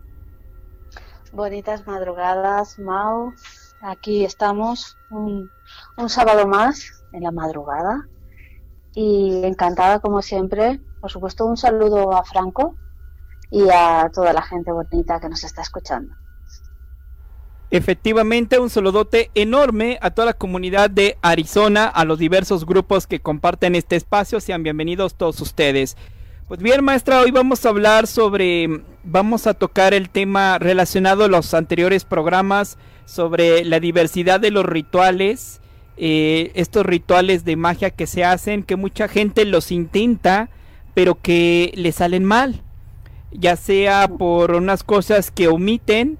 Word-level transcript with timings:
Bonitas 1.32 1.84
madrugadas, 1.84 2.78
Mau. 2.78 3.32
Aquí 3.80 4.24
estamos 4.24 4.96
un, 5.10 5.50
un 5.96 6.08
sábado 6.08 6.46
más 6.46 7.04
en 7.12 7.24
la 7.24 7.32
madrugada 7.32 8.06
y 8.94 9.44
encantada 9.44 9.98
como 9.98 10.22
siempre. 10.22 10.80
Por 11.00 11.10
supuesto, 11.10 11.44
un 11.44 11.56
saludo 11.56 12.14
a 12.14 12.22
Franco 12.22 12.76
y 13.50 13.68
a 13.68 14.08
toda 14.14 14.32
la 14.32 14.42
gente 14.42 14.70
bonita 14.70 15.18
que 15.18 15.28
nos 15.28 15.42
está 15.42 15.62
escuchando. 15.62 16.14
Efectivamente, 17.72 18.58
un 18.58 18.68
saludote 18.68 19.30
enorme 19.34 19.98
a 20.02 20.10
toda 20.10 20.26
la 20.26 20.32
comunidad 20.34 20.90
de 20.90 21.16
Arizona, 21.22 21.86
a 21.86 22.04
los 22.04 22.18
diversos 22.18 22.66
grupos 22.66 23.06
que 23.06 23.20
comparten 23.20 23.74
este 23.74 23.96
espacio. 23.96 24.40
Sean 24.40 24.62
bienvenidos 24.62 25.14
todos 25.14 25.40
ustedes. 25.40 25.96
Pues 26.48 26.60
bien, 26.60 26.84
maestra, 26.84 27.22
hoy 27.22 27.30
vamos 27.30 27.64
a 27.64 27.70
hablar 27.70 28.06
sobre, 28.06 28.82
vamos 29.04 29.46
a 29.46 29.54
tocar 29.54 29.94
el 29.94 30.10
tema 30.10 30.58
relacionado 30.58 31.24
a 31.24 31.28
los 31.28 31.54
anteriores 31.54 32.04
programas 32.04 32.76
sobre 33.06 33.64
la 33.64 33.80
diversidad 33.80 34.38
de 34.38 34.50
los 34.50 34.66
rituales, 34.66 35.62
eh, 35.96 36.52
estos 36.54 36.84
rituales 36.84 37.46
de 37.46 37.56
magia 37.56 37.88
que 37.88 38.06
se 38.06 38.22
hacen, 38.22 38.64
que 38.64 38.76
mucha 38.76 39.08
gente 39.08 39.46
los 39.46 39.72
intenta, 39.72 40.50
pero 40.92 41.14
que 41.22 41.72
le 41.74 41.92
salen 41.92 42.26
mal, 42.26 42.60
ya 43.30 43.56
sea 43.56 44.08
por 44.08 44.56
unas 44.56 44.82
cosas 44.82 45.30
que 45.30 45.48
omiten, 45.48 46.18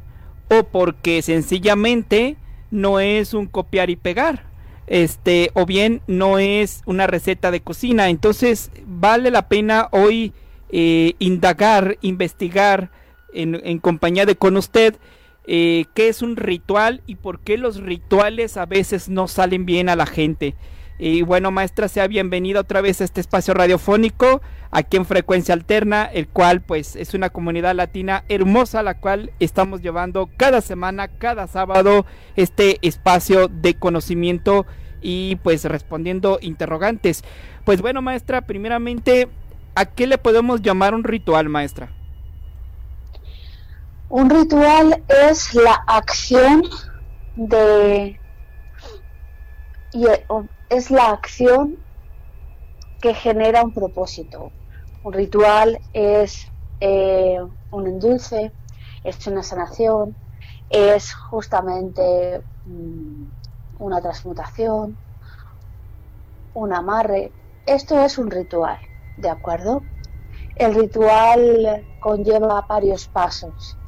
o 0.52 0.64
porque 0.64 1.22
sencillamente 1.22 2.36
no 2.70 3.00
es 3.00 3.32
un 3.32 3.46
copiar 3.46 3.90
y 3.90 3.96
pegar. 3.96 4.44
Este, 4.86 5.50
o 5.54 5.64
bien 5.64 6.02
no 6.06 6.38
es 6.38 6.82
una 6.84 7.06
receta 7.06 7.50
de 7.50 7.60
cocina. 7.60 8.10
Entonces, 8.10 8.70
vale 8.84 9.30
la 9.30 9.48
pena 9.48 9.88
hoy 9.92 10.32
eh, 10.70 11.14
indagar, 11.18 11.96
investigar 12.02 12.90
en, 13.32 13.78
compañía 13.78 14.26
de 14.26 14.36
con 14.36 14.58
usted 14.58 14.96
eh, 15.46 15.86
qué 15.94 16.08
es 16.08 16.20
un 16.20 16.36
ritual 16.36 17.02
y 17.06 17.16
por 17.16 17.40
qué 17.40 17.56
los 17.56 17.80
rituales 17.80 18.58
a 18.58 18.66
veces 18.66 19.08
no 19.08 19.28
salen 19.28 19.64
bien 19.64 19.88
a 19.88 19.96
la 19.96 20.06
gente. 20.06 20.54
Y 20.98 21.22
bueno, 21.22 21.50
maestra, 21.50 21.88
sea 21.88 22.06
bienvenida 22.06 22.60
otra 22.60 22.80
vez 22.80 23.00
a 23.00 23.04
este 23.04 23.20
espacio 23.20 23.54
radiofónico 23.54 24.42
aquí 24.72 24.96
en 24.96 25.04
Frecuencia 25.04 25.54
Alterna, 25.54 26.06
el 26.06 26.26
cual 26.26 26.62
pues 26.62 26.96
es 26.96 27.14
una 27.14 27.30
comunidad 27.30 27.76
latina 27.76 28.24
hermosa, 28.28 28.82
la 28.82 28.98
cual 28.98 29.30
estamos 29.38 29.82
llevando 29.82 30.30
cada 30.36 30.60
semana, 30.62 31.06
cada 31.06 31.46
sábado, 31.46 32.06
este 32.34 32.78
espacio 32.82 33.48
de 33.48 33.74
conocimiento 33.74 34.66
y 35.02 35.36
pues 35.36 35.64
respondiendo 35.66 36.38
interrogantes. 36.40 37.22
Pues 37.64 37.82
bueno, 37.82 38.02
maestra, 38.02 38.40
primeramente, 38.40 39.28
¿a 39.74 39.84
qué 39.84 40.06
le 40.06 40.18
podemos 40.18 40.62
llamar 40.62 40.94
un 40.94 41.04
ritual, 41.04 41.48
maestra? 41.48 41.90
Un 44.08 44.30
ritual 44.30 45.02
es 45.28 45.54
la 45.54 45.74
acción 45.86 46.64
de 47.36 48.18
es 50.70 50.90
la 50.90 51.10
acción 51.10 51.76
que 53.02 53.12
genera 53.12 53.62
un 53.62 53.74
propósito. 53.74 54.50
Un 55.04 55.12
ritual 55.12 55.80
es 55.92 56.46
eh, 56.78 57.38
un 57.70 57.86
endulce, 57.88 58.54
es 59.02 59.26
una 59.26 59.42
sanación, 59.42 60.16
es 60.68 61.12
justamente 61.12 62.44
mm, 62.64 63.24
una 63.78 64.00
transmutación, 64.00 64.96
un 66.52 66.72
amarre. 66.72 67.34
Esto 67.66 67.98
es 67.98 68.16
un 68.16 68.30
ritual, 68.30 68.78
¿de 69.16 69.28
acuerdo? 69.28 69.82
El 70.54 70.74
ritual 70.74 71.84
conlleva 71.98 72.64
varios 72.68 73.08
pasos. 73.08 73.78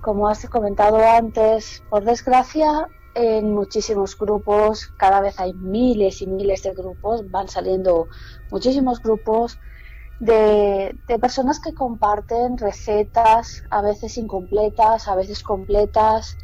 Como 0.00 0.28
has 0.28 0.48
comentado 0.48 0.98
antes, 1.04 1.82
por 1.88 2.04
desgracia, 2.04 2.88
en 3.14 3.52
muchísimos 3.52 4.16
grupos, 4.16 4.92
cada 4.96 5.20
vez 5.20 5.40
hay 5.40 5.52
miles 5.54 6.22
y 6.22 6.28
miles 6.28 6.62
de 6.62 6.74
grupos, 6.74 7.28
van 7.28 7.48
saliendo 7.48 8.08
muchísimos 8.50 9.02
grupos 9.02 9.58
de, 10.20 10.96
personas 11.20 11.58
que 11.60 11.74
comparten 11.74 12.58
recetas, 12.58 13.64
a 13.70 13.82
veces 13.82 14.16
incompletas, 14.18 15.08
a 15.08 15.14
veces 15.16 15.42
completas, 15.42 16.36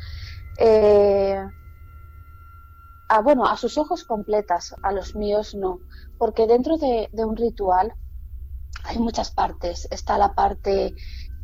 eh, 0.58 1.38
a, 3.08 3.20
bueno, 3.20 3.46
a 3.46 3.56
sus 3.56 3.78
ojos 3.78 4.04
completas, 4.04 4.74
a 4.82 4.92
los 4.92 5.14
míos 5.14 5.54
no, 5.54 5.80
porque 6.18 6.46
dentro 6.46 6.78
de, 6.78 7.08
un 7.12 7.36
ritual 7.36 7.94
hay 8.84 8.98
muchas 8.98 9.30
partes. 9.30 9.86
Está 9.90 10.18
la 10.18 10.34
parte 10.34 10.94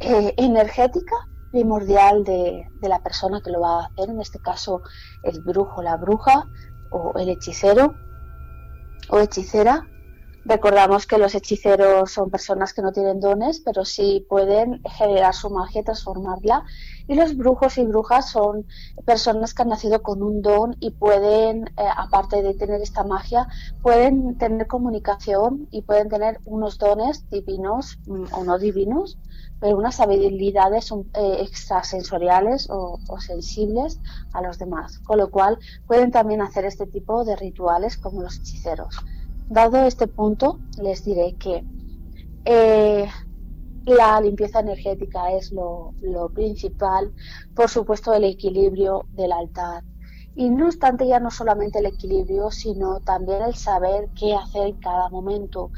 eh, 0.00 0.34
energética, 0.36 1.16
primordial 1.50 2.24
de, 2.24 2.66
la 2.80 3.02
persona 3.02 3.42
que 3.42 3.50
lo 3.50 3.60
va 3.60 3.82
a 3.82 3.86
hacer, 3.86 4.08
en 4.08 4.20
este 4.20 4.38
caso 4.38 4.80
el 5.22 5.42
brujo, 5.42 5.82
la 5.82 5.96
bruja 5.96 6.46
o 6.90 7.12
el 7.18 7.28
hechicero 7.28 7.94
o 9.10 9.18
hechicera. 9.18 9.86
Recordamos 10.44 11.06
que 11.06 11.18
los 11.18 11.34
hechiceros 11.36 12.10
son 12.10 12.28
personas 12.28 12.74
que 12.74 12.82
no 12.82 12.92
tienen 12.92 13.20
dones, 13.20 13.60
pero 13.60 13.84
sí 13.84 14.26
pueden 14.28 14.82
generar 14.82 15.34
su 15.34 15.50
magia, 15.50 15.84
transformarla. 15.84 16.64
Y 17.06 17.14
los 17.14 17.36
brujos 17.36 17.78
y 17.78 17.84
brujas 17.84 18.30
son 18.30 18.66
personas 19.04 19.54
que 19.54 19.62
han 19.62 19.68
nacido 19.68 20.02
con 20.02 20.22
un 20.22 20.42
don 20.42 20.76
y 20.80 20.90
pueden, 20.90 21.68
eh, 21.68 21.84
aparte 21.96 22.42
de 22.42 22.54
tener 22.54 22.80
esta 22.80 23.04
magia, 23.04 23.46
pueden 23.82 24.36
tener 24.36 24.66
comunicación 24.66 25.68
y 25.70 25.82
pueden 25.82 26.08
tener 26.08 26.40
unos 26.44 26.78
dones 26.78 27.28
divinos 27.30 27.98
mm, 28.06 28.24
o 28.32 28.44
no 28.44 28.58
divinos 28.58 29.18
pero 29.62 29.76
unas 29.76 30.00
habilidades 30.00 30.90
eh, 30.90 31.36
extrasensoriales 31.40 32.66
o, 32.68 32.98
sensibles 33.20 34.00
a 34.32 34.42
los 34.42 34.58
demás, 34.58 34.98
con 34.98 35.18
lo 35.18 35.30
cual 35.30 35.56
pueden 35.86 36.10
también 36.10 36.42
hacer 36.42 36.64
este 36.64 36.84
tipo 36.88 37.24
de 37.24 37.36
rituales 37.36 37.96
como 37.96 38.22
los 38.22 38.38
hechiceros. 38.40 38.96
Dado 39.52 39.84
este 39.84 40.06
punto, 40.06 40.60
les 40.78 41.04
diré 41.04 41.36
que 41.36 41.62
eh, 42.46 43.06
la 43.84 44.18
limpieza 44.18 44.60
energética 44.60 45.30
es 45.32 45.52
lo, 45.52 45.92
principal, 46.34 47.12
por 47.54 47.68
supuesto 47.68 48.14
el 48.14 48.24
equilibrio 48.24 49.04
del 49.12 49.30
altar. 49.30 49.84
Y 50.34 50.48
no 50.48 50.64
obstante 50.68 51.06
ya 51.06 51.20
no 51.20 51.30
solamente 51.30 51.80
el 51.80 51.84
equilibrio, 51.84 52.50
sino 52.50 53.00
también 53.00 53.42
el 53.42 53.54
saber 53.54 54.08
qué 54.18 54.34
hacer 54.34 54.68
en 54.68 54.80
cada 54.80 55.10
momento 55.10 55.70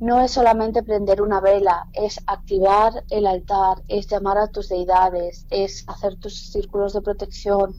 no 0.00 0.22
es 0.22 0.30
solamente 0.30 0.82
prender 0.82 1.20
una 1.20 1.42
vela, 1.42 1.86
es 1.92 2.18
activar 2.26 3.04
el 3.10 3.26
altar, 3.26 3.82
es 3.88 4.06
llamar 4.06 4.38
a 4.38 4.48
tus 4.48 4.70
deidades, 4.70 5.44
es 5.50 5.84
hacer 5.86 6.16
tus 6.16 6.50
círculos 6.50 6.94
de 6.94 7.02
protección, 7.02 7.74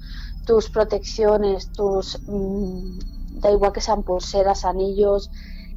tus 0.46 0.70
protecciones, 0.70 1.72
tus, 1.72 2.20
mm, 2.28 3.19
da 3.40 3.52
igual 3.52 3.74
que 3.74 3.82
sean 3.82 4.04
pulseras, 4.04 4.66
anillos, 4.66 5.30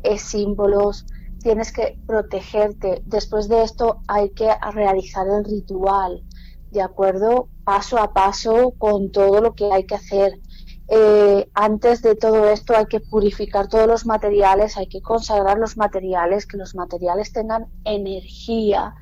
es 0.02 0.22
símbolos, 0.22 1.06
tienes 1.40 1.72
que 1.72 1.98
protegerte. 2.06 3.02
Después 3.06 3.48
de 3.48 3.62
esto 3.62 4.00
hay 4.08 4.30
que 4.30 4.50
realizar 4.72 5.26
el 5.28 5.44
ritual, 5.44 6.22
¿de 6.70 6.82
acuerdo? 6.82 7.48
paso 7.64 7.98
a 7.98 8.12
paso 8.12 8.72
con 8.78 9.10
todo 9.10 9.40
lo 9.40 9.54
que 9.54 9.72
hay 9.72 9.84
que 9.84 9.94
hacer. 9.94 10.40
Eh, 10.88 11.48
antes 11.54 12.02
de 12.02 12.16
todo 12.16 12.48
esto 12.48 12.76
hay 12.76 12.86
que 12.86 13.00
purificar 13.00 13.68
todos 13.68 13.86
los 13.86 14.04
materiales, 14.04 14.76
hay 14.76 14.88
que 14.88 15.00
consagrar 15.00 15.58
los 15.58 15.76
materiales, 15.76 16.46
que 16.46 16.56
los 16.56 16.74
materiales 16.74 17.32
tengan 17.32 17.66
energía, 17.84 18.94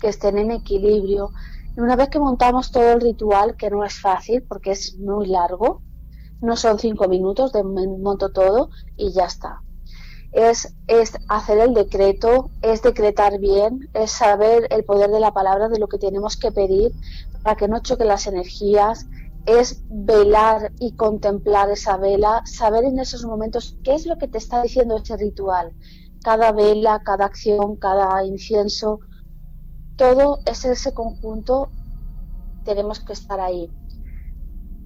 que 0.00 0.08
estén 0.08 0.38
en 0.38 0.52
equilibrio. 0.52 1.30
Y 1.76 1.80
una 1.80 1.96
vez 1.96 2.08
que 2.08 2.18
montamos 2.18 2.70
todo 2.70 2.92
el 2.92 3.00
ritual, 3.00 3.56
que 3.56 3.70
no 3.70 3.84
es 3.84 4.00
fácil 4.00 4.42
porque 4.42 4.70
es 4.70 4.96
muy 4.98 5.26
largo, 5.26 5.82
no 6.44 6.56
son 6.56 6.78
cinco 6.78 7.08
minutos 7.08 7.52
de 7.52 7.64
monto 7.64 8.30
todo 8.30 8.70
y 8.96 9.12
ya 9.12 9.24
está. 9.24 9.60
Es, 10.32 10.74
es 10.88 11.12
hacer 11.28 11.58
el 11.58 11.74
decreto, 11.74 12.50
es 12.60 12.82
decretar 12.82 13.38
bien, 13.38 13.88
es 13.94 14.10
saber 14.10 14.66
el 14.70 14.84
poder 14.84 15.10
de 15.10 15.20
la 15.20 15.32
palabra, 15.32 15.68
de 15.68 15.78
lo 15.78 15.86
que 15.86 15.98
tenemos 15.98 16.36
que 16.36 16.50
pedir 16.50 16.92
para 17.42 17.56
que 17.56 17.68
no 17.68 17.80
choquen 17.80 18.08
las 18.08 18.26
energías, 18.26 19.06
es 19.46 19.82
velar 19.88 20.72
y 20.80 20.96
contemplar 20.96 21.70
esa 21.70 21.96
vela, 21.98 22.42
saber 22.46 22.84
en 22.84 22.98
esos 22.98 23.24
momentos 23.24 23.76
qué 23.84 23.94
es 23.94 24.06
lo 24.06 24.16
que 24.16 24.28
te 24.28 24.38
está 24.38 24.62
diciendo 24.62 24.96
ese 24.96 25.16
ritual. 25.16 25.72
Cada 26.22 26.52
vela, 26.52 27.02
cada 27.04 27.26
acción, 27.26 27.76
cada 27.76 28.24
incienso, 28.24 29.00
todo 29.96 30.38
es 30.46 30.64
ese 30.64 30.94
conjunto, 30.94 31.68
tenemos 32.64 33.00
que 33.00 33.12
estar 33.12 33.38
ahí. 33.40 33.70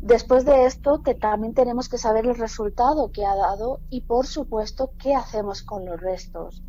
Después 0.01 0.45
de 0.45 0.65
esto, 0.65 1.03
también 1.21 1.55
tenemos 1.55 1.89
que 1.89 1.99
saber 1.99 2.27
el 2.27 2.37
resultado 2.37 3.11
que 3.11 3.27
ha 3.27 3.35
dado 3.35 3.81
y, 3.91 4.03
por 4.03 4.27
supuesto, 4.27 4.93
qué 4.99 5.15
hacemos 5.15 5.63
con 5.63 5.85
los 5.85 6.01
restos. 6.01 6.63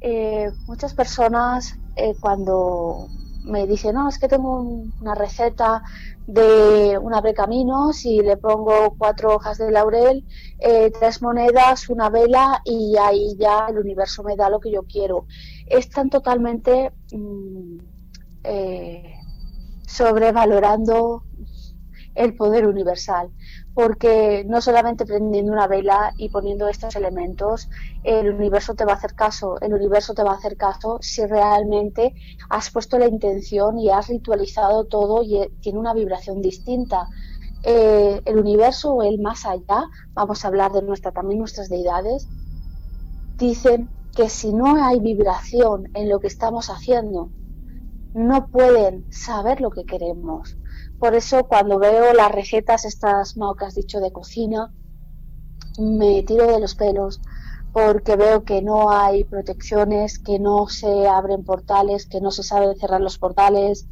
Eh, 0.00 0.50
muchas 0.66 0.92
personas 0.92 1.78
eh, 1.96 2.14
cuando 2.20 3.06
me 3.44 3.66
dicen, 3.66 3.94
no, 3.94 4.08
es 4.08 4.18
que 4.18 4.28
tengo 4.28 4.60
una 5.00 5.14
receta 5.14 5.82
de 6.26 6.98
un 6.98 7.14
abrecaminos 7.14 8.04
y 8.04 8.20
le 8.20 8.36
pongo 8.36 8.96
cuatro 8.98 9.36
hojas 9.36 9.58
de 9.58 9.70
laurel, 9.70 10.26
eh, 10.58 10.90
tres 10.90 11.22
monedas, 11.22 11.88
una 11.88 12.10
vela 12.10 12.60
y 12.64 12.96
ahí 12.96 13.36
ya 13.38 13.66
el 13.68 13.78
universo 13.78 14.24
me 14.24 14.34
da 14.34 14.50
lo 14.50 14.60
que 14.60 14.72
yo 14.72 14.82
quiero. 14.82 15.26
Están 15.66 16.10
totalmente 16.10 16.92
mm, 17.12 17.78
sobrevalorando 19.86 21.22
el 22.14 22.36
poder 22.36 22.66
universal, 22.66 23.30
porque 23.74 24.44
no 24.46 24.60
solamente 24.60 25.04
prendiendo 25.04 25.52
una 25.52 25.66
vela 25.66 26.14
y 26.16 26.28
poniendo 26.28 26.68
estos 26.68 26.94
elementos, 26.96 27.68
el 28.04 28.32
universo 28.34 28.74
te 28.74 28.84
va 28.84 28.92
a 28.92 28.96
hacer 28.96 29.14
caso, 29.14 29.60
el 29.60 29.74
universo 29.74 30.14
te 30.14 30.22
va 30.22 30.32
a 30.32 30.36
hacer 30.36 30.56
caso 30.56 30.98
si 31.00 31.26
realmente 31.26 32.14
has 32.50 32.70
puesto 32.70 32.98
la 32.98 33.08
intención 33.08 33.78
y 33.78 33.90
has 33.90 34.08
ritualizado 34.08 34.84
todo 34.86 35.22
y 35.22 35.36
eh, 35.38 35.52
tiene 35.60 35.78
una 35.78 35.94
vibración 35.94 36.40
distinta. 36.40 37.08
Eh, 37.64 38.20
el 38.24 38.38
universo 38.38 38.92
o 38.92 39.02
el 39.02 39.20
más 39.20 39.46
allá, 39.46 39.84
vamos 40.12 40.44
a 40.44 40.48
hablar 40.48 40.72
de 40.72 40.82
nuestra, 40.82 41.12
también 41.12 41.38
nuestras 41.38 41.68
deidades, 41.68 42.28
dicen 43.36 43.88
que 44.14 44.28
si 44.28 44.52
no 44.52 44.84
hay 44.84 45.00
vibración 45.00 45.88
en 45.94 46.08
lo 46.08 46.20
que 46.20 46.28
estamos 46.28 46.70
haciendo, 46.70 47.30
no 48.14 48.46
pueden 48.46 49.10
saber 49.10 49.60
lo 49.60 49.70
que 49.70 49.84
queremos. 49.84 50.56
Por 50.98 51.14
eso 51.14 51.44
cuando 51.44 51.78
veo 51.78 52.12
las 52.14 52.32
recetas, 52.32 52.84
estas 52.84 53.34
has 53.60 53.74
dicho 53.74 54.00
de 54.00 54.12
cocina, 54.12 54.72
me 55.78 56.22
tiro 56.22 56.46
de 56.46 56.60
los 56.60 56.74
pelos 56.74 57.20
porque 57.72 58.14
veo 58.14 58.44
que 58.44 58.62
no 58.62 58.92
hay 58.92 59.24
protecciones, 59.24 60.20
que 60.20 60.38
no 60.38 60.68
se 60.68 61.08
abren 61.08 61.44
portales, 61.44 62.06
que 62.06 62.20
no 62.20 62.30
se 62.30 62.44
saben 62.44 62.76
cerrar 62.76 63.00
los 63.00 63.18
portales, 63.18 63.88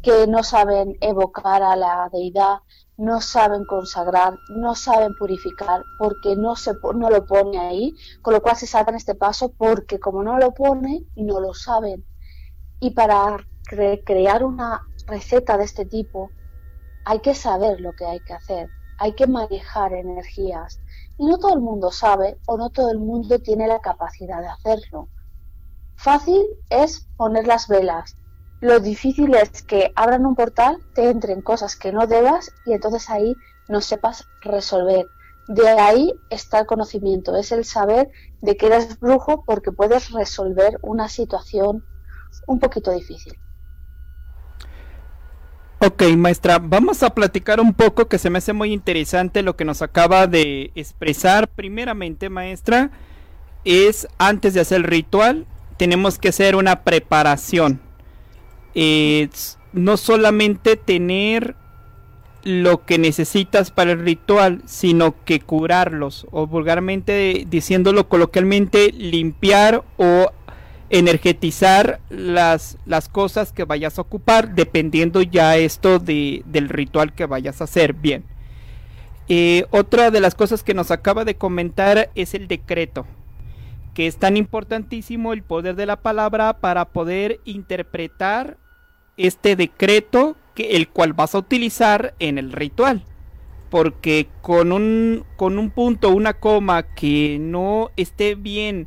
que 0.00 0.26
no 0.26 0.42
saben 0.42 0.96
evocar 1.02 1.62
a 1.62 1.76
la 1.76 2.08
deidad, 2.10 2.60
no 2.96 3.20
saben 3.20 3.66
consagrar, 3.66 4.40
no 4.48 4.74
saben 4.74 5.14
purificar, 5.14 5.84
porque 5.98 6.34
no, 6.34 6.56
se, 6.56 6.78
no 6.94 7.10
lo 7.10 7.26
pone 7.26 7.58
ahí, 7.58 7.94
con 8.22 8.32
lo 8.32 8.40
cual 8.40 8.56
se 8.56 8.66
saltan 8.66 8.94
este 8.94 9.14
paso 9.14 9.52
porque 9.52 10.00
como 10.00 10.22
no 10.22 10.38
lo 10.38 10.52
pone, 10.52 11.04
no 11.14 11.38
lo 11.38 11.52
saben. 11.52 12.06
Y 12.80 12.92
para 12.92 13.36
crear 14.04 14.44
una 14.44 14.80
receta 15.06 15.58
de 15.58 15.64
este 15.64 15.84
tipo, 15.84 16.30
hay 17.06 17.20
que 17.20 17.36
saber 17.36 17.80
lo 17.80 17.92
que 17.92 18.04
hay 18.04 18.18
que 18.18 18.32
hacer, 18.32 18.68
hay 18.98 19.14
que 19.14 19.28
manejar 19.28 19.92
energías. 19.92 20.80
Y 21.16 21.26
no 21.26 21.38
todo 21.38 21.54
el 21.54 21.60
mundo 21.60 21.92
sabe 21.92 22.36
o 22.46 22.58
no 22.58 22.70
todo 22.70 22.90
el 22.90 22.98
mundo 22.98 23.38
tiene 23.38 23.68
la 23.68 23.78
capacidad 23.78 24.40
de 24.40 24.48
hacerlo. 24.48 25.08
Fácil 25.94 26.44
es 26.68 27.06
poner 27.16 27.46
las 27.46 27.68
velas. 27.68 28.16
Lo 28.60 28.80
difícil 28.80 29.36
es 29.36 29.62
que 29.62 29.92
abran 29.94 30.26
un 30.26 30.34
portal, 30.34 30.78
te 30.94 31.08
entren 31.08 31.42
cosas 31.42 31.76
que 31.76 31.92
no 31.92 32.08
debas 32.08 32.50
y 32.64 32.72
entonces 32.72 33.08
ahí 33.08 33.36
no 33.68 33.80
sepas 33.80 34.26
resolver. 34.40 35.06
De 35.46 35.68
ahí 35.68 36.12
está 36.28 36.58
el 36.58 36.66
conocimiento, 36.66 37.36
es 37.36 37.52
el 37.52 37.64
saber 37.64 38.10
de 38.40 38.56
que 38.56 38.66
eres 38.66 38.98
brujo 38.98 39.44
porque 39.46 39.70
puedes 39.70 40.10
resolver 40.10 40.80
una 40.82 41.08
situación 41.08 41.84
un 42.48 42.58
poquito 42.58 42.90
difícil. 42.90 43.38
Ok, 45.78 46.04
maestra, 46.16 46.58
vamos 46.58 47.02
a 47.02 47.10
platicar 47.10 47.60
un 47.60 47.74
poco 47.74 48.08
que 48.08 48.16
se 48.16 48.30
me 48.30 48.38
hace 48.38 48.54
muy 48.54 48.72
interesante 48.72 49.42
lo 49.42 49.56
que 49.56 49.66
nos 49.66 49.82
acaba 49.82 50.26
de 50.26 50.70
expresar. 50.74 51.48
Primeramente, 51.48 52.30
maestra, 52.30 52.90
es 53.66 54.08
antes 54.16 54.54
de 54.54 54.60
hacer 54.60 54.78
el 54.78 54.84
ritual, 54.84 55.44
tenemos 55.76 56.18
que 56.18 56.28
hacer 56.28 56.56
una 56.56 56.82
preparación. 56.82 57.80
no 59.72 59.96
solamente 59.98 60.76
tener 60.76 61.56
lo 62.42 62.86
que 62.86 62.96
necesitas 62.96 63.70
para 63.70 63.92
el 63.92 63.98
ritual, 63.98 64.62
sino 64.64 65.14
que 65.24 65.40
curarlos, 65.40 66.26
o 66.30 66.46
vulgarmente 66.46 67.44
diciéndolo 67.50 68.08
coloquialmente, 68.08 68.92
limpiar 68.92 69.84
o 69.98 70.30
energetizar 70.90 72.00
las, 72.08 72.78
las 72.86 73.08
cosas 73.08 73.52
que 73.52 73.64
vayas 73.64 73.98
a 73.98 74.02
ocupar 74.02 74.54
dependiendo 74.54 75.22
ya 75.22 75.56
esto 75.56 75.98
de, 75.98 76.42
del 76.46 76.68
ritual 76.68 77.14
que 77.14 77.26
vayas 77.26 77.60
a 77.60 77.64
hacer 77.64 77.92
bien. 77.92 78.24
Eh, 79.28 79.66
otra 79.70 80.10
de 80.10 80.20
las 80.20 80.34
cosas 80.36 80.62
que 80.62 80.74
nos 80.74 80.90
acaba 80.90 81.24
de 81.24 81.36
comentar 81.36 82.10
es 82.14 82.34
el 82.34 82.46
decreto, 82.46 83.06
que 83.92 84.06
es 84.06 84.18
tan 84.18 84.36
importantísimo 84.36 85.32
el 85.32 85.42
poder 85.42 85.74
de 85.74 85.86
la 85.86 85.96
palabra 85.96 86.60
para 86.60 86.84
poder 86.86 87.40
interpretar 87.44 88.56
este 89.16 89.56
decreto 89.56 90.36
que 90.54 90.76
el 90.76 90.88
cual 90.88 91.12
vas 91.12 91.34
a 91.34 91.38
utilizar 91.38 92.14
en 92.20 92.38
el 92.38 92.52
ritual. 92.52 93.04
Porque 93.68 94.28
con 94.42 94.70
un, 94.70 95.24
con 95.36 95.58
un 95.58 95.70
punto, 95.70 96.10
una 96.10 96.34
coma 96.34 96.84
que 96.84 97.38
no 97.40 97.90
esté 97.96 98.36
bien 98.36 98.86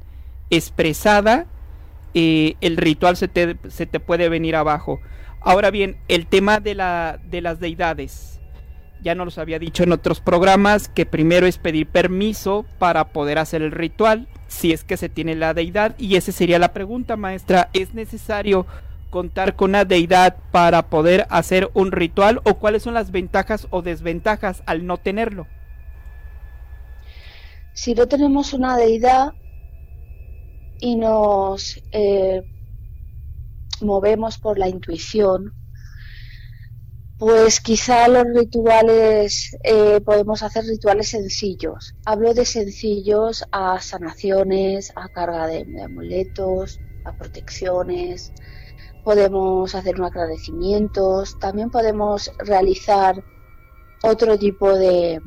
expresada, 0.49 1.47
el 2.13 2.77
ritual 2.77 3.17
se 3.17 3.27
te, 3.27 3.57
se 3.69 3.85
te, 3.85 3.99
puede 3.99 4.29
venir 4.29 4.55
abajo. 4.55 4.99
Ahora 5.41 5.71
bien, 5.71 5.97
el 6.07 6.27
tema 6.27 6.59
de, 6.59 6.75
la, 6.75 7.19
de 7.23 7.41
las 7.41 7.59
deidades. 7.59 8.39
Ya 9.01 9.15
nos 9.15 9.37
lo 9.37 9.41
había 9.41 9.59
dicho 9.59 9.83
en 9.83 9.93
otros 9.93 10.19
programas 10.19 10.89
que 10.89 11.05
primero 11.05 11.47
es 11.47 11.57
pedir 11.57 11.87
permiso 11.87 12.65
para 12.79 13.13
poder 13.13 13.37
hacer 13.37 13.61
el 13.61 13.71
ritual, 13.71 14.27
si 14.47 14.73
es 14.73 14.83
que 14.83 14.97
se 14.97 15.07
tiene 15.07 15.35
la 15.35 15.53
deidad. 15.53 15.95
Y 15.97 16.17
esa 16.17 16.33
sería 16.33 16.59
la 16.59 16.73
pregunta, 16.73 17.15
maestra. 17.15 17.69
¿Es 17.71 17.93
necesario 17.93 18.65
contar 19.09 19.55
con 19.55 19.71
una 19.71 19.85
deidad 19.85 20.37
para 20.51 20.89
poder 20.89 21.25
hacer 21.29 21.69
un 21.73 21.91
ritual 21.91 22.41
o 22.43 22.55
cuáles 22.55 22.83
son 22.83 22.93
las 22.93 23.11
ventajas 23.11 23.67
o 23.69 23.81
desventajas 23.81 24.63
al 24.65 24.85
no 24.85 24.97
tenerlo? 24.97 25.47
Si 27.73 27.93
no 27.93 28.07
tenemos 28.07 28.53
una 28.53 28.75
deidad, 28.75 29.33
y 30.79 30.95
nos 30.95 31.81
eh, 31.91 32.41
movemos 33.81 34.37
por 34.37 34.57
la 34.57 34.67
intuición, 34.67 35.53
pues 37.17 37.59
quizá 37.59 38.07
los 38.07 38.23
rituales, 38.33 39.57
eh, 39.63 39.99
podemos 40.01 40.41
hacer 40.41 40.63
rituales 40.65 41.09
sencillos. 41.09 41.95
Hablo 42.05 42.33
de 42.33 42.45
sencillos 42.45 43.43
a 43.51 43.81
sanaciones, 43.81 44.93
a 44.95 45.09
carga 45.09 45.47
de, 45.47 45.65
amuletos, 45.83 46.79
a 47.03 47.17
protecciones. 47.17 48.31
Podemos 49.03 49.75
hacer 49.75 50.01
agradecimientos. 50.01 51.37
También 51.39 51.69
podemos 51.69 52.31
realizar 52.39 53.21
otro 54.01 54.39
tipo 54.39 54.73
de, 54.77 55.19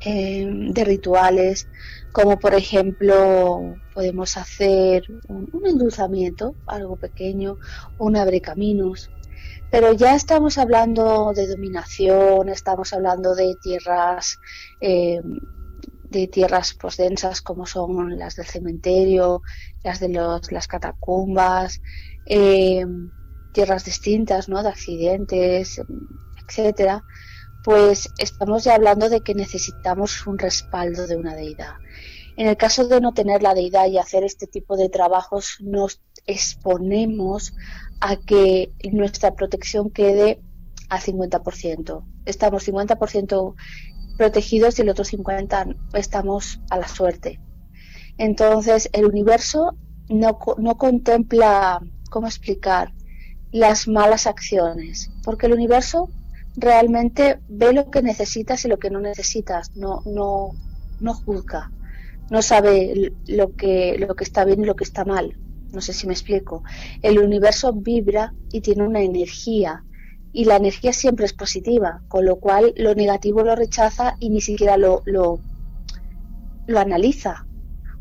eh, 0.00 0.48
de 0.50 0.84
rituales 0.84 1.68
como 2.12 2.38
por 2.38 2.54
ejemplo 2.54 3.74
podemos 3.94 4.36
hacer 4.36 5.04
un, 5.28 5.48
endulzamiento, 5.66 6.54
algo 6.66 6.96
pequeño, 6.96 7.58
un 7.98 8.16
abre 8.16 8.40
caminos, 8.40 9.10
pero 9.70 9.92
ya 9.94 10.14
estamos 10.14 10.58
hablando 10.58 11.32
de 11.34 11.48
dominación, 11.48 12.50
estamos 12.50 12.92
hablando 12.92 13.34
de 13.34 13.56
tierras, 13.62 14.38
eh, 14.80 15.20
de 16.10 16.28
tierras 16.28 16.76
pues, 16.78 16.98
densas 16.98 17.40
como 17.40 17.64
son 17.64 18.18
las 18.18 18.36
del 18.36 18.46
cementerio, 18.46 19.40
las 19.82 19.98
de 19.98 20.10
los, 20.10 20.52
las 20.52 20.68
catacumbas, 20.68 21.80
eh, 22.26 22.84
tierras 23.52 23.84
distintas, 23.84 24.50
¿no? 24.50 24.62
De 24.62 24.68
accidentes, 24.68 25.80
etcétera, 26.46 27.02
pues 27.62 28.08
estamos 28.18 28.64
ya 28.64 28.74
hablando 28.74 29.08
de 29.08 29.20
que 29.20 29.34
necesitamos 29.34 30.26
un 30.26 30.38
respaldo 30.38 31.06
de 31.06 31.16
una 31.16 31.34
deidad. 31.34 31.74
En 32.36 32.48
el 32.48 32.56
caso 32.56 32.88
de 32.88 33.00
no 33.00 33.12
tener 33.12 33.42
la 33.42 33.54
deidad 33.54 33.86
y 33.86 33.98
hacer 33.98 34.24
este 34.24 34.46
tipo 34.46 34.76
de 34.76 34.88
trabajos, 34.88 35.58
nos 35.60 36.00
exponemos 36.26 37.54
a 38.00 38.16
que 38.16 38.72
nuestra 38.90 39.34
protección 39.34 39.90
quede 39.90 40.40
al 40.88 41.00
50%. 41.00 42.04
Estamos 42.24 42.68
50% 42.68 43.54
protegidos 44.16 44.78
y 44.78 44.82
el 44.82 44.88
otro 44.88 45.04
50% 45.04 45.76
estamos 45.94 46.60
a 46.70 46.78
la 46.78 46.88
suerte. 46.88 47.40
Entonces, 48.18 48.88
el 48.92 49.06
universo 49.06 49.76
no, 50.08 50.38
no 50.58 50.76
contempla, 50.76 51.80
¿cómo 52.10 52.26
explicar?, 52.26 52.92
las 53.52 53.86
malas 53.86 54.26
acciones, 54.26 55.10
porque 55.24 55.46
el 55.46 55.52
universo 55.52 56.08
realmente 56.56 57.40
ve 57.48 57.72
lo 57.72 57.90
que 57.90 58.02
necesitas 58.02 58.64
y 58.64 58.68
lo 58.68 58.78
que 58.78 58.90
no 58.90 59.00
necesitas, 59.00 59.74
no, 59.76 60.02
no, 60.06 60.50
no 61.00 61.14
juzga, 61.14 61.70
no 62.30 62.42
sabe 62.42 63.12
lo 63.26 63.56
que, 63.56 63.96
lo 63.98 64.14
que 64.14 64.24
está 64.24 64.44
bien 64.44 64.62
y 64.62 64.66
lo 64.66 64.76
que 64.76 64.84
está 64.84 65.04
mal. 65.04 65.36
No 65.72 65.80
sé 65.80 65.94
si 65.94 66.06
me 66.06 66.12
explico. 66.12 66.62
El 67.00 67.18
universo 67.18 67.72
vibra 67.72 68.34
y 68.52 68.60
tiene 68.60 68.86
una 68.86 69.00
energía 69.00 69.84
y 70.32 70.44
la 70.44 70.56
energía 70.56 70.92
siempre 70.92 71.26
es 71.26 71.32
positiva, 71.32 72.02
con 72.08 72.24
lo 72.24 72.36
cual 72.36 72.72
lo 72.76 72.94
negativo 72.94 73.42
lo 73.42 73.54
rechaza 73.54 74.16
y 74.18 74.30
ni 74.30 74.40
siquiera 74.40 74.76
lo, 74.76 75.02
lo, 75.04 75.40
analiza. 76.76 77.46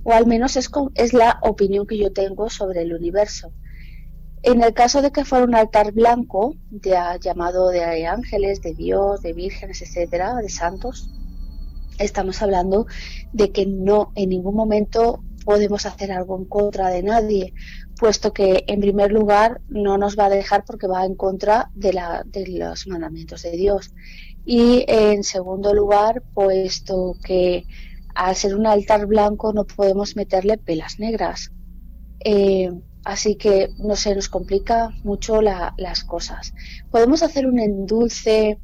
O 0.04 0.14
al 0.14 0.26
menos 0.28 0.56
es, 0.56 0.70
es 0.96 1.14
la 1.14 1.40
opinión 1.44 1.86
que 1.86 1.98
yo 1.98 2.12
tengo 2.12 2.50
sobre 2.50 2.82
el 2.82 2.94
universo. 2.94 3.52
En 4.44 4.64
el 4.64 4.74
caso 4.74 5.02
de 5.02 5.12
que 5.12 5.24
fuera 5.24 5.46
un 5.46 5.56
altar 5.56 5.92
blanco, 5.92 6.56
llamado 7.22 7.70
de 7.70 8.08
ángeles, 8.08 8.62
de 8.62 8.74
Dios, 8.74 9.22
de 9.22 9.34
vírgenes, 9.34 9.82
etcétera, 9.82 10.36
de 10.36 10.50
santos, 10.50 11.12
estamos 12.00 12.42
hablando 12.42 12.88
de 13.34 13.52
que 13.52 13.66
no 13.68 14.12
en 14.16 14.30
ningún 14.30 14.56
momento 14.56 15.24
podemos 15.46 15.86
hacer 15.86 16.12
algo 16.12 16.38
en 16.38 16.46
contra 16.46 16.90
de 16.90 17.04
nadie, 17.04 17.54
puesto 18.00 18.34
que 18.34 18.64
en 18.68 18.80
primer 18.80 19.12
lugar 19.12 19.62
no 19.70 19.98
nos 19.98 20.18
va 20.18 20.26
a 20.26 20.30
dejar 20.30 20.66
porque 20.66 20.88
va 20.88 21.06
en 21.06 21.16
contra 21.16 21.70
de, 21.76 21.94
la, 21.94 22.24
de 22.26 22.48
los 22.48 22.88
mandamientos 22.88 23.44
de 23.44 23.52
Dios. 23.52 23.94
Y 24.44 24.86
en 24.88 25.24
segundo 25.24 25.74
lugar, 25.74 26.24
puesto 26.34 27.16
que 27.24 27.66
al 28.16 28.36
ser 28.36 28.56
un 28.56 28.66
altar 28.66 29.06
blanco 29.06 29.54
no 29.54 29.66
podemos 29.66 30.16
meterle 30.16 30.58
pelas 30.58 31.00
negras. 31.00 31.52
Eh, 32.24 32.72
así 33.04 33.36
que 33.36 33.70
no 33.78 33.96
se 33.96 34.16
nos 34.16 34.30
complica 34.30 34.90
mucho 35.04 35.42
las 35.42 36.04
cosas. 36.04 36.54
Podemos 36.90 37.24
hacer 37.24 37.48
un 37.48 37.60
endulce 37.60 38.60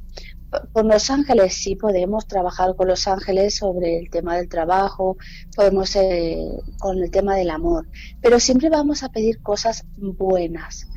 con 0.72 0.88
los 0.88 1.10
ángeles 1.10 1.54
sí 1.54 1.76
podemos 1.76 2.26
trabajar 2.26 2.74
con 2.74 2.88
los 2.88 3.06
ángeles 3.06 3.56
sobre 3.56 3.98
el 3.98 4.10
tema 4.10 4.36
del 4.36 4.48
trabajo, 4.48 5.16
podemos 5.54 5.94
eh, 5.96 6.48
con 6.78 6.98
el 7.02 7.10
tema 7.10 7.36
del 7.36 7.50
amor, 7.50 7.86
pero 8.22 8.40
siempre 8.40 8.70
vamos 8.70 9.02
a 9.02 9.10
pedir 9.10 9.42
cosas 9.42 9.84
buenas. 9.96 10.88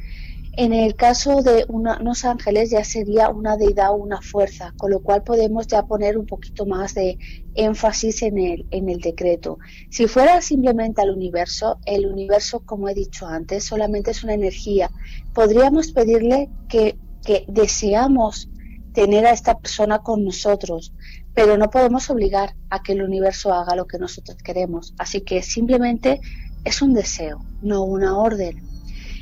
En 0.53 0.73
el 0.73 0.95
caso 0.95 1.41
de 1.41 1.65
unos 1.69 2.25
ángeles 2.25 2.71
ya 2.71 2.83
sería 2.83 3.29
una 3.29 3.55
deidad 3.55 3.91
o 3.91 3.95
una 3.95 4.21
fuerza, 4.21 4.73
con 4.75 4.91
lo 4.91 4.99
cual 5.01 5.23
podemos 5.23 5.65
ya 5.67 5.83
poner 5.83 6.17
un 6.17 6.25
poquito 6.25 6.65
más 6.65 6.93
de 6.93 7.17
énfasis 7.55 8.21
en 8.21 8.37
el, 8.37 8.65
en 8.69 8.89
el 8.89 8.99
decreto. 8.99 9.59
Si 9.89 10.07
fuera 10.07 10.41
simplemente 10.41 11.01
al 11.01 11.11
universo, 11.11 11.79
el 11.85 12.05
universo, 12.05 12.59
como 12.65 12.89
he 12.89 12.93
dicho 12.93 13.27
antes, 13.27 13.63
solamente 13.63 14.11
es 14.11 14.25
una 14.25 14.33
energía. 14.33 14.91
Podríamos 15.33 15.93
pedirle 15.93 16.49
que, 16.67 16.97
que 17.25 17.45
deseamos 17.47 18.49
tener 18.93 19.25
a 19.25 19.31
esta 19.31 19.57
persona 19.57 19.99
con 19.99 20.25
nosotros, 20.25 20.93
pero 21.33 21.57
no 21.57 21.69
podemos 21.69 22.09
obligar 22.09 22.55
a 22.69 22.83
que 22.83 22.91
el 22.91 23.03
universo 23.03 23.53
haga 23.53 23.77
lo 23.77 23.87
que 23.87 23.99
nosotros 23.99 24.37
queremos. 24.43 24.93
Así 24.97 25.21
que 25.21 25.43
simplemente 25.43 26.19
es 26.65 26.81
un 26.81 26.93
deseo, 26.93 27.39
no 27.61 27.83
una 27.83 28.17
orden. 28.17 28.70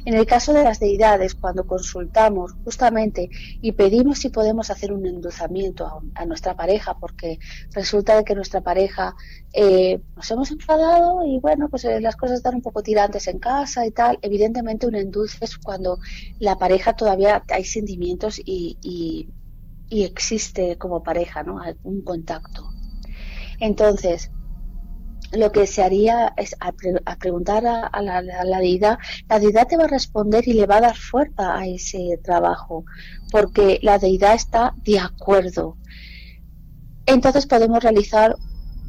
En 0.10 0.16
el 0.16 0.25
caso 0.25 0.54
de 0.54 0.63
las 0.63 0.80
deidades, 0.80 1.36
cuando 1.36 1.68
consultamos 1.68 2.54
justamente 2.63 3.30
y 3.62 3.74
pedimos 3.74 4.18
si 4.18 4.30
podemos 4.30 4.72
hacer 4.72 4.92
un 4.92 5.06
endulzamiento 5.06 6.01
a, 6.16 6.25
nuestra 6.25 6.56
pareja, 6.56 6.98
porque 6.98 7.38
resulta 7.74 8.18
de 8.18 8.24
que 8.24 8.34
nuestra 8.34 8.62
pareja 8.62 9.13
eh, 9.54 10.01
nos 10.16 10.32
hemos 10.32 10.50
enfadado 10.50 11.24
y 11.28 11.39
bueno, 11.39 11.70
pues 11.70 11.86
eh, 11.86 12.01
las 12.01 12.16
cosas 12.16 12.38
están 12.38 12.56
un 12.56 12.63
poco 12.63 12.82
tirantes 12.82 13.28
en 13.28 13.38
casa 13.38 13.86
y 13.86 13.92
tal, 13.92 14.18
evidentemente 14.24 14.88
un 14.88 14.96
endulce 14.96 15.46
es 15.46 15.60
cuando 15.60 16.00
la 16.39 16.58
pareja 16.58 16.94
todavía 16.94 17.44
hay 17.48 17.63
sentimientos 17.63 18.42
y 18.44 19.30
y 19.89 20.04
existe 20.04 20.78
como 20.78 21.04
pareja, 21.04 21.44
¿no? 21.44 21.60
Un 21.84 22.01
contacto. 22.01 22.70
Entonces, 23.60 24.32
lo 25.32 25.52
que 25.52 25.68
se 25.68 25.84
haría 25.84 26.34
es 26.38 26.56
a, 26.60 26.72
preguntar 27.18 27.66
a, 27.66 28.02
la, 28.02 28.22
la, 28.22 28.60
deidad, 28.60 28.98
la 29.28 29.40
deidad 29.40 29.68
te 29.68 29.78
va 29.78 29.86
a 29.86 29.88
responder 29.88 30.48
y 30.48 30.54
le 30.54 30.66
va 30.66 30.78
a 30.78 30.82
dar 30.82 30.98
fuerza 30.98 31.58
a 31.58 31.68
ese 31.68 32.20
trabajo, 32.24 32.86
porque 33.32 33.80
la 33.82 34.00
deidad 34.00 34.36
está 34.36 34.74
de 34.84 35.00
acuerdo. 35.00 35.78
Entonces 37.06 37.46
podemos 37.46 37.84
realizar 37.84 38.36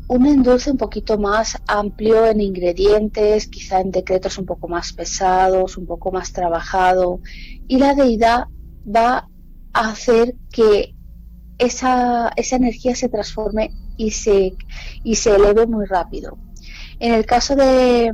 un 0.08 0.26
endulce 0.26 0.70
un 0.70 0.76
poquito 0.76 1.18
más 1.18 1.56
amplio 1.66 2.26
en 2.26 2.40
ingredientes, 2.40 3.46
quizá 3.46 3.80
en 3.80 3.90
decretos 3.90 4.38
un 4.38 4.46
poco 4.46 4.66
más 4.66 4.92
pesados, 4.92 5.76
un 5.76 5.86
poco 5.86 6.10
más 6.10 6.32
trabajado, 6.32 7.20
y 7.68 7.78
la 7.78 7.94
deidad 7.94 8.44
va 8.84 9.28
hacer 9.72 10.34
que 10.52 10.94
esa, 11.60 12.32
esa 12.36 12.56
energía 12.56 12.96
se 12.96 13.08
transforme 13.08 13.70
y 13.96 14.10
se, 14.12 14.54
y 15.04 15.14
se 15.14 15.36
eleve 15.36 15.66
muy 15.66 15.84
rápido. 15.84 16.38
En 16.98 17.14
el 17.14 17.26
caso 17.26 17.54
de, 17.54 18.12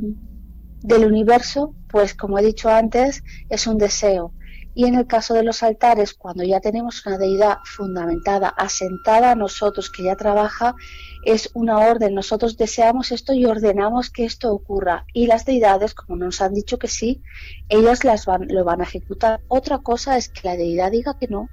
del 0.81 1.05
universo, 1.05 1.73
pues 1.89 2.13
como 2.13 2.37
he 2.37 2.45
dicho 2.45 2.69
antes, 2.69 3.23
es 3.49 3.65
un 3.65 3.77
deseo. 3.77 4.33
Y 4.75 4.85
en 4.85 4.95
el 4.95 5.07
caso 5.07 5.33
de 5.33 5.43
los 5.43 5.63
altares, 5.63 6.13
cuando 6.13 6.43
ya 6.43 6.59
tenemos 6.59 7.03
una 7.05 7.17
deidad 7.17 7.57
fundamentada, 7.63 8.49
asentada 8.49 9.31
a 9.31 9.35
nosotros, 9.35 9.89
que 9.89 10.03
ya 10.03 10.15
trabaja, 10.15 10.75
es 11.23 11.49
una 11.55 11.79
orden. 11.79 12.13
Nosotros 12.13 12.57
deseamos 12.57 13.11
esto 13.11 13.33
y 13.33 13.45
ordenamos 13.45 14.11
que 14.11 14.25
esto 14.25 14.53
ocurra. 14.53 15.05
Y 15.13 15.25
las 15.25 15.45
deidades, 15.45 15.95
como 15.95 16.17
nos 16.17 16.41
han 16.41 16.53
dicho 16.53 16.77
que 16.77 16.87
sí, 16.87 17.23
ellas 17.69 18.03
las 18.03 18.27
van, 18.27 18.47
lo 18.49 18.63
van 18.65 18.81
a 18.81 18.83
ejecutar. 18.83 19.41
Otra 19.47 19.79
cosa 19.79 20.15
es 20.15 20.29
que 20.29 20.47
la 20.47 20.55
deidad 20.55 20.91
diga 20.91 21.17
que 21.17 21.27
no 21.27 21.49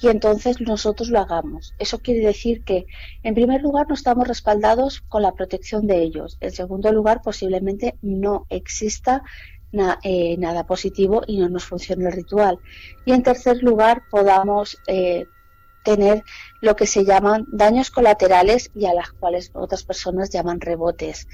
y 0.00 0.08
entonces 0.08 0.60
nosotros 0.60 1.10
lo 1.10 1.20
hagamos. 1.20 1.74
Eso 1.78 1.98
quiere 1.98 2.24
decir 2.26 2.64
que, 2.64 2.86
en 3.22 3.34
primer 3.34 3.60
lugar, 3.62 3.86
no 3.88 3.94
estamos 3.94 4.26
respaldados 4.26 5.00
con 5.02 5.22
la 5.22 5.32
protección 5.32 5.86
de 5.86 6.02
ellos. 6.02 6.38
En 6.40 6.52
segundo 6.52 6.90
lugar, 6.92 7.20
posiblemente 7.22 7.96
no 8.00 8.46
exista 8.48 9.22
eh, 10.02 10.36
nada 10.38 10.66
positivo 10.66 11.22
y 11.26 11.38
no 11.38 11.48
nos 11.48 11.64
funcione 11.64 12.06
el 12.06 12.12
ritual. 12.12 12.58
Y 13.04 13.12
en 13.12 13.22
tercer 13.22 13.62
lugar, 13.62 14.02
podamos 14.10 14.78
eh, 14.86 15.26
tener 15.84 16.24
lo 16.60 16.76
que 16.76 16.86
se 16.86 17.04
llaman 17.04 17.46
daños 17.52 17.90
colaterales 17.90 18.70
y 18.74 18.86
a 18.86 18.94
las 18.94 19.12
cuales 19.12 19.50
otras 19.54 19.84
personas 19.84 20.30
llaman 20.30 20.60
rebotes. 20.60 21.28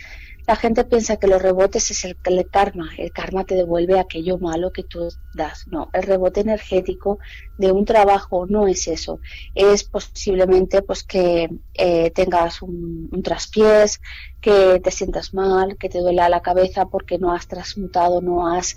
La 0.46 0.54
gente 0.54 0.84
piensa 0.84 1.16
que 1.16 1.26
los 1.26 1.42
rebotes 1.42 1.90
es 1.90 2.04
el, 2.04 2.16
karma, 2.48 2.90
el 2.98 3.10
karma 3.10 3.42
te 3.42 3.56
devuelve 3.56 3.98
aquello 3.98 4.38
malo 4.38 4.72
que 4.72 4.84
tú 4.84 5.08
das. 5.34 5.66
No, 5.66 5.90
el 5.92 6.04
rebote 6.04 6.40
energético 6.40 7.18
de 7.58 7.72
un 7.72 7.84
trabajo 7.84 8.46
no 8.46 8.68
es 8.68 8.86
eso. 8.86 9.18
Es 9.56 9.82
posiblemente 9.82 10.82
pues 10.82 11.02
que 11.02 11.50
eh, 11.74 12.12
tengas 12.12 12.62
un, 12.62 13.10
traspiés, 13.24 14.00
que 14.40 14.78
te 14.78 14.92
sientas 14.92 15.34
mal, 15.34 15.76
que 15.78 15.88
te 15.88 15.98
duela 15.98 16.28
la 16.28 16.42
cabeza 16.42 16.86
porque 16.86 17.18
no 17.18 17.32
has 17.32 17.48
transmutado, 17.48 18.22
no 18.22 18.46
has, 18.46 18.76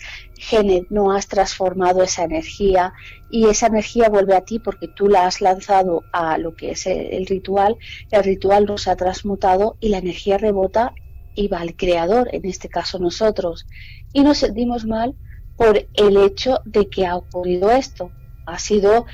no 0.89 1.11
has 1.11 1.27
transformado 1.27 2.01
esa 2.01 2.23
energía 2.23 2.93
y 3.29 3.45
esa 3.45 3.67
energía 3.67 4.09
vuelve 4.09 4.35
a 4.35 4.41
ti 4.41 4.57
porque 4.57 4.87
tú 4.87 5.07
la 5.07 5.27
has 5.27 5.39
lanzado 5.39 6.03
a 6.13 6.39
lo 6.39 6.55
que 6.55 6.71
es 6.71 6.87
el 6.87 7.27
ritual, 7.27 7.77
el 8.09 8.23
ritual 8.23 8.65
nos 8.65 8.87
ha 8.87 8.95
transmutado 8.95 9.77
y 9.79 9.89
la 9.89 9.99
energía 9.99 10.39
rebota 10.39 10.95
iba 11.39 11.59
al 11.59 11.75
creador, 11.75 12.29
en 12.31 12.45
este 12.45 12.69
caso 12.69 12.99
nosotros, 12.99 13.65
y 14.13 14.21
nos 14.21 14.39
sentimos 14.39 14.85
mal 14.85 15.15
por 15.55 15.87
el 15.93 16.17
hecho 16.17 16.59
de 16.65 16.89
que 16.89 17.05
ha 17.05 17.15
ocurrido 17.15 17.69
esto. 17.71 18.11
Ha 18.45 18.57
sido 18.59 19.05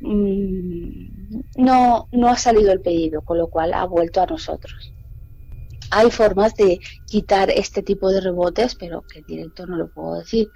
mm, 0.00 1.40
no, 1.56 2.08
no 2.12 2.28
ha 2.28 2.36
salido 2.36 2.72
el 2.72 2.80
pedido, 2.80 3.22
con 3.22 3.38
lo 3.38 3.48
cual 3.48 3.74
ha 3.74 3.84
vuelto 3.84 4.20
a 4.20 4.26
nosotros. 4.26 4.92
Hay 5.92 6.10
formas 6.10 6.54
de 6.54 6.78
quitar 7.06 7.50
este 7.50 7.82
tipo 7.82 8.10
de 8.10 8.20
rebotes, 8.20 8.76
pero 8.76 9.02
que 9.02 9.18
en 9.18 9.26
directo 9.26 9.66
no 9.66 9.76
lo 9.76 9.88
puedo 9.88 10.14
decir. 10.20 10.48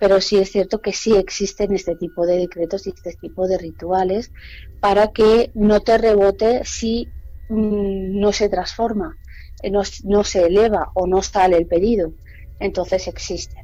Pero 0.00 0.20
sí 0.20 0.38
es 0.38 0.50
cierto 0.50 0.80
que 0.80 0.92
sí 0.92 1.14
existen 1.14 1.74
este 1.74 1.94
tipo 1.94 2.24
de 2.24 2.38
decretos 2.38 2.86
y 2.86 2.90
este 2.90 3.14
tipo 3.20 3.46
de 3.46 3.58
rituales 3.58 4.32
para 4.80 5.08
que 5.08 5.50
no 5.54 5.80
te 5.80 5.98
rebote 5.98 6.64
si 6.64 7.08
mm, 7.50 8.18
no 8.18 8.32
se 8.32 8.48
transforma. 8.48 9.16
Eh, 9.62 9.70
no, 9.70 10.24
se 10.24 10.46
eleva 10.46 10.90
o 10.94 11.06
no 11.06 11.22
sale 11.22 11.56
el 11.56 11.66
pedido, 11.66 12.12
entonces 12.60 13.08
existe. 13.08 13.56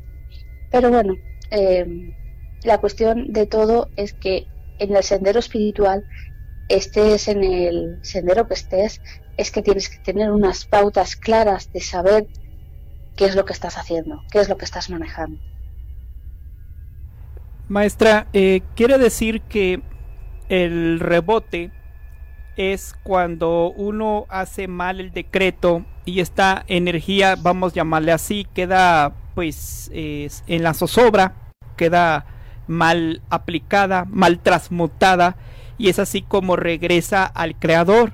Pero 0.70 0.90
bueno, 0.90 1.14
em, 1.50 2.12
la 2.64 2.78
cuestión 2.78 3.32
de 3.32 3.46
todo 3.46 3.88
es 3.96 4.12
que 4.12 4.46
en 4.78 4.96
el 4.96 5.02
sendero 5.02 5.38
espiritual, 5.38 6.04
estés 6.68 7.28
en 7.28 7.44
el 7.44 7.98
sendero 8.02 8.48
que 8.48 8.54
estés, 8.54 9.00
es 9.36 9.50
que 9.50 9.62
tienes 9.62 9.88
que 9.88 9.98
tener 9.98 10.30
unas 10.30 10.64
pautas 10.64 11.16
claras 11.16 11.72
de 11.72 11.80
saber 11.80 12.26
qué 13.16 13.26
es 13.26 13.36
lo 13.36 13.44
que 13.44 13.52
estás 13.52 13.76
haciendo, 13.76 14.22
qué 14.32 14.40
es 14.40 14.48
lo 14.48 14.56
que 14.56 14.64
estás 14.64 14.90
manejando. 14.90 15.38
Maestra, 17.68 18.26
eh, 18.32 18.62
quiere 18.74 18.98
decir 18.98 19.42
que 19.42 19.82
el 20.48 21.00
rebote 21.00 21.70
es 22.56 22.94
cuando 23.02 23.72
uno 23.76 24.26
hace 24.28 24.68
mal 24.68 25.00
el 25.00 25.12
decreto 25.12 25.84
y 26.04 26.20
esta 26.20 26.64
energía, 26.68 27.36
vamos 27.40 27.72
a 27.72 27.76
llamarle 27.76 28.12
así, 28.12 28.46
queda 28.54 29.14
pues 29.34 29.90
en 29.92 30.62
la 30.62 30.74
zozobra, 30.74 31.34
queda 31.76 32.26
mal 32.66 33.22
aplicada, 33.30 34.06
mal 34.08 34.38
transmutada 34.38 35.36
y 35.78 35.88
es 35.88 35.98
así 35.98 36.22
como 36.22 36.56
regresa 36.56 37.24
al 37.24 37.58
creador 37.58 38.12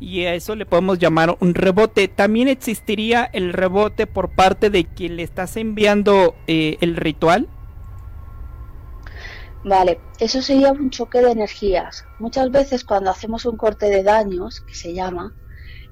y 0.00 0.24
a 0.24 0.34
eso 0.34 0.54
le 0.54 0.66
podemos 0.66 0.98
llamar 0.98 1.36
un 1.40 1.54
rebote. 1.54 2.08
También 2.08 2.48
existiría 2.48 3.24
el 3.24 3.52
rebote 3.52 4.06
por 4.06 4.30
parte 4.30 4.70
de 4.70 4.84
quien 4.84 5.16
le 5.16 5.22
estás 5.22 5.56
enviando 5.56 6.36
eh, 6.46 6.76
el 6.80 6.96
ritual. 6.96 7.48
Vale, 9.64 10.00
eso 10.18 10.40
sería 10.40 10.72
un 10.72 10.90
choque 10.90 11.20
de 11.20 11.32
energías. 11.32 12.04
Muchas 12.18 12.50
veces 12.50 12.84
cuando 12.84 13.10
hacemos 13.10 13.44
un 13.44 13.56
corte 13.56 13.86
de 13.86 14.02
daños, 14.02 14.60
que 14.60 14.74
se 14.74 14.94
llama, 14.94 15.34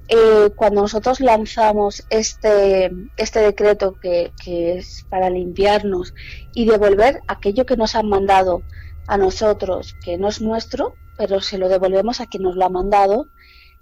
eh, 0.07 0.49
cuando 0.55 0.81
nosotros 0.81 1.19
lanzamos 1.19 2.05
este, 2.09 2.91
este 3.17 3.39
decreto 3.39 3.95
que, 4.01 4.31
que, 4.41 4.77
es 4.77 5.05
para 5.09 5.29
limpiarnos 5.29 6.13
y 6.53 6.65
devolver 6.65 7.21
aquello 7.27 7.65
que 7.65 7.75
nos 7.75 7.95
han 7.95 8.07
mandado 8.07 8.63
a 9.07 9.17
nosotros, 9.17 9.95
que 10.03 10.17
no 10.17 10.29
es 10.29 10.41
nuestro, 10.41 10.95
pero 11.17 11.41
se 11.41 11.57
lo 11.57 11.67
devolvemos 11.67 12.21
a 12.21 12.27
quien 12.27 12.43
nos 12.43 12.55
lo 12.55 12.65
ha 12.65 12.69
mandado, 12.69 13.27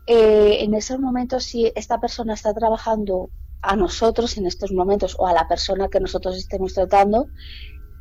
eh, 0.07 0.57
en 0.61 0.73
esos 0.73 0.99
momentos 0.99 1.43
si 1.43 1.71
esta 1.75 1.99
persona 1.99 2.33
está 2.33 2.53
trabajando 2.53 3.29
a 3.61 3.75
nosotros 3.75 4.37
en 4.37 4.45
estos 4.45 4.71
momentos 4.71 5.15
o 5.17 5.27
a 5.27 5.33
la 5.33 5.47
persona 5.47 5.89
que 5.89 5.99
nosotros 5.99 6.37
estemos 6.37 6.73
tratando, 6.73 7.27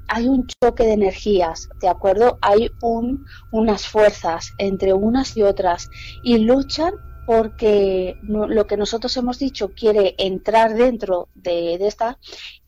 hay 0.09 0.29
un 0.29 0.47
choque 0.47 0.85
de 0.85 0.93
energías, 0.93 1.69
¿de 1.81 1.89
acuerdo? 1.89 2.39
Hay 2.43 2.71
un, 2.83 3.25
unas 3.53 3.87
fuerzas 3.87 4.53
entre 4.59 4.93
unas 4.93 5.37
y 5.37 5.43
otras 5.43 5.91
y 6.23 6.39
luchan 6.39 6.95
porque 7.27 8.17
lo 8.23 8.67
que 8.67 8.77
nosotros 8.77 9.17
hemos 9.17 9.39
dicho 9.39 9.71
quiere 9.73 10.15
entrar 10.19 10.75
dentro 10.75 11.29
de, 11.35 11.79
de, 11.79 11.87
esta 11.87 12.19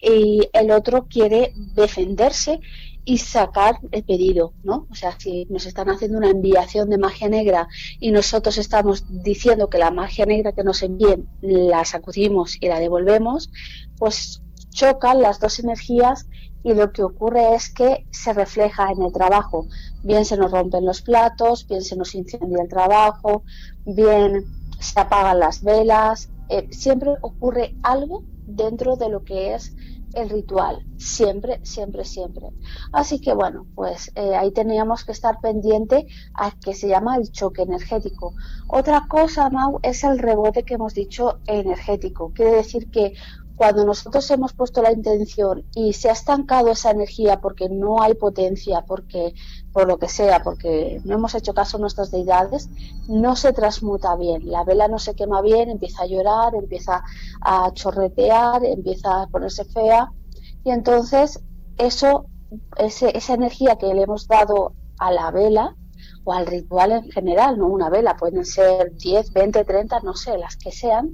y 0.00 0.48
el 0.52 0.70
otro 0.70 1.06
quiere 1.08 1.52
defenderse 1.74 2.60
y 3.04 3.18
sacar 3.18 3.78
el 3.92 4.02
pedido, 4.02 4.52
¿no? 4.64 4.88
O 4.90 4.94
sea, 4.94 5.16
si 5.18 5.46
nos 5.48 5.64
están 5.64 5.88
haciendo 5.88 6.18
una 6.18 6.30
enviación 6.30 6.90
de 6.90 6.98
magia 6.98 7.28
negra 7.28 7.68
y 8.00 8.10
nosotros 8.10 8.58
estamos 8.58 9.04
diciendo 9.08 9.70
que 9.70 9.78
la 9.78 9.92
magia 9.92 10.26
negra 10.26 10.52
que 10.52 10.64
nos 10.64 10.82
envíen 10.82 11.28
la 11.40 11.84
sacudimos 11.84 12.56
y 12.60 12.66
la 12.66 12.80
devolvemos, 12.80 13.50
pues 13.96 14.42
chocan 14.76 15.22
las 15.22 15.40
dos 15.40 15.58
energías 15.58 16.28
y 16.62 16.74
lo 16.74 16.92
que 16.92 17.02
ocurre 17.02 17.54
es 17.54 17.72
que 17.72 18.06
se 18.10 18.32
refleja 18.32 18.90
en 18.90 19.02
el 19.02 19.12
trabajo. 19.12 19.66
Bien 20.02 20.24
se 20.24 20.36
nos 20.36 20.50
rompen 20.50 20.84
los 20.84 21.00
platos, 21.00 21.66
bien 21.66 21.82
se 21.82 21.96
nos 21.96 22.14
incendia 22.14 22.62
el 22.62 22.68
trabajo, 22.68 23.42
bien 23.84 24.44
se 24.78 25.00
apagan 25.00 25.40
las 25.40 25.62
velas. 25.62 26.28
Eh, 26.48 26.68
siempre 26.70 27.14
ocurre 27.22 27.74
algo 27.82 28.22
dentro 28.46 28.96
de 28.96 29.08
lo 29.08 29.24
que 29.24 29.54
es 29.54 29.74
el 30.14 30.30
ritual, 30.30 30.84
siempre, 30.96 31.60
siempre, 31.62 32.04
siempre. 32.04 32.48
Así 32.92 33.20
que 33.20 33.34
bueno, 33.34 33.66
pues 33.74 34.10
eh, 34.14 34.34
ahí 34.34 34.50
teníamos 34.50 35.04
que 35.04 35.12
estar 35.12 35.40
pendiente 35.40 36.06
a 36.34 36.50
que 36.50 36.74
se 36.74 36.88
llama 36.88 37.16
el 37.16 37.30
choque 37.30 37.62
energético. 37.62 38.34
Otra 38.68 39.06
cosa, 39.08 39.50
Mau, 39.50 39.78
es 39.82 40.04
el 40.04 40.18
rebote 40.18 40.64
que 40.64 40.74
hemos 40.74 40.94
dicho 40.94 41.40
energético. 41.46 42.32
Quiere 42.32 42.56
decir 42.56 42.90
que 42.90 43.14
cuando 43.56 43.84
nosotros 43.84 44.30
hemos 44.30 44.52
puesto 44.52 44.82
la 44.82 44.92
intención 44.92 45.64
y 45.74 45.94
se 45.94 46.10
ha 46.10 46.12
estancado 46.12 46.70
esa 46.70 46.90
energía 46.90 47.40
porque 47.40 47.68
no 47.70 48.02
hay 48.02 48.14
potencia, 48.14 48.84
porque 48.86 49.32
por 49.72 49.88
lo 49.88 49.98
que 49.98 50.08
sea, 50.08 50.42
porque 50.42 51.00
no 51.04 51.14
hemos 51.14 51.34
hecho 51.34 51.54
caso 51.54 51.78
a 51.78 51.80
nuestras 51.80 52.10
deidades, 52.10 52.68
no 53.08 53.34
se 53.34 53.54
transmuta 53.54 54.14
bien. 54.16 54.50
La 54.50 54.62
vela 54.62 54.88
no 54.88 54.98
se 54.98 55.14
quema 55.14 55.40
bien, 55.40 55.70
empieza 55.70 56.02
a 56.02 56.06
llorar, 56.06 56.54
empieza 56.54 57.02
a 57.40 57.72
chorretear, 57.72 58.64
empieza 58.64 59.22
a 59.22 59.26
ponerse 59.26 59.64
fea 59.64 60.12
y 60.62 60.70
entonces 60.70 61.40
eso, 61.78 62.26
esa 62.76 63.34
energía 63.34 63.76
que 63.76 63.92
le 63.94 64.02
hemos 64.02 64.28
dado 64.28 64.74
a 64.98 65.10
la 65.10 65.30
vela 65.30 65.74
o 66.24 66.32
al 66.32 66.46
ritual 66.46 66.92
en 66.92 67.10
general, 67.10 67.58
no 67.58 67.68
una 67.68 67.88
vela, 67.88 68.16
pueden 68.16 68.44
ser 68.44 68.92
10, 68.96 69.32
20, 69.32 69.64
30, 69.64 70.00
no 70.00 70.14
sé, 70.14 70.36
las 70.36 70.56
que 70.56 70.72
sean, 70.72 71.10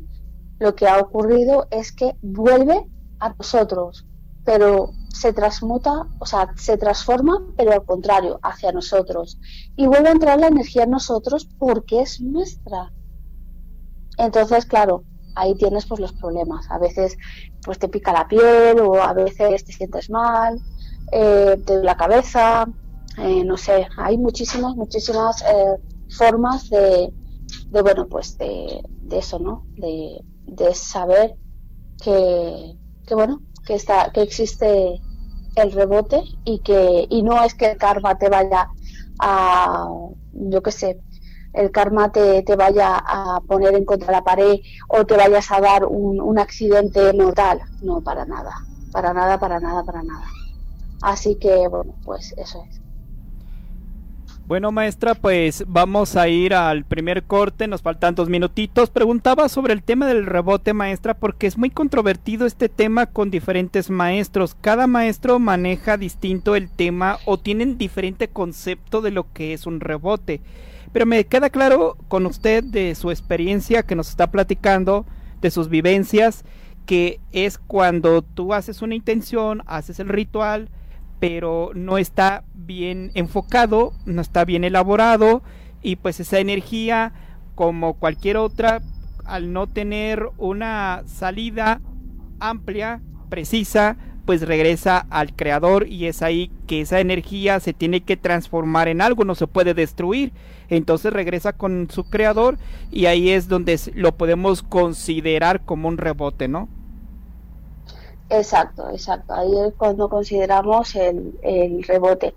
lo 0.63 0.77
que 0.77 0.87
ha 0.87 1.01
ocurrido 1.01 1.67
es 1.71 1.91
que 1.91 2.15
vuelve 2.23 2.87
a 3.19 3.35
nosotros, 3.37 4.07
pero 4.45 4.93
se 5.09 5.33
transmuta, 5.33 6.07
o 6.21 6.27
sea, 6.27 6.53
se 6.57 6.77
transforma, 6.79 7.35
pero 7.57 7.73
al 7.73 7.85
contrario, 7.85 8.39
hacia 8.45 8.71
nosotros. 8.71 9.39
Y 9.77 9.87
vuelve 9.87 10.09
a 10.09 10.13
entrar 10.13 10.39
la 10.39 10.47
energía 10.47 10.85
en 10.85 10.91
nosotros 10.91 11.49
porque 11.59 12.01
es 12.01 12.21
nuestra. 12.21 12.93
Entonces, 14.19 14.65
claro, 14.65 15.03
ahí 15.35 15.57
tienes 15.57 15.87
pues 15.87 16.01
los 16.01 16.13
problemas. 16.13 16.71
A 16.71 16.79
veces 16.79 17.17
pues 17.65 17.81
te 17.81 17.89
pica 17.89 18.13
la 18.13 18.29
piel 18.29 18.79
o 18.81 19.03
a 19.03 19.13
veces 19.15 19.65
te 19.65 19.73
sientes 19.73 20.11
mal, 20.11 20.61
eh, 21.11 21.61
te 21.67 21.73
duele 21.73 21.87
la 21.87 21.97
cabeza, 21.97 22.67
eh, 23.19 23.45
no 23.45 23.57
sé, 23.57 23.89
hay 23.97 24.17
muchísimas, 24.17 24.77
muchísimas 24.77 25.43
eh, 25.43 25.77
formas 26.17 26.71
de, 26.71 27.13
bueno, 27.71 28.07
pues 28.09 28.39
de, 28.39 28.81
de 29.03 29.19
eso, 29.19 29.41
¿no? 29.41 29.67
De, 29.77 30.21
de 30.53 30.75
saber 30.75 31.35
que, 32.03 32.77
bueno, 33.11 33.41
que 33.67 33.75
está, 33.75 34.11
que 34.13 34.23
existe 34.23 35.01
el 35.57 35.73
rebote 35.73 36.23
y 36.45 36.61
que, 36.61 37.07
y 37.09 37.23
no 37.23 37.43
es 37.43 37.55
que 37.55 37.73
el 37.73 37.77
karma 37.77 38.17
te 38.19 38.29
vaya 38.29 38.69
a, 39.19 39.89
yo 40.33 40.63
qué 40.63 40.73
sé, 40.73 41.01
el 41.53 41.71
karma 41.71 42.11
te, 42.11 42.43
te, 42.43 42.57
vaya 42.57 42.97
a 42.97 43.41
poner 43.47 43.75
en 43.75 43.85
contra 43.85 44.07
de 44.07 44.13
la 44.13 44.25
pared 44.25 44.61
o 44.89 45.05
te 45.05 45.17
vayas 45.17 45.51
a 45.51 45.61
dar 45.61 45.85
un, 45.85 46.21
un 46.21 46.39
accidente 46.39 47.13
mortal. 47.13 47.61
No, 47.83 48.01
para 48.01 48.25
nada, 48.25 48.55
para 48.91 49.13
nada, 49.13 49.39
para 49.39 49.61
nada, 49.61 49.85
para 49.85 50.03
nada. 50.03 50.25
Así 51.03 51.37
que, 51.37 51.69
bueno, 51.69 51.95
pues 52.05 52.33
eso 52.39 52.65
es. 52.69 52.81
Bueno, 54.45 54.73
maestra, 54.73 55.15
pues 55.15 55.65
vamos 55.69 56.17
a 56.17 56.27
ir 56.29 56.53
al 56.53 56.85
primer 56.85 57.23
corte, 57.23 57.69
nos 57.69 57.81
faltan 57.81 58.17
dos 58.17 58.29
minutitos. 58.29 58.91
Preguntaba 58.91 59.49
sobre 59.49 59.73
el 59.73 59.85
tema 59.85 60.07
del 60.09 60.27
rebote, 60.27 60.75
maestra, 60.75 61.15
porque 61.15 61.47
es 61.47 61.57
muy 61.57 61.71
controvertido 61.71 62.45
este 62.45 62.69
tema 62.69 63.07
con 63.07 63.31
diferentes 63.31 63.89
maestros. 63.89 64.57
Cada 64.61 64.89
maestro 64.89 65.39
maneja 65.39 65.97
distinto 65.97 66.57
el 66.57 66.69
tema 66.69 67.19
o 67.25 67.39
tienen 67.39 67.79
diferente 67.79 68.27
concepto 68.27 69.01
de 69.01 69.13
lo 69.13 69.33
que 69.33 69.53
es 69.53 69.65
un 69.65 69.79
rebote. 69.79 70.41
Pero 70.93 71.07
me 71.07 71.25
queda 71.25 71.49
claro 71.49 71.97
con 72.09 72.27
usted 72.27 72.65
de 72.65 72.97
su 72.97 73.13
experiencia 73.13 73.85
que 73.85 73.95
nos 73.95 74.11
está 74.11 74.33
platicando, 74.33 75.07
de 75.41 75.53
sus 75.53 75.69
vivencias, 75.69 76.45
que 76.85 77.21
es 77.31 77.59
cuando 77.59 78.23
tú 78.23 78.55
haces 78.55 78.83
una 78.83 78.97
intención, 78.97 79.63
haces 79.67 80.01
el 80.01 80.09
ritual, 80.09 80.69
pero 81.23 81.71
no 81.77 81.99
está 81.99 82.43
bien 82.53 83.13
enfocado, 83.15 83.93
no 84.07 84.21
está 84.21 84.45
bien 84.45 84.65
elaborado 84.65 85.45
y 85.81 85.95
pues 85.95 86.19
esa 86.19 86.41
energía 86.41 87.13
como 87.55 87.95
cualquier 87.95 88.39
otra 88.39 88.83
al 89.25 89.53
no 89.53 89.69
tener 89.69 90.31
una 90.37 91.05
salida 91.07 91.81
amplia, 92.41 93.03
precisa, 93.29 93.97
pues 94.25 94.43
regresa 94.43 95.07
al 95.11 95.37
creador 95.37 95.87
y 95.87 96.07
es 96.07 96.23
ahí 96.23 96.51
que 96.67 96.81
esa 96.81 96.99
energía 96.99 97.61
se 97.61 97.73
tiene 97.73 98.01
que 98.01 98.17
transformar 98.17 98.89
en 98.89 99.01
algo, 99.01 99.25
no 99.25 99.37
se 99.37 99.47
puede 99.47 99.75
destruir. 99.75 100.33
Entonces 100.71 101.13
regresa 101.13 101.53
con 101.53 101.89
su 101.89 102.03
creador 102.03 102.59
y 102.91 103.07
ahí 103.07 103.31
es 103.31 103.47
donde 103.47 103.79
lo 103.95 104.17
podemos 104.17 104.65
considerar 104.65 105.65
como 105.65 105.87
un 105.87 105.99
rebote, 105.99 106.49
¿no? 106.49 106.69
Exacto, 108.33 108.89
exacto. 108.89 109.35
Ahí 109.35 109.53
es 109.61 109.75
cuando 109.75 110.09
consideramos 110.09 110.95
el, 110.97 111.39
el 111.43 111.83
rebote. 111.83 112.35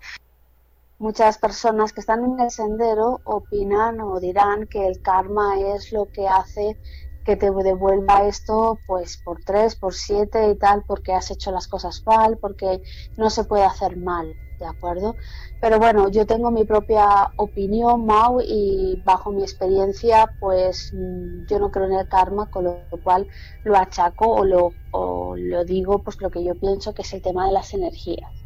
Muchas 1.00 1.38
personas 1.38 1.94
que 1.94 2.02
están 2.02 2.26
en 2.26 2.38
el 2.38 2.52
sendero 2.52 3.22
opinan 3.24 4.02
o 4.02 4.20
dirán 4.20 4.68
que 4.68 4.86
el 4.88 5.02
karma 5.02 5.58
es 5.58 5.94
lo 5.94 6.08
que 6.12 6.28
hace 6.28 6.78
que 7.26 7.36
te 7.38 7.52
devuelva 7.52 8.28
esto 8.28 8.82
pues 8.86 9.18
por 9.18 9.44
tres, 9.44 9.76
por 9.76 9.94
siete 9.94 10.50
y 10.50 10.58
tal, 10.58 10.84
porque 10.86 11.14
has 11.14 11.32
hecho 11.32 11.52
las 11.52 11.68
cosas 11.68 12.04
mal, 12.06 12.38
porque 12.40 12.82
no 13.18 13.30
se 13.32 13.46
puede 13.46 13.66
hacer 13.66 13.98
mal, 13.98 14.38
¿de 14.60 14.66
acuerdo? 14.68 15.18
Pero 15.60 15.80
bueno, 15.80 16.10
yo 16.10 16.26
tengo 16.26 16.52
mi 16.52 16.66
propia 16.66 17.34
opinión, 17.38 18.06
Mau, 18.06 18.40
y 18.42 19.02
bajo 19.06 19.32
mi 19.34 19.44
experiencia, 19.44 20.34
pues 20.40 20.90
mm, 20.94 21.46
yo 21.46 21.60
no 21.60 21.72
creo 21.72 21.86
en 21.88 21.94
el 21.94 22.08
karma, 22.08 22.50
con 22.50 22.66
lo 22.66 22.88
cual 23.04 23.28
lo 23.64 23.76
achaco 23.78 24.28
o 24.30 24.46
lo, 24.46 24.78
o 24.92 25.36
lo 25.38 25.66
digo, 25.66 26.04
pues 26.04 26.22
lo 26.22 26.30
que 26.32 26.44
yo 26.44 26.56
pienso 26.60 26.94
que 26.94 27.02
es 27.04 27.14
el 27.14 27.22
tema 27.22 27.48
de 27.48 27.54
las 27.54 27.74
energías. 27.74 28.45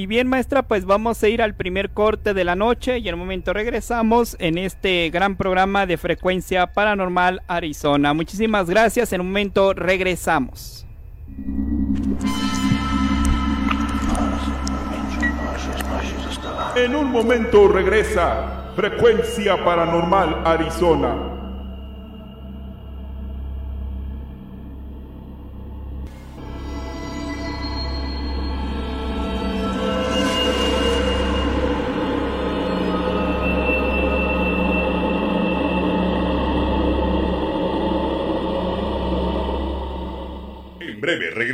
Y 0.00 0.06
bien 0.06 0.28
maestra, 0.28 0.62
pues 0.62 0.86
vamos 0.86 1.22
a 1.22 1.28
ir 1.28 1.42
al 1.42 1.54
primer 1.54 1.90
corte 1.90 2.32
de 2.32 2.42
la 2.42 2.56
noche 2.56 3.00
y 3.00 3.08
en 3.10 3.16
un 3.16 3.20
momento 3.20 3.52
regresamos 3.52 4.34
en 4.38 4.56
este 4.56 5.10
gran 5.10 5.36
programa 5.36 5.84
de 5.84 5.98
frecuencia 5.98 6.68
paranormal 6.68 7.42
Arizona. 7.46 8.14
Muchísimas 8.14 8.70
gracias, 8.70 9.12
en 9.12 9.20
un 9.20 9.26
momento 9.26 9.74
regresamos. 9.74 10.86
En 16.76 16.96
un 16.96 17.10
momento 17.10 17.68
regresa 17.68 18.72
Frecuencia 18.74 19.62
Paranormal 19.62 20.40
Arizona. 20.46 21.39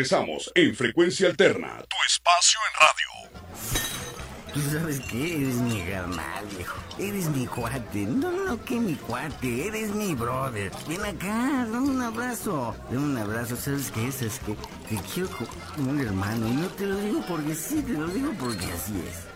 Regresamos 0.06 0.52
en 0.54 0.72
Frecuencia 0.76 1.28
Alterna, 1.28 1.78
tu 1.88 1.96
espacio 2.06 2.60
en 2.68 2.74
radio. 2.80 4.54
¿Tú 4.54 4.60
sabes 4.70 5.00
qué? 5.10 5.42
Eres 5.42 5.56
mi 5.56 5.80
hermano, 5.80 6.46
viejo. 6.56 6.78
Eres 6.96 7.28
mi 7.30 7.44
cuate. 7.46 8.06
No, 8.06 8.30
no, 8.30 8.64
que 8.64 8.76
mi 8.76 8.94
cuate. 8.94 9.66
Eres 9.66 9.90
mi 9.90 10.14
brother. 10.14 10.70
Ven 10.88 11.04
acá, 11.04 11.66
dame 11.70 11.88
un 11.88 12.00
abrazo. 12.00 12.74
Dame 12.88 13.04
un 13.04 13.18
abrazo. 13.18 13.56
¿Sabes 13.56 13.90
qué? 13.90 14.12
¿Sabes 14.12 14.40
qué? 14.46 14.54
Te 14.88 15.02
quiero 15.12 15.28
como 15.74 15.90
un 15.90 16.00
hermano. 16.00 16.46
Y 16.46 16.52
no 16.52 16.68
te 16.68 16.86
lo 16.86 16.96
digo 16.98 17.24
porque 17.26 17.54
sí, 17.56 17.82
te 17.82 17.92
lo 17.92 18.06
digo 18.06 18.32
porque 18.38 18.64
así 18.66 18.94
es. 19.08 19.35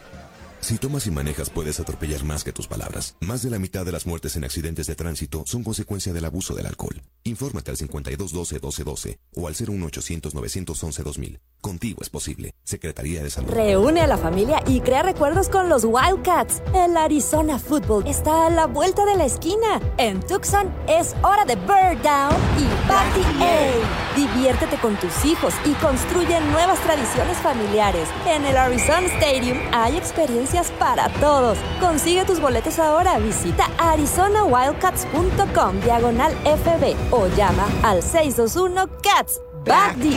Si 0.61 0.77
tomas 0.77 1.07
y 1.07 1.11
manejas 1.11 1.49
puedes 1.49 1.81
atropellar 1.81 2.23
más 2.23 2.44
que 2.44 2.53
tus 2.53 2.66
palabras. 2.66 3.16
Más 3.20 3.42
de 3.42 3.49
la 3.49 3.59
mitad 3.59 3.87
de 3.87 3.92
las 3.92 4.07
muertes 4.07 4.37
en 4.37 4.44
accidentes 4.44 4.87
de 4.87 4.94
tránsito 4.94 5.42
son 5.46 5.64
consecuencia 5.64 6.12
del 6.12 6.27
abuso 6.27 6.55
del 6.55 6.66
alcohol. 6.66 7.01
Infórmate 7.25 7.70
al 7.70 7.79
5212-1212 7.79 9.18
o 9.37 9.49
al 9.49 9.55
01800-911-2000. 9.55 11.40
Contigo 11.62 12.03
es 12.03 12.11
posible. 12.11 12.55
Secretaría 12.62 13.23
de 13.23 13.31
Salud. 13.31 13.51
Reúne 13.51 14.03
a 14.03 14.07
la 14.07 14.18
familia 14.18 14.62
y 14.66 14.81
crea 14.81 15.03
recuerdos 15.03 15.49
con 15.49 15.70
los 15.70 15.85
Wildcats. 15.85 16.62
El 16.75 16.96
Arizona 16.96 17.59
Football 17.59 18.07
está 18.07 18.46
a 18.46 18.51
la 18.51 18.66
vuelta 18.66 19.07
de 19.07 19.16
la 19.16 19.25
esquina. 19.25 19.81
En 19.96 20.20
Tucson 20.20 20.70
es 20.88 21.14
hora 21.23 21.46
de 21.46 21.57
Bird 21.57 22.03
Down 22.03 22.37
y 22.59 22.64
Party 22.87 23.20
A. 23.40 24.16
Diviértete 24.16 24.77
con 24.79 24.96
tus 24.96 25.25
hijos 25.25 25.55
y 25.64 25.73
construye 25.75 26.38
nuevas 26.53 26.81
tradiciones 26.81 27.38
familiares. 27.38 28.09
En 28.27 28.44
el 28.44 28.57
Arizona 28.57 29.07
Stadium 29.07 29.59
hay 29.73 29.96
experiencias 29.96 30.49
para 30.78 31.08
todos. 31.20 31.58
Consigue 31.80 32.24
tus 32.24 32.40
boletos 32.40 32.78
ahora. 32.78 33.18
Visita 33.18 33.68
arizonawildcats.com 33.78 35.80
diagonal 35.80 36.32
FB 36.44 37.12
o 37.12 37.26
llama 37.36 37.66
al 37.82 38.02
621 38.02 38.88
Cats. 39.02 39.40
Back 39.64 39.96
the 40.00 40.10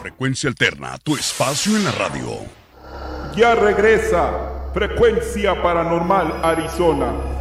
Frecuencia 0.00 0.48
Alterna, 0.48 0.96
tu 1.02 1.16
espacio 1.16 1.76
en 1.76 1.84
la 1.84 1.90
radio. 1.92 2.38
Ya 3.34 3.54
regresa 3.56 4.70
Frecuencia 4.72 5.60
Paranormal 5.62 6.44
Arizona. 6.44 7.35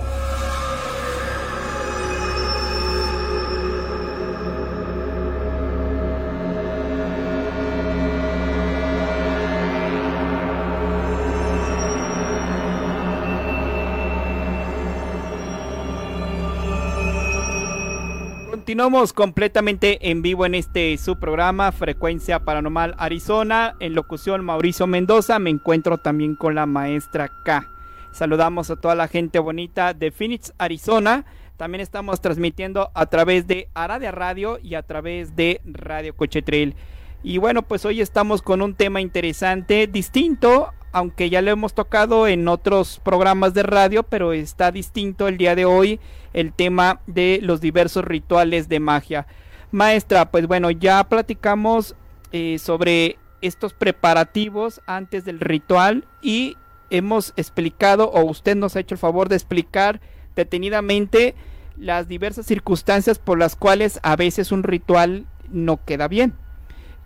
Continuamos 18.65 19.13
completamente 19.13 20.09
en 20.09 20.23
vivo 20.23 20.43
en 20.43 20.55
este 20.55 20.97
su 20.97 21.19
programa 21.19 21.71
Frecuencia 21.71 22.39
Paranormal 22.39 22.95
Arizona. 22.97 23.75
En 23.79 23.93
locución 23.93 24.43
Mauricio 24.43 24.87
Mendoza. 24.87 25.37
Me 25.37 25.51
encuentro 25.51 25.99
también 25.99 26.35
con 26.35 26.55
la 26.55 26.65
maestra 26.65 27.29
K. 27.43 27.69
Saludamos 28.11 28.71
a 28.71 28.75
toda 28.75 28.95
la 28.95 29.07
gente 29.07 29.37
bonita 29.37 29.93
de 29.93 30.09
Phoenix, 30.09 30.51
Arizona. 30.57 31.25
También 31.57 31.79
estamos 31.79 32.21
transmitiendo 32.21 32.89
a 32.95 33.05
través 33.05 33.45
de 33.45 33.69
Aradia 33.75 34.11
Radio 34.11 34.57
y 34.59 34.73
a 34.73 34.81
través 34.81 35.35
de 35.35 35.61
Radio 35.63 36.15
Cochetril. 36.15 36.73
Y 37.21 37.37
bueno, 37.37 37.61
pues 37.61 37.85
hoy 37.85 38.01
estamos 38.01 38.41
con 38.41 38.63
un 38.63 38.73
tema 38.73 38.99
interesante, 38.99 39.85
distinto, 39.85 40.73
aunque 40.95 41.29
ya 41.29 41.41
lo 41.41 41.51
hemos 41.51 41.73
tocado 41.73 42.25
en 42.25 42.47
otros 42.47 43.01
programas 43.03 43.53
de 43.53 43.63
radio, 43.63 44.03
pero 44.03 44.31
está 44.31 44.71
distinto 44.71 45.27
el 45.27 45.35
día 45.35 45.53
de 45.53 45.65
hoy 45.65 45.99
el 46.31 46.53
tema 46.53 47.01
de 47.05 47.39
los 47.41 47.59
diversos 47.59 48.05
rituales 48.05 48.69
de 48.69 48.79
magia. 48.79 49.27
Maestra, 49.71 50.31
pues 50.31 50.47
bueno, 50.47 50.71
ya 50.71 51.03
platicamos 51.03 51.95
eh, 52.31 52.59
sobre 52.59 53.17
estos 53.41 53.73
preparativos 53.73 54.79
antes 54.87 55.25
del 55.25 55.41
ritual 55.41 56.05
y 56.21 56.55
hemos 56.89 57.33
explicado 57.35 58.09
o 58.11 58.23
usted 58.23 58.55
nos 58.55 58.77
ha 58.77 58.79
hecho 58.79 58.95
el 58.95 58.99
favor 58.99 59.27
de 59.27 59.35
explicar 59.35 59.99
detenidamente 60.33 61.35
las 61.75 62.07
diversas 62.07 62.45
circunstancias 62.45 63.19
por 63.19 63.37
las 63.37 63.57
cuales 63.57 63.99
a 64.01 64.15
veces 64.15 64.53
un 64.53 64.63
ritual 64.63 65.25
no 65.49 65.83
queda 65.83 66.07
bien 66.07 66.35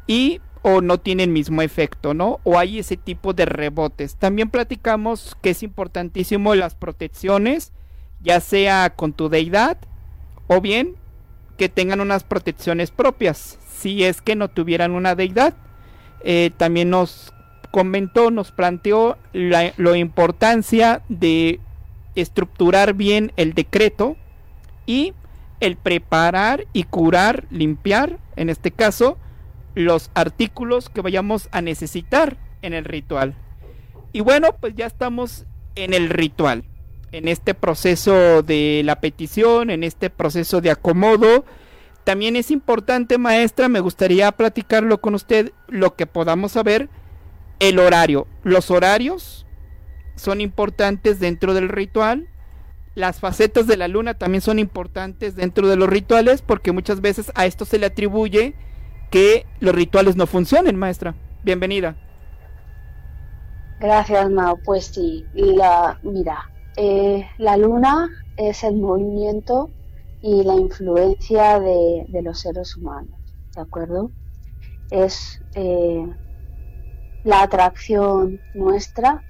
y 0.06 0.42
o 0.62 0.82
no 0.82 1.00
tiene 1.00 1.24
el 1.24 1.30
mismo 1.30 1.62
efecto, 1.62 2.14
¿no? 2.14 2.40
O 2.44 2.60
hay 2.60 2.80
ese 2.80 2.98
tipo 2.98 3.34
de 3.34 3.46
rebotes. 3.46 4.16
También 4.16 4.50
platicamos 4.50 5.36
que 5.42 5.52
es 5.52 5.64
importantísimo 5.64 6.56
las 6.56 6.76
protecciones 6.76 7.72
ya 8.22 8.40
sea 8.40 8.92
con 8.96 9.14
tu 9.14 9.30
deidad 9.30 9.78
o 10.48 10.62
bien 10.62 10.96
que 11.58 11.70
tengan 11.70 12.02
unas 12.02 12.24
protecciones 12.24 12.92
propias, 12.92 13.60
si 13.68 14.04
es 14.04 14.22
que 14.22 14.36
no 14.36 14.48
tuvieran 14.48 14.92
una 14.92 15.16
deidad. 15.16 15.54
Eh, 16.24 16.52
también 16.58 16.90
nos 16.90 17.34
comentó, 17.72 18.32
nos 18.32 18.52
planteó 18.52 19.18
la, 19.34 19.74
la 19.78 19.98
importancia 19.98 21.02
de 21.10 21.60
estructurar 22.16 22.94
bien 22.94 23.32
el 23.36 23.54
decreto 23.54 24.16
y 24.86 25.14
el 25.60 25.76
preparar 25.76 26.66
y 26.74 26.84
curar, 26.84 27.46
limpiar, 27.52 28.18
en 28.36 28.50
este 28.50 28.72
caso, 28.72 29.18
los 29.80 30.12
artículos 30.14 30.90
que 30.90 31.02
vayamos 31.02 31.48
a 31.52 31.62
necesitar 31.62 32.38
en 32.62 32.74
el 32.74 32.84
ritual. 32.84 33.34
Y 34.12 34.20
bueno, 34.20 34.50
pues 34.60 34.76
ya 34.76 34.86
estamos 34.86 35.46
en 35.76 35.94
el 35.94 36.10
ritual 36.10 36.66
en 37.12 37.28
este 37.28 37.54
proceso 37.54 38.44
de 38.44 38.82
la 38.84 39.00
petición, 39.00 39.70
en 39.70 39.84
este 39.84 40.10
proceso 40.10 40.62
de 40.62 40.72
acomodo. 40.72 41.46
También 42.04 42.36
es 42.36 42.52
importante, 42.52 43.18
maestra, 43.18 43.70
me 43.70 43.80
gustaría 43.80 44.32
platicarlo 44.32 45.00
con 45.00 45.16
usted, 45.16 45.54
lo 45.68 45.96
que 45.96 46.06
podamos 46.06 46.52
saber, 46.52 46.90
el 47.60 47.80
horario. 47.80 48.28
Los 48.44 48.72
horarios 48.72 49.46
son 50.16 50.42
importantes 50.42 51.20
dentro 51.20 51.54
del 51.54 51.70
ritual. 51.70 52.28
Las 52.96 53.20
facetas 53.20 53.66
de 53.66 53.78
la 53.78 53.88
luna 53.88 54.16
también 54.16 54.42
son 54.42 54.60
importantes 54.60 55.36
dentro 55.36 55.68
de 55.68 55.78
los 55.78 55.90
rituales 55.90 56.42
porque 56.42 56.74
muchas 56.74 57.00
veces 57.00 57.32
a 57.34 57.46
esto 57.46 57.64
se 57.64 57.80
le 57.80 57.86
atribuye 57.86 58.56
que 59.10 59.46
los 59.60 59.74
rituales 59.74 60.16
no 60.16 60.28
funcionen, 60.28 60.76
maestra. 60.76 61.16
Bienvenida. 61.44 61.96
Gracias, 63.80 64.30
Mao. 64.30 64.58
Pues 64.64 64.86
sí, 64.86 65.26
la, 65.34 66.00
mira, 66.04 66.50
eh, 66.76 67.26
la 67.38 67.58
luna 67.58 68.10
es 68.36 68.64
el 68.64 68.76
movimiento 68.76 69.70
y 70.22 70.44
la 70.44 70.56
influencia 70.56 71.60
de, 71.60 72.06
los 72.22 72.40
seres 72.40 72.76
humanos, 72.76 73.18
¿de 73.56 73.62
acuerdo? 73.62 74.12
Es 74.92 75.42
eh, 75.56 76.06
la 77.24 77.44
atracción 77.44 78.40
nuestra. 78.54 79.24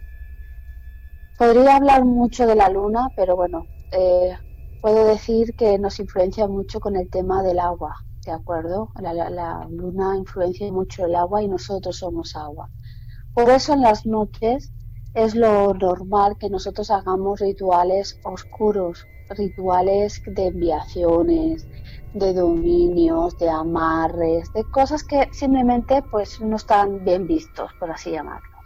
Podría 1.37 1.75
hablar 1.75 2.05
mucho 2.05 2.47
de 2.47 2.55
la 2.55 2.69
luna, 2.69 3.09
pero 3.15 3.35
bueno, 3.35 3.65
eh, 3.91 4.35
puedo 4.81 5.05
decir 5.05 5.53
que 5.55 5.77
nos 5.77 5.99
influencia 5.99 6.47
mucho 6.47 6.79
con 6.79 6.95
el 6.95 7.09
tema 7.09 7.43
del 7.43 7.59
agua, 7.59 8.03
¿de 8.29 8.35
acuerdo? 8.35 8.91
La, 9.01 9.67
luna 9.71 10.15
influencia 10.15 10.71
mucho 10.71 11.05
el 11.05 11.15
agua 11.15 11.41
y 11.41 11.47
nosotros 11.47 11.97
somos 11.97 12.35
agua. 12.35 12.69
Por 13.33 13.49
eso 13.49 13.73
en 13.73 13.81
las 13.81 14.05
noches 14.05 14.71
es 15.15 15.33
lo 15.33 15.73
normal 15.73 16.37
que 16.37 16.49
nosotros 16.49 16.91
hagamos 16.91 17.39
rituales 17.39 18.19
oscuros, 18.23 19.07
rituales 19.29 20.21
de 20.27 20.47
enviaciones, 20.47 21.67
de 22.13 22.33
dominios, 22.33 23.35
de 23.39 23.49
amarres, 23.49 24.53
de 24.53 24.63
cosas 24.65 25.03
que 25.03 25.27
simplemente 25.31 26.03
pues 26.03 26.39
no 26.39 26.57
están 26.57 27.03
bien 27.03 27.25
vistos, 27.25 27.71
por 27.79 27.89
así 27.89 28.11
llamarlo. 28.11 28.57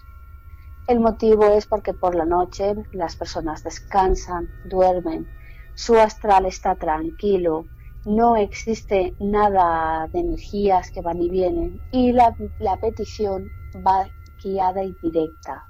El 0.89 0.99
motivo 0.99 1.45
es 1.45 1.65
porque 1.67 1.93
por 1.93 2.15
la 2.15 2.25
noche 2.25 2.75
las 2.91 3.15
personas 3.15 3.63
descansan, 3.63 4.49
duermen, 4.65 5.25
su 5.73 5.97
astral 5.97 6.45
está 6.47 6.75
tranquilo, 6.75 7.65
no 8.05 8.35
existe 8.35 9.15
nada 9.19 10.07
de 10.11 10.19
energías 10.19 10.91
que 10.91 11.01
van 11.01 11.21
y 11.21 11.29
vienen 11.29 11.81
y 11.91 12.11
la, 12.11 12.35
la 12.59 12.77
petición 12.77 13.49
va 13.75 14.09
guiada 14.41 14.83
y 14.83 14.97
directa. 15.01 15.69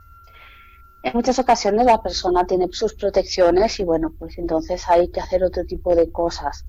En 1.04 1.14
muchas 1.14 1.38
ocasiones 1.38 1.86
la 1.86 2.02
persona 2.02 2.46
tiene 2.46 2.70
sus 2.72 2.96
protecciones 2.96 3.80
y 3.80 3.84
bueno, 3.84 4.14
pues 4.18 4.38
entonces 4.38 4.88
hay 4.90 5.12
que 5.12 5.20
hacer 5.20 5.44
otro 5.44 5.66
tipo 5.66 5.96
de 5.96 6.12
cosas 6.12 6.66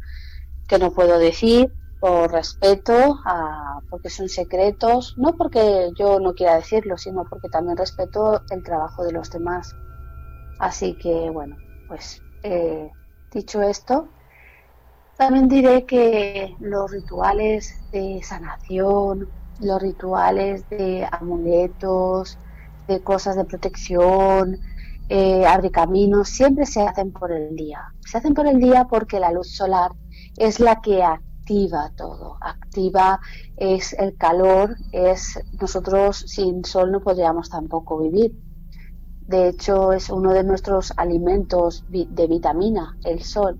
que 0.66 0.78
no 0.78 0.92
puedo 0.92 1.18
decir 1.18 1.72
por 2.00 2.32
respeto, 2.32 3.20
a, 3.24 3.80
porque 3.88 4.10
son 4.10 4.28
secretos, 4.28 5.14
no 5.16 5.36
porque 5.36 5.90
yo 5.96 6.20
no 6.20 6.34
quiera 6.34 6.56
decirlo, 6.56 6.98
sino 6.98 7.24
porque 7.30 7.48
también 7.48 7.78
respeto 7.78 8.42
el 8.50 8.62
trabajo 8.62 9.04
de 9.04 9.12
los 9.12 9.30
demás. 9.30 9.72
Así 10.58 10.96
que 10.96 11.30
bueno, 11.30 11.56
pues 11.86 12.22
eh, 12.42 12.90
dicho 13.30 13.62
esto, 13.62 14.10
también 15.16 15.48
diré 15.48 15.86
que 15.86 16.54
los 16.58 16.90
rituales 16.90 17.72
de 17.92 18.20
sanación, 18.22 19.28
los 19.60 19.80
rituales 19.80 20.68
de 20.68 21.06
amuletos, 21.10 22.38
de 22.88 23.02
cosas 23.02 23.36
de 23.36 23.44
protección, 23.44 24.58
eh, 25.08 25.44
caminos, 25.72 26.28
siempre 26.28 26.66
se 26.66 26.82
hacen 26.82 27.12
por 27.12 27.32
el 27.32 27.54
día. 27.56 27.80
Se 28.00 28.18
hacen 28.18 28.34
por 28.34 28.46
el 28.46 28.58
día 28.58 28.86
porque 28.88 29.20
la 29.20 29.32
luz 29.32 29.54
solar 29.54 29.92
es 30.36 30.60
la 30.60 30.80
que 30.80 31.02
activa 31.02 31.92
todo, 31.96 32.38
activa 32.40 33.20
es 33.56 33.92
el 33.94 34.16
calor, 34.16 34.76
es 34.92 35.38
nosotros 35.60 36.24
sin 36.26 36.64
sol 36.64 36.90
no 36.90 37.00
podríamos 37.00 37.50
tampoco 37.50 37.98
vivir. 37.98 38.32
De 39.26 39.48
hecho, 39.48 39.92
es 39.92 40.10
uno 40.10 40.32
de 40.32 40.44
nuestros 40.44 40.92
alimentos 40.96 41.84
de 41.88 42.26
vitamina, 42.26 42.96
el 43.04 43.22
sol. 43.22 43.58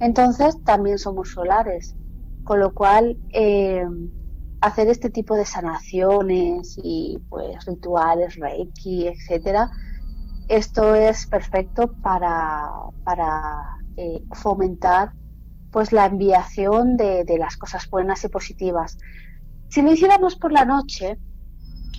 Entonces, 0.00 0.56
también 0.64 0.98
somos 0.98 1.30
solares, 1.30 1.94
con 2.44 2.60
lo 2.60 2.72
cual 2.74 3.16
eh, 3.32 3.84
hacer 4.60 4.88
este 4.88 5.10
tipo 5.10 5.34
de 5.34 5.44
sanaciones 5.44 6.78
y 6.82 7.18
pues 7.28 7.64
rituales, 7.66 8.36
reiki, 8.36 9.08
etcétera, 9.08 9.70
esto 10.48 10.94
es 10.94 11.26
perfecto 11.26 11.92
para, 12.02 12.70
para 13.04 13.76
eh, 13.96 14.22
fomentar 14.32 15.12
pues 15.70 15.92
la 15.92 16.06
enviación 16.06 16.96
de, 16.96 17.24
de, 17.24 17.36
las 17.36 17.56
cosas 17.56 17.88
buenas 17.90 18.24
y 18.24 18.28
positivas. 18.28 18.96
Si 19.68 19.82
lo 19.82 19.92
hiciéramos 19.92 20.36
por 20.36 20.52
la 20.52 20.64
noche, 20.64 21.18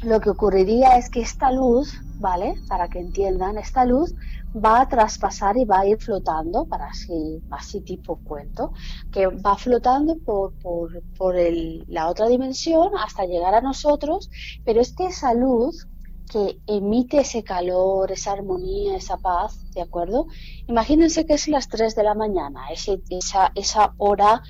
lo 0.01 0.21
que 0.21 0.29
ocurriría 0.29 0.97
es 0.97 1.09
que 1.09 1.21
esta 1.21 1.51
luz, 1.51 2.01
¿vale? 2.19 2.55
Para 2.69 2.87
que 2.87 2.99
entiendan, 2.99 3.57
esta 3.57 3.85
luz 3.85 4.15
va 4.55 4.81
a 4.81 4.87
traspasar 4.87 5.57
y 5.57 5.65
va 5.65 5.79
a 5.79 5.87
ir 5.87 5.97
flotando, 5.97 6.65
para 6.65 6.87
así, 6.87 7.41
así 7.51 7.81
tipo 7.81 8.17
cuento, 8.23 8.71
que 9.11 9.27
va 9.27 9.57
flotando 9.57 10.17
por, 10.17 10.53
por, 10.59 11.01
por 11.17 11.35
el, 11.35 11.83
la 11.87 12.07
otra 12.07 12.27
dimensión 12.27 12.91
hasta 12.97 13.25
llegar 13.25 13.53
a 13.53 13.61
nosotros, 13.61 14.29
pero 14.63 14.81
es 14.81 14.93
que 14.93 15.07
esa 15.07 15.33
luz 15.33 15.87
que 16.31 16.59
emite 16.65 17.19
ese 17.19 17.43
calor, 17.43 18.11
esa 18.11 18.31
armonía, 18.31 18.95
esa 18.95 19.17
paz, 19.17 19.59
¿de 19.73 19.81
acuerdo? 19.81 20.27
Imagínense 20.67 21.25
que 21.25 21.33
es 21.33 21.47
las 21.47 21.67
3 21.67 21.95
de 21.95 22.03
la 22.03 22.15
mañana, 22.15 22.69
ese, 22.71 23.01
esa, 23.09 23.51
esa 23.55 23.93
hora 23.97 24.41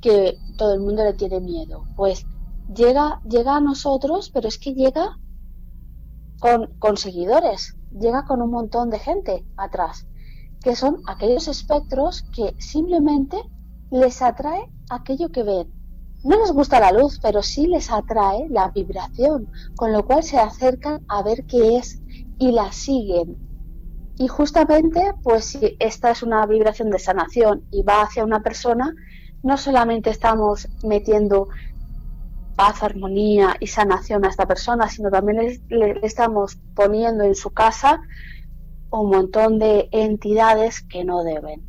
que 0.00 0.36
todo 0.58 0.74
el 0.74 0.80
mundo 0.80 1.04
le 1.04 1.14
tiene 1.14 1.40
miedo. 1.40 1.86
Pues 1.96 2.26
llega, 2.74 3.20
llega 3.28 3.56
a 3.56 3.60
nosotros, 3.60 4.30
pero 4.30 4.48
es 4.48 4.58
que 4.58 4.74
llega 4.74 5.16
con, 6.38 6.74
con 6.78 6.96
seguidores, 6.96 7.76
llega 7.98 8.24
con 8.24 8.42
un 8.42 8.50
montón 8.50 8.90
de 8.90 8.98
gente 8.98 9.44
atrás, 9.56 10.06
que 10.62 10.76
son 10.76 11.02
aquellos 11.06 11.48
espectros 11.48 12.22
que 12.34 12.54
simplemente 12.58 13.36
les 13.90 14.22
atrae 14.22 14.70
aquello 14.90 15.30
que 15.30 15.42
ven. 15.42 15.72
No 16.24 16.38
les 16.38 16.52
gusta 16.52 16.80
la 16.80 16.92
luz, 16.92 17.18
pero 17.20 17.42
sí 17.42 17.66
les 17.66 17.90
atrae 17.90 18.48
la 18.48 18.68
vibración, 18.68 19.50
con 19.76 19.92
lo 19.92 20.04
cual 20.04 20.22
se 20.22 20.38
acercan 20.38 21.04
a 21.08 21.22
ver 21.22 21.44
qué 21.46 21.76
es 21.76 22.00
y 22.38 22.52
la 22.52 22.70
siguen. 22.70 23.36
Y 24.18 24.28
justamente, 24.28 25.14
pues 25.22 25.46
si 25.46 25.76
esta 25.80 26.10
es 26.10 26.22
una 26.22 26.46
vibración 26.46 26.90
de 26.90 26.98
sanación 26.98 27.64
y 27.70 27.82
va 27.82 28.02
hacia 28.02 28.24
una 28.24 28.40
persona, 28.40 28.94
no 29.42 29.56
solamente 29.56 30.10
estamos 30.10 30.68
metiendo 30.84 31.48
paz, 32.56 32.82
armonía 32.82 33.56
y 33.60 33.66
sanación 33.66 34.24
a 34.24 34.28
esta 34.28 34.46
persona, 34.46 34.88
sino 34.88 35.10
también 35.10 35.60
le, 35.68 35.98
estamos 36.02 36.58
poniendo 36.74 37.24
en 37.24 37.34
su 37.34 37.50
casa 37.50 38.00
un 38.90 39.10
montón 39.10 39.58
de 39.58 39.88
entidades 39.90 40.82
que 40.82 41.04
no 41.04 41.22
deben. 41.22 41.62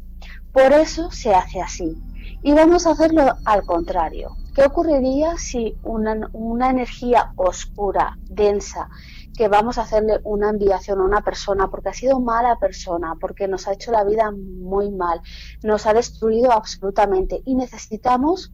Por 0.51 0.71
eso 0.73 1.09
se 1.11 1.33
hace 1.33 1.61
así. 1.61 1.95
Y 2.43 2.51
vamos 2.53 2.85
a 2.85 2.91
hacerlo 2.91 3.35
al 3.45 3.63
contrario. 3.63 4.35
¿Qué 4.53 4.63
ocurriría 4.63 5.37
si 5.37 5.75
una, 5.83 6.29
una 6.33 6.69
energía 6.69 7.31
oscura, 7.37 8.17
densa, 8.29 8.89
que 9.35 9.47
vamos 9.47 9.77
a 9.77 9.81
hacerle 9.81 10.19
una 10.23 10.49
enviación 10.49 10.99
a 10.99 11.05
una 11.05 11.21
persona 11.21 11.69
porque 11.69 11.89
ha 11.89 11.93
sido 11.93 12.19
mala 12.19 12.57
persona, 12.57 13.15
porque 13.19 13.47
nos 13.47 13.67
ha 13.67 13.73
hecho 13.73 13.91
la 13.91 14.03
vida 14.03 14.31
muy 14.31 14.91
mal, 14.91 15.21
nos 15.63 15.85
ha 15.87 15.93
destruido 15.93 16.51
absolutamente 16.51 17.41
y 17.45 17.55
necesitamos 17.55 18.53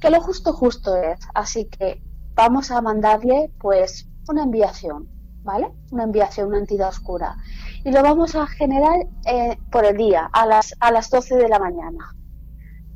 que 0.00 0.10
lo 0.10 0.20
justo 0.20 0.52
justo 0.52 0.96
es. 0.96 1.18
Así 1.34 1.66
que 1.66 2.02
vamos 2.34 2.70
a 2.70 2.80
mandarle 2.80 3.52
pues 3.58 4.08
una 4.28 4.44
enviación, 4.44 5.08
¿vale? 5.42 5.70
Una 5.90 6.04
enviación, 6.04 6.48
una 6.48 6.58
entidad 6.58 6.88
oscura. 6.88 7.36
Y 7.84 7.90
lo 7.90 8.02
vamos 8.02 8.34
a 8.34 8.46
generar 8.46 9.06
eh, 9.26 9.56
por 9.70 9.84
el 9.84 9.96
día, 9.96 10.28
a 10.32 10.46
las, 10.46 10.74
a 10.80 10.90
las 10.90 11.10
12 11.10 11.36
de 11.36 11.48
la 11.48 11.58
mañana. 11.58 12.14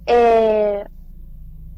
Eh, 0.06 0.84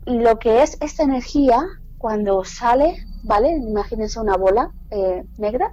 lo 0.07 0.39
que 0.39 0.63
es 0.63 0.77
esta 0.81 1.03
energía, 1.03 1.65
cuando 1.99 2.45
sale, 2.45 2.97
¿vale? 3.25 3.57
Imagínense 3.57 4.21
una 4.21 4.37
bola 4.37 4.71
eh, 4.91 5.25
negra 5.39 5.73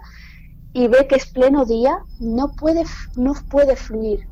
y 0.74 0.88
ve 0.88 1.08
que 1.08 1.16
es 1.16 1.28
pleno 1.28 1.66
día, 1.66 2.00
no 2.20 2.52
puede, 2.52 2.84
no 3.16 3.34
puede 3.50 3.76
fluir, 3.76 4.28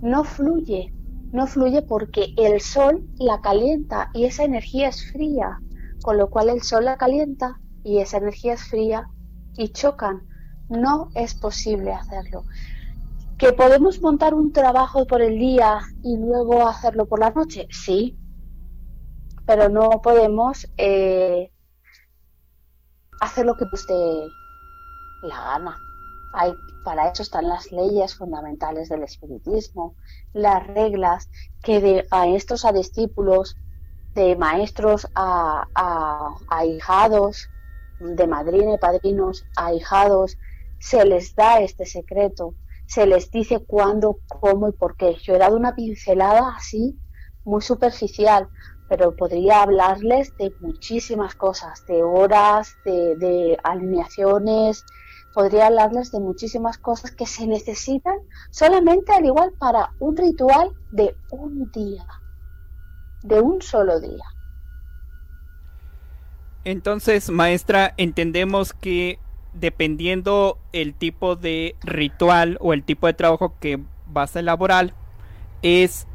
no 0.00 0.22
fluye, 0.22 0.92
no 1.32 1.46
fluye 1.46 1.82
porque 1.82 2.32
el 2.36 2.60
sol 2.60 3.08
la 3.18 3.40
calienta 3.40 4.10
y 4.12 4.24
esa 4.24 4.44
energía 4.44 4.88
es 4.88 5.04
fría, 5.04 5.60
con 6.02 6.16
lo 6.16 6.28
cual 6.30 6.48
el 6.48 6.62
sol 6.62 6.84
la 6.84 6.96
calienta 6.96 7.60
y 7.84 7.98
esa 7.98 8.18
energía 8.18 8.54
es 8.54 8.62
fría 8.62 9.08
y 9.56 9.68
chocan. 9.68 10.26
No 10.68 11.10
es 11.14 11.34
posible 11.34 11.92
hacerlo. 11.92 12.44
¿Que 13.38 13.52
podemos 13.52 14.00
montar 14.02 14.34
un 14.34 14.52
trabajo 14.52 15.06
por 15.06 15.22
el 15.22 15.38
día 15.38 15.80
y 16.02 16.16
luego 16.16 16.68
hacerlo 16.68 17.06
por 17.06 17.20
la 17.20 17.30
noche? 17.30 17.66
Sí, 17.70 18.18
pero 19.46 19.68
no 19.68 19.88
podemos 20.02 20.68
eh, 20.76 21.50
hacer 23.20 23.46
lo 23.46 23.56
que 23.56 23.64
usted 23.72 24.28
la 25.22 25.40
gana. 25.40 25.89
Hay, 26.32 26.52
para 26.84 27.08
eso 27.08 27.22
están 27.22 27.48
las 27.48 27.72
leyes 27.72 28.14
fundamentales 28.14 28.88
del 28.88 29.02
espiritismo, 29.02 29.96
las 30.32 30.66
reglas 30.66 31.28
que 31.62 31.80
de 31.80 32.06
maestros 32.10 32.64
a 32.64 32.72
discípulos, 32.72 33.56
de 34.14 34.36
maestros 34.36 35.08
a, 35.14 35.66
a, 35.74 36.34
ahijados, 36.48 37.48
de 37.98 38.26
madrina 38.26 38.74
y 38.74 38.78
padrinos 38.78 39.44
a 39.56 39.66
ahijados, 39.66 40.36
se 40.78 41.04
les 41.04 41.34
da 41.34 41.60
este 41.60 41.84
secreto, 41.84 42.54
se 42.86 43.06
les 43.06 43.30
dice 43.30 43.60
cuándo, 43.66 44.20
cómo 44.26 44.68
y 44.68 44.72
por 44.72 44.96
qué. 44.96 45.16
Yo 45.22 45.34
he 45.34 45.38
dado 45.38 45.56
una 45.56 45.74
pincelada 45.74 46.54
así, 46.56 46.98
muy 47.44 47.60
superficial, 47.60 48.48
pero 48.88 49.14
podría 49.14 49.62
hablarles 49.62 50.36
de 50.36 50.54
muchísimas 50.60 51.34
cosas, 51.34 51.84
de 51.86 52.02
horas, 52.02 52.78
de 52.84 53.58
alineaciones, 53.62 54.84
podría 55.32 55.66
hablarles 55.66 56.10
de 56.12 56.20
muchísimas 56.20 56.78
cosas 56.78 57.10
que 57.12 57.26
se 57.26 57.46
necesitan 57.46 58.16
solamente 58.50 59.12
al 59.12 59.24
igual 59.24 59.52
para 59.58 59.92
un 59.98 60.16
ritual 60.16 60.70
de 60.90 61.14
un 61.30 61.70
día, 61.72 62.06
de 63.22 63.40
un 63.40 63.62
solo 63.62 64.00
día. 64.00 64.24
Entonces, 66.64 67.30
maestra, 67.30 67.94
entendemos 67.96 68.72
que 68.72 69.18
dependiendo 69.54 70.58
el 70.72 70.94
tipo 70.94 71.36
de 71.36 71.74
ritual 71.82 72.58
o 72.60 72.72
el 72.72 72.84
tipo 72.84 73.06
de 73.06 73.14
trabajo 73.14 73.54
que 73.60 73.80
vas 74.06 74.36
a 74.36 74.40
elaborar, 74.40 74.94
es 75.62 76.06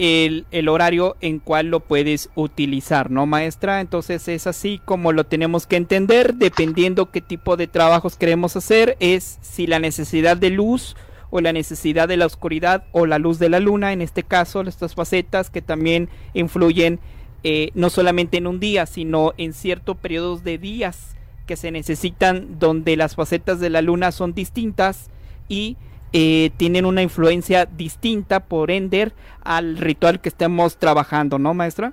el, 0.00 0.68
horario 0.68 1.16
en 1.20 1.40
cual 1.40 1.66
lo 1.66 1.80
puedes 1.80 2.30
utilizar, 2.34 3.10
¿no, 3.10 3.26
maestra? 3.26 3.82
Entonces 3.82 4.26
es 4.28 4.46
así 4.46 4.80
como 4.84 5.12
lo 5.12 5.24
tenemos 5.24 5.66
que 5.66 5.76
entender, 5.76 6.34
dependiendo 6.36 7.10
qué 7.10 7.20
tipo 7.20 7.58
de 7.58 7.66
trabajos 7.66 8.16
queremos 8.16 8.56
hacer, 8.56 8.96
es 8.98 9.38
si 9.42 9.66
la 9.66 9.78
necesidad 9.78 10.38
de 10.38 10.48
luz 10.48 10.96
o 11.28 11.42
la 11.42 11.52
necesidad 11.52 12.08
de 12.08 12.16
la 12.16 12.24
oscuridad 12.24 12.84
o 12.92 13.04
la 13.04 13.18
luz 13.18 13.38
de 13.38 13.50
la 13.50 13.60
luna, 13.60 13.92
en 13.92 14.00
este 14.00 14.22
caso, 14.22 14.62
estas 14.62 14.94
facetas 14.94 15.50
que 15.50 15.60
también 15.60 16.08
influyen 16.32 16.98
eh, 17.44 17.70
no 17.74 17.90
solamente 17.90 18.38
en 18.38 18.46
un 18.46 18.58
día, 18.58 18.86
sino 18.86 19.34
en 19.36 19.52
ciertos 19.52 19.98
periodos 19.98 20.44
de 20.44 20.56
días 20.56 21.14
que 21.46 21.56
se 21.56 21.70
necesitan 21.70 22.58
donde 22.58 22.96
las 22.96 23.16
facetas 23.16 23.60
de 23.60 23.68
la 23.68 23.82
luna 23.82 24.12
son 24.12 24.32
distintas 24.32 25.10
y 25.48 25.76
eh, 26.12 26.50
tienen 26.56 26.84
una 26.86 27.02
influencia 27.02 27.66
distinta, 27.66 28.40
por 28.40 28.70
ende, 28.70 29.12
al 29.42 29.76
ritual 29.78 30.20
que 30.20 30.28
estemos 30.28 30.76
trabajando, 30.78 31.38
¿no, 31.38 31.54
maestra? 31.54 31.92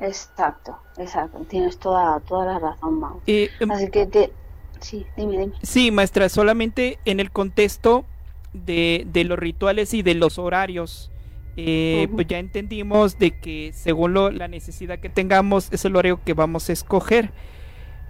Exacto, 0.00 0.78
exacto. 0.98 1.38
Tienes 1.48 1.78
toda, 1.78 2.20
toda 2.20 2.46
la 2.46 2.58
razón, 2.58 3.00
Mau. 3.00 3.20
Eh, 3.26 3.50
em, 3.60 3.70
Así 3.70 3.90
que 3.90 4.06
te... 4.06 4.32
Sí, 4.80 5.06
dime, 5.16 5.38
dime. 5.38 5.52
Sí, 5.62 5.90
maestra, 5.92 6.28
solamente 6.28 6.98
en 7.04 7.20
el 7.20 7.30
contexto 7.30 8.04
de, 8.52 9.06
de 9.12 9.24
los 9.24 9.38
rituales 9.38 9.94
y 9.94 10.02
de 10.02 10.14
los 10.14 10.38
horarios. 10.38 11.10
eh. 11.56 12.08
Pues 12.14 12.26
ya 12.26 12.38
entendimos 12.38 13.18
de 13.18 13.38
que 13.38 13.72
según 13.74 14.14
lo- 14.14 14.30
la 14.30 14.48
necesidad 14.48 14.98
que 14.98 15.08
tengamos 15.08 15.68
es 15.72 15.84
el 15.84 15.94
horario 15.94 16.20
que 16.24 16.34
vamos 16.34 16.68
a 16.68 16.72
escoger. 16.72 17.30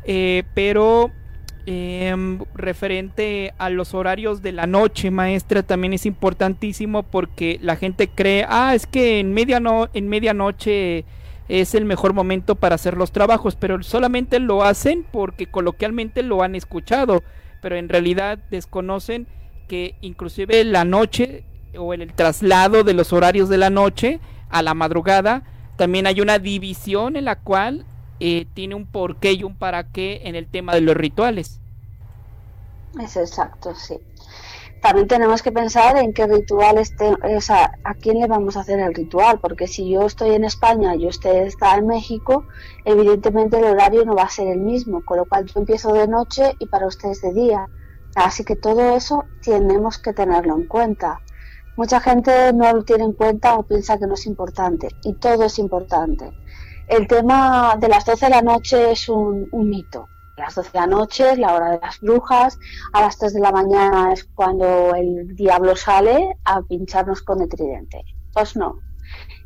Eh, 0.05 0.45
pero 0.55 1.11
em, 1.67 2.41
referente 2.55 3.55
a 3.59 3.71
los 3.71 3.95
horarios 3.95 4.43
de 4.43 4.53
la 4.53 4.67
noche, 4.67 5.11
maestra, 5.11 5.63
también 5.63 5.93
es 5.93 6.07
importantísimo 6.07 7.03
porque 7.03 7.59
la 7.63 7.77
gente 7.77 8.09
cree, 8.09 8.45
ah, 8.49 8.75
es 8.75 8.87
que 8.87 9.21
en, 9.21 9.33
mediano, 9.33 9.89
en 9.95 10.09
medianoche 10.09 11.05
es 11.49 11.75
el 11.75 11.85
mejor 11.85 12.15
momento 12.15 12.55
para 12.55 12.77
hacer 12.77 12.97
los 12.97 13.13
trabajos, 13.13 13.57
pero 13.57 13.83
solamente 13.83 14.39
lo 14.39 14.65
hacen 14.65 15.05
porque 15.11 15.47
coloquialmente 15.47 16.23
lo 16.23 16.43
han 16.43 16.55
escuchado, 16.55 17.23
pero 17.61 17.77
en 17.77 17.89
realidad 17.89 18.39
desconocen 18.51 19.27
que 19.69 19.95
inclusive 20.01 20.65
la 20.65 20.85
noche 20.85 21.45
o 21.77 21.95
en 21.95 22.03
el 22.03 22.13
traslado 22.13 22.85
de 22.85 22.95
los 22.95 23.13
horarios 23.13 23.49
de 23.49 23.59
la 23.59 23.71
noche 23.71 24.21
a 24.51 24.63
la 24.63 24.75
madrugada, 24.75 25.43
también 25.77 26.07
hay 26.07 26.21
una 26.21 26.39
división 26.39 27.17
en 27.17 27.25
la 27.25 27.37
cual 27.37 27.85
eh, 28.25 28.47
tiene 28.55 28.77
un 28.77 28.87
porqué 28.87 29.33
y 29.33 29.43
un 29.43 29.57
para 29.57 29.83
qué 29.83 30.21
en 30.23 30.37
el 30.37 30.47
tema 30.47 30.75
de 30.75 30.81
los 30.81 30.97
rituales. 30.97 31.59
Es 33.01 33.17
exacto, 33.17 33.75
sí. 33.75 33.99
También 34.81 35.09
tenemos 35.09 35.43
que 35.43 35.51
pensar 35.51 35.97
en 35.97 36.13
qué 36.13 36.29
ritual 36.29 36.79
esté, 36.79 37.17
o 37.37 37.41
sea, 37.41 37.73
a 37.83 37.95
quién 37.95 38.21
le 38.21 38.29
vamos 38.29 38.57
a 38.57 38.61
hacer 38.61 38.79
el 38.79 38.95
ritual, 38.95 39.41
porque 39.41 39.67
si 39.67 39.91
yo 39.91 40.07
estoy 40.07 40.37
en 40.37 40.45
España 40.45 40.95
y 40.95 41.09
usted 41.09 41.47
está 41.47 41.77
en 41.77 41.89
México, 41.89 42.47
evidentemente 42.85 43.59
el 43.59 43.65
horario 43.65 44.05
no 44.05 44.15
va 44.15 44.23
a 44.23 44.29
ser 44.29 44.47
el 44.47 44.61
mismo, 44.61 45.05
con 45.05 45.17
lo 45.17 45.25
cual 45.25 45.47
yo 45.47 45.59
empiezo 45.59 45.93
de 45.93 46.07
noche 46.07 46.55
y 46.61 46.67
para 46.67 46.87
usted 46.87 47.11
es 47.11 47.23
de 47.23 47.33
día. 47.33 47.67
Así 48.15 48.45
que 48.45 48.55
todo 48.55 48.95
eso 48.95 49.25
tenemos 49.43 49.99
que 49.99 50.13
tenerlo 50.13 50.55
en 50.55 50.69
cuenta. 50.69 51.19
Mucha 51.77 51.99
gente 51.99 52.53
no 52.53 52.73
lo 52.73 52.85
tiene 52.85 53.03
en 53.03 53.15
cuenta 53.15 53.55
o 53.57 53.65
piensa 53.65 53.99
que 53.99 54.07
no 54.07 54.15
es 54.15 54.27
importante, 54.27 54.91
y 55.03 55.15
todo 55.15 55.43
es 55.43 55.59
importante. 55.59 56.31
El 56.89 57.07
tema 57.07 57.77
de 57.79 57.89
las 57.89 58.05
12 58.05 58.27
de 58.27 58.31
la 58.31 58.43
noche 58.43 58.93
es 58.93 59.09
un, 59.09 59.49
mito. 59.53 60.09
Las 60.37 60.55
12 60.55 60.71
de 60.73 60.79
la 60.81 60.87
noche 60.87 61.33
es 61.33 61.39
la 61.39 61.55
hora 61.55 61.71
de 61.71 61.81
las 61.81 62.01
brujas, 62.01 62.59
a 62.93 63.01
las 63.01 63.19
3 63.19 63.35
de 63.35 63.41
la 63.41 63.53
mañana 63.53 64.13
es 64.13 64.25
cuando 64.25 64.95
el 64.95 65.37
diablo 65.37 65.77
sale 65.77 66.37
a 66.45 66.63
pincharnos 66.63 67.23
con 67.23 67.41
el 67.41 67.49
tridente. 67.49 68.03
Pues 68.33 68.57
no. 68.57 68.81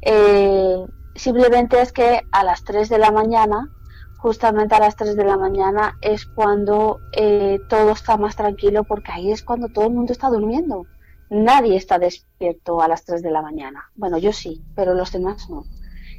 Eh, 0.00 0.84
simplemente 1.14 1.80
es 1.80 1.92
que 1.92 2.22
a 2.30 2.44
las 2.44 2.64
3 2.64 2.88
de 2.88 2.98
la 2.98 3.10
mañana, 3.10 3.70
justamente 4.18 4.74
a 4.74 4.80
las 4.80 4.96
3 4.96 5.16
de 5.16 5.24
la 5.24 5.36
mañana, 5.36 5.98
es 6.00 6.24
cuando 6.24 7.00
eh, 7.12 7.58
todo 7.68 7.92
está 7.92 8.16
más 8.16 8.36
tranquilo 8.36 8.84
porque 8.84 9.12
ahí 9.12 9.32
es 9.32 9.42
cuando 9.42 9.68
todo 9.68 9.86
el 9.86 9.92
mundo 9.92 10.12
está 10.12 10.28
durmiendo. 10.28 10.86
Nadie 11.28 11.76
está 11.76 11.98
despierto 11.98 12.80
a 12.80 12.88
las 12.88 13.04
3 13.04 13.22
de 13.22 13.30
la 13.30 13.42
mañana. 13.42 13.90
Bueno, 13.96 14.16
yo 14.18 14.32
sí, 14.32 14.62
pero 14.74 14.94
los 14.94 15.10
demás 15.12 15.50
no. 15.50 15.64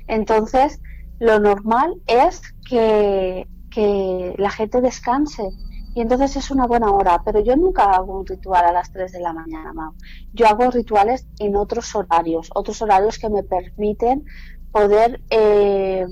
Entonces, 0.08 0.82
lo 1.20 1.40
normal 1.40 2.02
es 2.08 2.42
que, 2.68 3.48
que 3.72 4.36
la 4.38 4.50
gente 4.50 4.82
descanse. 4.82 5.50
Y 5.96 6.02
entonces 6.02 6.36
es 6.36 6.52
una 6.52 6.68
buena 6.68 6.92
hora, 6.92 7.24
pero 7.26 7.40
yo 7.40 7.56
nunca 7.56 7.86
hago 7.86 8.20
un 8.20 8.26
ritual 8.26 8.66
a 8.66 8.72
las 8.72 8.92
3 8.92 9.12
de 9.14 9.20
la 9.20 9.34
mañana, 9.34 9.74
Mau. 9.74 9.94
Yo 10.32 10.48
hago 10.48 10.70
rituales 10.70 11.26
en 11.40 11.56
otros 11.56 11.96
horarios, 11.96 12.52
otros 12.54 12.82
horarios 12.84 13.18
que 13.18 13.30
me 13.30 13.42
permiten 13.42 14.24
poder 14.72 15.22
eh, 15.32 16.06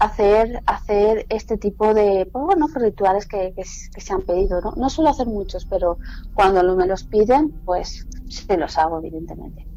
hacer, 0.00 0.62
hacer 0.66 1.24
este 1.30 1.56
tipo 1.56 1.94
de 1.94 2.28
pues 2.30 2.44
bueno, 2.44 2.66
rituales 2.74 3.26
que, 3.26 3.54
que, 3.56 3.62
que 3.62 4.00
se 4.02 4.12
han 4.12 4.20
pedido. 4.20 4.60
¿no? 4.60 4.72
no 4.76 4.90
suelo 4.90 5.08
hacer 5.08 5.28
muchos, 5.28 5.64
pero 5.64 5.96
cuando 6.34 6.62
me 6.76 6.86
los 6.86 7.04
piden, 7.04 7.52
pues 7.64 8.06
se 8.28 8.58
los 8.58 8.76
hago, 8.76 8.98
evidentemente 8.98 9.69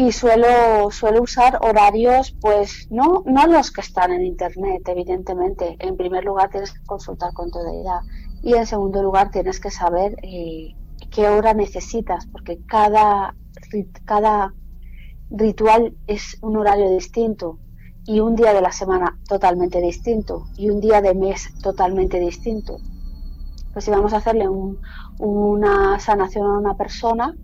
y 0.00 0.12
suelo 0.20 0.90
suelo 0.90 1.18
usar 1.22 1.52
horarios 1.68 2.24
pues 2.40 2.88
no 2.90 3.22
no 3.26 3.42
los 3.54 3.70
que 3.74 3.82
están 3.88 4.10
en 4.12 4.22
internet 4.34 4.82
evidentemente. 4.94 5.76
En 5.88 5.96
primer 6.02 6.24
lugar 6.24 6.50
tienes 6.50 6.72
que 6.72 6.82
consultar 6.92 7.32
con 7.34 7.50
tu 7.50 7.58
deidad. 7.70 8.00
Y 8.42 8.54
en 8.54 8.66
segundo 8.66 9.02
lugar 9.02 9.30
tienes 9.30 9.60
que 9.60 9.70
saber 9.70 10.10
eh, 10.22 10.74
qué 11.14 11.28
hora 11.28 11.52
necesitas 11.54 12.26
porque 12.32 12.54
cada 12.66 13.34
cada 14.12 14.54
ritual 15.30 15.82
es 16.06 16.38
un 16.42 16.56
horario 16.56 16.88
distinto 16.90 17.58
y 18.06 18.20
un 18.20 18.34
día 18.36 18.52
de 18.54 18.62
la 18.62 18.72
semana 18.72 19.18
totalmente 19.28 19.80
distinto 19.80 20.46
y 20.56 20.70
un 20.70 20.80
día 20.80 21.00
de 21.02 21.14
mes 21.14 21.40
totalmente 21.62 22.18
distinto. 22.18 22.78
Pues 23.72 23.84
si 23.84 23.90
vamos 23.90 24.12
a 24.12 24.16
hacerle 24.18 24.48
un- 24.48 24.78
una 25.18 26.00
sanación 26.00 26.46
a 26.46 26.58
una 26.58 26.74
persona 26.76 27.34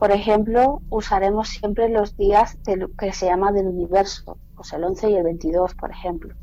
por 0.00 0.12
ejemplo, 0.12 0.80
usaremos 0.88 1.50
siempre 1.50 1.90
los 1.90 2.16
días 2.16 2.56
que 2.98 3.12
se 3.12 3.26
llama 3.26 3.52
del 3.52 3.66
universo, 3.66 4.38
pues 4.56 4.72
el 4.72 4.82
11 4.82 5.10
y 5.10 5.14
el 5.16 5.24
22, 5.24 5.74
por 5.74 5.90
ejemplo. 5.90 6.34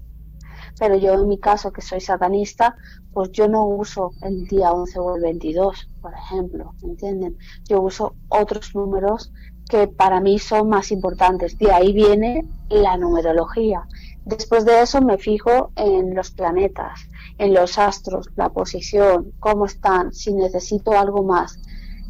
Pero 0.79 0.95
yo 0.95 1.15
en 1.15 1.27
mi 1.27 1.39
caso, 1.39 1.73
que 1.73 1.81
soy 1.81 1.99
satanista, 1.99 2.75
pues 3.11 3.31
yo 3.31 3.47
no 3.47 3.65
uso 3.65 4.11
el 4.21 4.45
día 4.45 4.71
11 4.71 4.99
o 4.99 5.15
el 5.15 5.23
22, 5.23 5.89
por 6.03 6.13
ejemplo, 6.13 6.75
¿entienden? 6.83 7.35
Yo 7.67 7.81
uso 7.81 8.13
otros 8.29 8.75
números 8.75 9.33
que 9.67 9.87
para 9.87 10.19
mí 10.19 10.37
son 10.37 10.69
más 10.69 10.91
importantes. 10.91 11.57
De 11.57 11.71
ahí 11.71 11.93
viene 11.93 12.47
la 12.69 12.95
numerología. 12.95 13.87
Después 14.23 14.65
de 14.65 14.81
eso 14.83 15.01
me 15.01 15.17
fijo 15.17 15.71
en 15.75 16.13
los 16.13 16.29
planetas, 16.29 17.09
en 17.39 17.55
los 17.55 17.79
astros, 17.79 18.29
la 18.35 18.49
posición, 18.49 19.31
cómo 19.39 19.65
están, 19.65 20.13
si 20.13 20.31
necesito 20.35 20.91
algo 20.91 21.23
más 21.23 21.59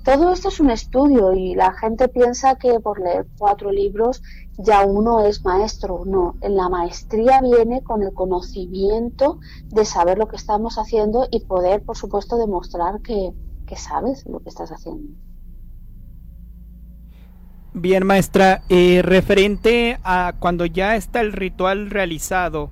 todo 0.08 0.32
esto 0.32 0.48
es 0.48 0.62
un 0.62 0.70
estudio 0.72 1.34
y 1.34 1.54
la 1.54 1.74
gente 1.74 2.08
piensa 2.08 2.56
que 2.56 2.80
por 2.80 3.02
leer 3.02 3.28
cuatro 3.38 3.72
libros 3.74 4.24
ya 4.58 4.86
uno 4.86 5.26
es 5.26 5.44
maestro. 5.44 6.04
No, 6.06 6.38
la 6.42 6.70
maestría 6.70 7.42
viene 7.42 7.84
con 7.84 8.02
el 8.02 8.14
conocimiento 8.14 9.42
de 9.66 9.84
saber 9.84 10.18
lo 10.18 10.30
que 10.30 10.38
estamos 10.38 10.78
haciendo 10.78 11.28
y 11.30 11.42
poder, 11.42 11.84
por 11.84 11.98
supuesto, 11.98 12.38
demostrar 12.38 13.02
que, 13.02 13.34
que 13.66 13.76
sabes 13.76 14.26
lo 14.26 14.40
que 14.40 14.48
estás 14.48 14.72
haciendo. 14.72 15.10
Bien, 17.74 18.06
maestra, 18.06 18.62
eh, 18.70 19.02
referente 19.04 20.00
a 20.06 20.36
cuando 20.40 20.66
ya 20.66 20.96
está 20.96 21.20
el 21.20 21.34
ritual 21.34 21.90
realizado 21.90 22.70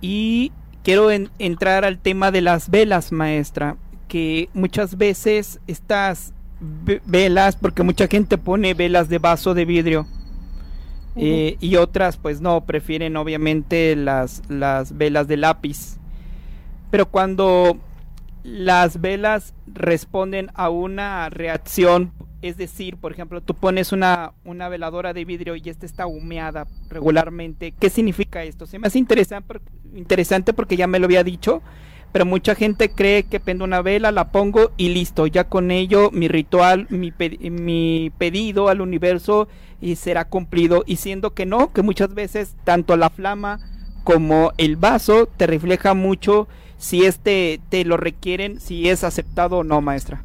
y 0.00 0.52
quiero 0.84 1.10
en- 1.10 1.30
entrar 1.40 1.84
al 1.84 1.98
tema 1.98 2.30
de 2.30 2.40
las 2.40 2.70
velas, 2.70 3.10
maestra, 3.10 3.78
que 4.10 4.48
muchas 4.54 4.98
veces 4.98 5.60
estas 5.68 6.34
ve- 6.60 7.00
velas, 7.06 7.54
porque 7.54 7.84
mucha 7.84 8.08
gente 8.08 8.38
pone 8.38 8.74
velas 8.74 9.08
de 9.08 9.18
vaso 9.18 9.54
de 9.54 9.64
vidrio 9.64 10.08
eh, 11.14 11.56
y 11.60 11.76
otras 11.76 12.16
pues 12.16 12.40
no, 12.40 12.64
prefieren 12.66 13.16
obviamente 13.16 13.94
las, 13.94 14.42
las 14.48 14.98
velas 14.98 15.28
de 15.28 15.36
lápiz. 15.36 15.96
Pero 16.90 17.06
cuando 17.06 17.78
las 18.42 19.00
velas 19.00 19.54
responden 19.72 20.50
a 20.54 20.70
una 20.70 21.30
reacción, 21.30 22.12
es 22.42 22.56
decir, 22.56 22.96
por 22.96 23.12
ejemplo, 23.12 23.40
tú 23.42 23.54
pones 23.54 23.92
una, 23.92 24.32
una 24.44 24.68
veladora 24.68 25.12
de 25.12 25.24
vidrio 25.24 25.54
y 25.54 25.62
esta 25.66 25.86
está 25.86 26.06
humeada 26.08 26.66
regularmente, 26.88 27.72
¿qué 27.78 27.90
significa 27.90 28.42
esto? 28.42 28.66
Se 28.66 28.80
me 28.80 28.88
hace 28.88 28.98
interesante, 28.98 29.60
interesante 29.94 30.52
porque 30.52 30.76
ya 30.76 30.88
me 30.88 30.98
lo 30.98 31.04
había 31.04 31.22
dicho, 31.22 31.62
pero 32.12 32.26
mucha 32.26 32.54
gente 32.54 32.90
cree 32.90 33.24
que 33.24 33.40
prendo 33.40 33.64
una 33.64 33.82
vela, 33.82 34.12
la 34.12 34.32
pongo 34.32 34.72
y 34.76 34.88
listo, 34.90 35.26
ya 35.26 35.44
con 35.44 35.70
ello 35.70 36.10
mi 36.12 36.28
ritual, 36.28 36.86
mi, 36.90 37.10
pe- 37.12 37.38
mi 37.50 38.10
pedido 38.18 38.68
al 38.68 38.80
universo 38.80 39.48
y 39.80 39.96
será 39.96 40.26
cumplido, 40.26 40.82
y 40.86 40.96
siendo 40.96 41.34
que 41.34 41.46
no, 41.46 41.72
que 41.72 41.82
muchas 41.82 42.12
veces 42.14 42.56
tanto 42.64 42.96
la 42.96 43.10
flama 43.10 43.60
como 44.04 44.52
el 44.58 44.76
vaso 44.76 45.26
te 45.26 45.46
refleja 45.46 45.94
mucho 45.94 46.48
si 46.78 47.04
este 47.04 47.60
te 47.68 47.84
lo 47.84 47.96
requieren, 47.96 48.60
si 48.60 48.88
es 48.88 49.04
aceptado 49.04 49.58
o 49.58 49.64
no, 49.64 49.80
maestra. 49.80 50.24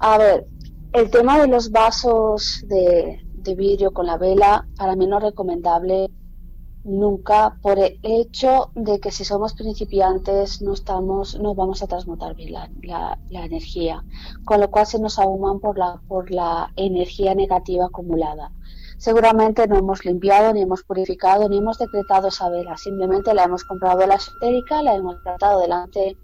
A 0.00 0.18
ver, 0.18 0.46
el 0.92 1.10
tema 1.10 1.40
de 1.40 1.48
los 1.48 1.70
vasos 1.70 2.64
de, 2.66 3.20
de 3.34 3.54
vidrio 3.54 3.92
con 3.92 4.06
la 4.06 4.18
vela, 4.18 4.66
para 4.76 4.96
mí 4.96 5.06
no 5.06 5.18
es 5.18 5.24
recomendable 5.24 6.08
nunca 6.84 7.58
por 7.62 7.78
el 7.78 7.98
hecho 8.02 8.70
de 8.74 9.00
que 9.00 9.10
si 9.10 9.24
somos 9.24 9.54
principiantes 9.54 10.62
no 10.62 10.74
estamos, 10.74 11.34
no 11.40 11.54
vamos 11.54 11.82
a 11.82 11.86
transmutar 11.86 12.34
bien 12.36 12.52
la, 12.52 12.70
la- 12.82 13.18
energía, 13.44 14.04
con 14.44 14.60
lo 14.60 14.70
cual 14.70 14.86
se 14.86 14.98
nos 15.00 15.18
ahuman 15.18 15.60
por 15.60 15.78
la, 15.78 16.02
por 16.06 16.30
la 16.30 16.72
energía 16.76 17.34
negativa 17.34 17.86
acumulada. 17.86 18.52
Seguramente 18.98 19.66
no 19.66 19.76
hemos 19.78 20.04
limpiado, 20.04 20.52
ni 20.52 20.62
hemos 20.62 20.82
purificado, 20.84 21.48
ni 21.48 21.58
hemos 21.58 21.78
decretado 21.78 22.28
esa 22.28 22.48
vela, 22.48 22.76
simplemente 22.76 23.34
la 23.34 23.44
hemos 23.44 23.64
comprado 23.64 24.06
la 24.06 24.14
esotérica, 24.16 24.82
la 24.82 24.94
hemos 24.94 25.20
tratado 25.22 25.60
delante 25.60 26.18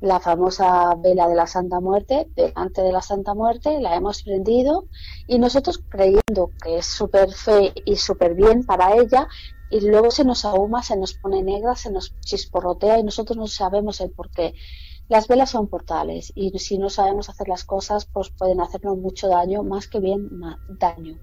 la 0.00 0.18
famosa 0.20 0.94
vela 0.96 1.28
de 1.28 1.36
la 1.36 1.46
Santa 1.46 1.80
Muerte, 1.80 2.28
delante 2.36 2.82
de 2.82 2.92
la 2.92 3.02
Santa 3.02 3.34
Muerte, 3.34 3.80
la 3.80 3.94
hemos 3.96 4.22
prendido 4.22 4.88
y 5.26 5.38
nosotros 5.38 5.82
creyendo 5.88 6.52
que 6.62 6.78
es 6.78 6.86
súper 6.86 7.32
fe 7.32 7.72
y 7.84 7.96
súper 7.96 8.34
bien 8.34 8.64
para 8.64 8.96
ella, 8.96 9.28
y 9.72 9.80
luego 9.80 10.10
se 10.10 10.24
nos 10.24 10.44
ahuma, 10.44 10.82
se 10.82 10.96
nos 10.96 11.14
pone 11.14 11.42
negra, 11.42 11.74
se 11.74 11.90
nos 11.90 12.14
chisporrotea 12.20 12.98
y 12.98 13.04
nosotros 13.04 13.38
no 13.38 13.46
sabemos 13.46 14.00
el 14.02 14.10
por 14.10 14.30
qué. 14.30 14.54
Las 15.08 15.28
velas 15.28 15.50
son 15.50 15.66
portales 15.66 16.30
y 16.34 16.58
si 16.58 16.76
no 16.76 16.90
sabemos 16.90 17.30
hacer 17.30 17.48
las 17.48 17.64
cosas, 17.64 18.04
pues 18.04 18.30
pueden 18.30 18.60
hacernos 18.60 18.98
mucho 18.98 19.28
daño, 19.28 19.62
más 19.62 19.88
que 19.88 19.98
bien 19.98 20.28
daño. 20.78 21.18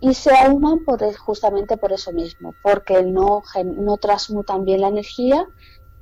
Y 0.00 0.14
se 0.14 0.34
ahuman 0.34 0.84
por, 0.84 1.00
justamente 1.16 1.76
por 1.76 1.92
eso 1.92 2.12
mismo, 2.12 2.52
porque 2.62 3.02
no, 3.04 3.42
no 3.64 3.96
transmutan 3.96 4.64
bien 4.64 4.80
la 4.80 4.88
energía 4.88 5.46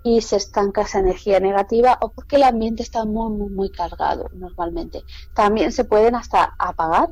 y 0.02 0.22
se 0.22 0.36
estanca 0.36 0.82
esa 0.82 1.00
energía 1.00 1.40
negativa 1.40 1.98
o 2.00 2.10
porque 2.10 2.36
el 2.36 2.44
ambiente 2.44 2.82
está 2.82 3.04
muy, 3.04 3.50
muy, 3.50 3.70
cargado 3.70 4.30
normalmente. 4.32 5.02
También 5.34 5.72
se 5.72 5.84
pueden 5.84 6.14
hasta 6.14 6.54
apagar 6.58 7.10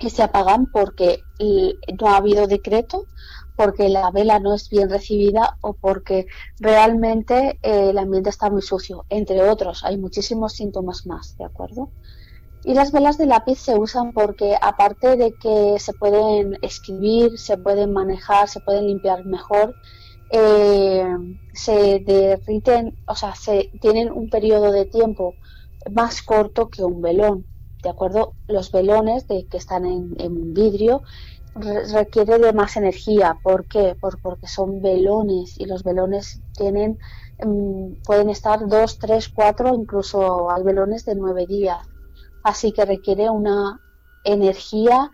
y 0.00 0.10
se 0.10 0.22
apagan 0.22 0.66
porque 0.66 1.22
no 2.00 2.08
ha 2.08 2.16
habido 2.16 2.46
decreto, 2.46 3.06
porque 3.56 3.88
la 3.88 4.10
vela 4.10 4.38
no 4.40 4.54
es 4.54 4.68
bien 4.68 4.90
recibida 4.90 5.56
o 5.60 5.74
porque 5.74 6.26
realmente 6.58 7.58
eh, 7.62 7.90
el 7.90 7.98
ambiente 7.98 8.30
está 8.30 8.50
muy 8.50 8.62
sucio, 8.62 9.04
entre 9.08 9.42
otros. 9.48 9.84
Hay 9.84 9.98
muchísimos 9.98 10.54
síntomas 10.54 11.06
más, 11.06 11.36
¿de 11.38 11.44
acuerdo? 11.44 11.90
Y 12.64 12.72
las 12.72 12.92
velas 12.92 13.18
de 13.18 13.26
lápiz 13.26 13.58
se 13.58 13.78
usan 13.78 14.12
porque 14.12 14.56
aparte 14.60 15.16
de 15.16 15.34
que 15.34 15.76
se 15.78 15.92
pueden 15.92 16.58
escribir, 16.62 17.38
se 17.38 17.58
pueden 17.58 17.92
manejar, 17.92 18.48
se 18.48 18.60
pueden 18.60 18.86
limpiar 18.86 19.26
mejor, 19.26 19.74
eh, 20.30 21.04
se 21.52 22.00
derriten, 22.00 22.96
o 23.06 23.14
sea, 23.14 23.34
se 23.34 23.70
tienen 23.80 24.10
un 24.10 24.30
periodo 24.30 24.72
de 24.72 24.86
tiempo 24.86 25.34
más 25.92 26.22
corto 26.22 26.70
que 26.70 26.82
un 26.82 27.02
velón. 27.02 27.46
¿De 27.82 27.90
acuerdo? 27.90 28.32
Los 28.48 28.72
velones 28.72 29.28
de, 29.28 29.46
que 29.46 29.58
están 29.58 29.84
en, 29.84 30.54
vidrio 30.54 31.02
requiere 31.54 32.38
de 32.38 32.52
más 32.52 32.76
energía. 32.76 33.38
¿Por 33.42 33.66
qué? 33.66 33.96
porque 34.00 34.46
son 34.46 34.82
velones 34.82 35.58
y 35.58 35.66
los 35.66 35.82
velones 35.82 36.40
tienen 36.56 36.98
mm, 37.44 38.02
pueden 38.04 38.30
estar 38.30 38.66
dos, 38.66 38.98
tres, 38.98 39.28
cuatro, 39.28 39.74
incluso 39.74 40.50
hay 40.50 40.62
velones 40.62 41.04
de 41.04 41.14
nueve 41.14 41.46
días. 41.46 41.78
Así 42.42 42.72
que 42.72 42.84
requiere 42.84 43.30
una 43.30 43.80
energía 44.24 45.10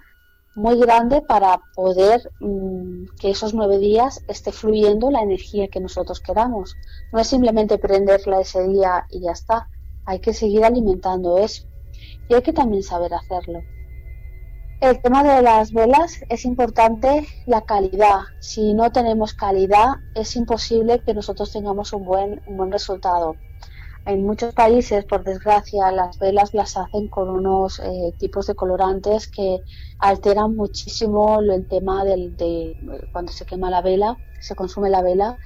muy 0.57 0.78
grande 0.78 1.22
para 1.22 1.61
poder 1.74 2.30
mm, 2.41 3.05
que 3.20 3.30
esos 3.30 3.55
nueve 3.55 3.78
días 3.78 4.24
esté 4.28 4.53
fluyendo 4.53 5.11
la 5.11 5.22
energía 5.22 5.68
que 5.68 5.80
nosotros 5.80 6.20
queramos. 6.20 6.76
No 7.12 7.20
es 7.20 7.28
simplemente 7.28 7.78
prenderla 7.78 8.41
ese 8.41 8.66
día 8.66 9.07
y 9.11 9.20
ya 9.20 9.32
está. 9.32 9.68
Hay 10.07 10.20
que 10.20 10.34
seguir 10.34 10.64
alimentando 10.64 11.38
eso. 11.38 11.66
Y 12.28 12.34
hay 12.34 12.43
que 12.43 12.53
también 12.53 12.82
saber 12.82 13.12
hacerlo. 13.14 13.61
El 14.81 15.03
tema 15.03 15.22
de 15.22 15.43
las 15.43 15.74
velas 15.74 16.24
es 16.31 16.47
importante 16.47 17.26
la 17.45 17.61
calidad. 17.61 18.20
Si 18.39 18.72
no 18.72 18.91
tenemos 18.91 19.35
calidad, 19.35 19.97
es 20.14 20.37
imposible 20.37 21.01
que 21.01 21.12
nosotros 21.12 21.53
tengamos 21.53 21.93
un 21.93 22.07
buen, 22.07 22.41
un 22.47 22.57
buen 22.57 22.72
resultado. 22.72 23.37
En 24.07 24.24
muchos 24.24 24.55
países, 24.55 25.05
por 25.05 25.22
desgracia, 25.22 25.93
las 25.93 26.18
velas 26.18 26.55
las 26.55 26.78
hacen 26.78 27.09
con 27.09 27.28
unos 27.28 27.78
eh, 27.81 28.14
tipos 28.18 28.47
de 28.47 28.55
colorantes 28.55 29.28
que 29.28 29.61
alteran 29.99 30.57
muchísimo 30.57 31.41
el 31.41 31.68
tema 31.68 32.03
del, 32.05 32.35
de 32.39 32.74
cuando 33.12 33.33
se 33.33 33.45
quema 33.45 33.68
la 33.68 33.83
vela, 33.83 34.16
se 34.41 34.55
consume 34.55 34.89
la 34.89 35.03
vela 35.03 35.37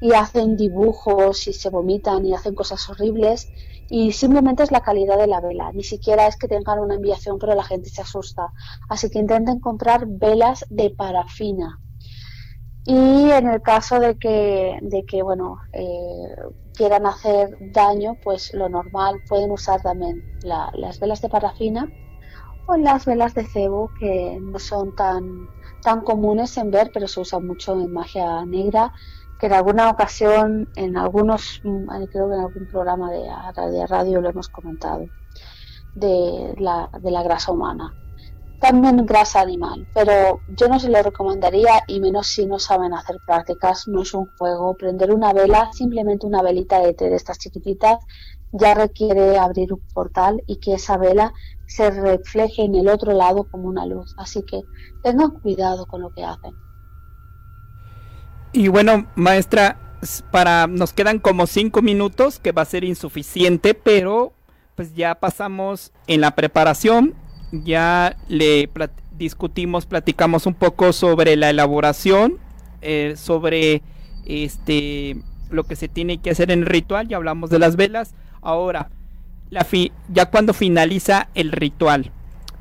y 0.00 0.12
hacen 0.12 0.56
dibujos 0.56 1.48
y 1.48 1.52
se 1.52 1.68
vomitan 1.68 2.24
y 2.26 2.32
hacen 2.32 2.54
cosas 2.54 2.88
horribles 2.88 3.48
y 3.96 4.10
simplemente 4.10 4.64
es 4.64 4.72
la 4.72 4.80
calidad 4.80 5.16
de 5.16 5.28
la 5.28 5.40
vela, 5.40 5.70
ni 5.72 5.84
siquiera 5.84 6.26
es 6.26 6.36
que 6.36 6.48
tengan 6.48 6.80
una 6.80 6.96
enviación 6.96 7.38
pero 7.38 7.54
la 7.54 7.62
gente 7.62 7.88
se 7.90 8.02
asusta. 8.02 8.52
Así 8.88 9.08
que 9.08 9.20
intenten 9.20 9.60
comprar 9.60 10.06
velas 10.08 10.66
de 10.68 10.90
parafina, 10.90 11.78
y 12.84 13.30
en 13.30 13.48
el 13.48 13.62
caso 13.62 14.00
de 14.00 14.18
que, 14.18 14.78
de 14.82 15.04
que 15.06 15.22
bueno, 15.22 15.58
eh, 15.72 16.34
quieran 16.74 17.06
hacer 17.06 17.56
daño, 17.72 18.16
pues 18.24 18.52
lo 18.52 18.68
normal 18.68 19.22
pueden 19.28 19.52
usar 19.52 19.80
también 19.80 20.24
las 20.42 20.98
velas 20.98 21.22
de 21.22 21.28
parafina 21.28 21.88
o 22.66 22.76
las 22.76 23.06
velas 23.06 23.32
de 23.34 23.46
cebo 23.46 23.90
que 24.00 24.38
no 24.40 24.58
son 24.58 24.96
tan, 24.96 25.48
tan 25.82 26.00
comunes 26.00 26.56
en 26.56 26.72
ver, 26.72 26.90
pero 26.92 27.06
se 27.06 27.20
usan 27.20 27.46
mucho 27.46 27.74
en 27.74 27.92
magia 27.92 28.44
negra, 28.44 28.92
en 29.46 29.52
alguna 29.52 29.90
ocasión, 29.90 30.68
en 30.76 30.96
algunos, 30.96 31.60
mm, 31.64 31.86
creo 32.10 32.28
que 32.28 32.34
en 32.34 32.40
algún 32.40 32.68
programa 32.68 33.10
de, 33.10 33.22
de 33.70 33.86
radio 33.86 34.20
lo 34.20 34.30
hemos 34.30 34.48
comentado, 34.48 35.06
de 35.94 36.54
la, 36.58 36.90
de 37.00 37.10
la 37.10 37.22
grasa 37.22 37.52
humana 37.52 37.94
también 38.64 39.04
grasa 39.04 39.42
animal, 39.42 39.86
pero 39.92 40.40
yo 40.56 40.68
no 40.68 40.80
se 40.80 40.88
lo 40.88 41.02
recomendaría 41.02 41.82
y 41.86 42.00
menos 42.00 42.28
si 42.28 42.46
no 42.46 42.58
saben 42.58 42.94
hacer 42.94 43.18
prácticas, 43.26 43.86
no 43.88 44.00
es 44.00 44.14
un 44.14 44.26
juego. 44.38 44.74
Prender 44.74 45.12
una 45.12 45.34
vela, 45.34 45.70
simplemente 45.74 46.26
una 46.26 46.40
velita 46.40 46.80
de 46.80 46.94
té 46.94 47.10
de 47.10 47.16
estas 47.16 47.38
chiquititas, 47.38 47.98
ya 48.52 48.72
requiere 48.72 49.36
abrir 49.36 49.74
un 49.74 49.82
portal 49.92 50.42
y 50.46 50.56
que 50.60 50.74
esa 50.74 50.96
vela 50.96 51.34
se 51.66 51.90
refleje 51.90 52.62
en 52.64 52.74
el 52.74 52.88
otro 52.88 53.12
lado 53.12 53.44
como 53.50 53.68
una 53.68 53.84
luz. 53.84 54.14
Así 54.16 54.42
que 54.44 54.62
tengan 55.02 55.32
cuidado 55.32 55.84
con 55.84 56.00
lo 56.00 56.10
que 56.14 56.24
hacen. 56.24 56.63
Y 58.54 58.68
bueno, 58.68 59.06
maestra, 59.14 59.98
para 60.30 60.66
nos 60.66 60.94
quedan 60.94 61.18
como 61.18 61.46
cinco 61.46 61.82
minutos, 61.82 62.38
que 62.38 62.52
va 62.52 62.62
a 62.62 62.66
ser 62.66 62.84
insuficiente, 62.84 63.74
pero 63.74 64.32
pues 64.74 64.94
ya 64.94 65.14
pasamos 65.16 65.92
en 66.06 66.22
la 66.22 66.34
preparación 66.34 67.14
ya 67.62 68.16
le 68.28 68.68
discutimos, 69.12 69.86
platicamos 69.86 70.46
un 70.46 70.54
poco 70.54 70.92
sobre 70.92 71.36
la 71.36 71.50
elaboración, 71.50 72.38
eh, 72.82 73.14
sobre 73.16 73.82
este 74.26 75.16
lo 75.50 75.64
que 75.64 75.76
se 75.76 75.88
tiene 75.88 76.18
que 76.18 76.30
hacer 76.30 76.50
en 76.50 76.60
el 76.60 76.66
ritual, 76.66 77.06
ya 77.06 77.16
hablamos 77.16 77.50
de 77.50 77.58
las 77.58 77.76
velas. 77.76 78.14
Ahora, 78.40 78.90
la 79.50 79.66
ya 80.08 80.30
cuando 80.30 80.52
finaliza 80.52 81.28
el 81.34 81.52
ritual, 81.52 82.10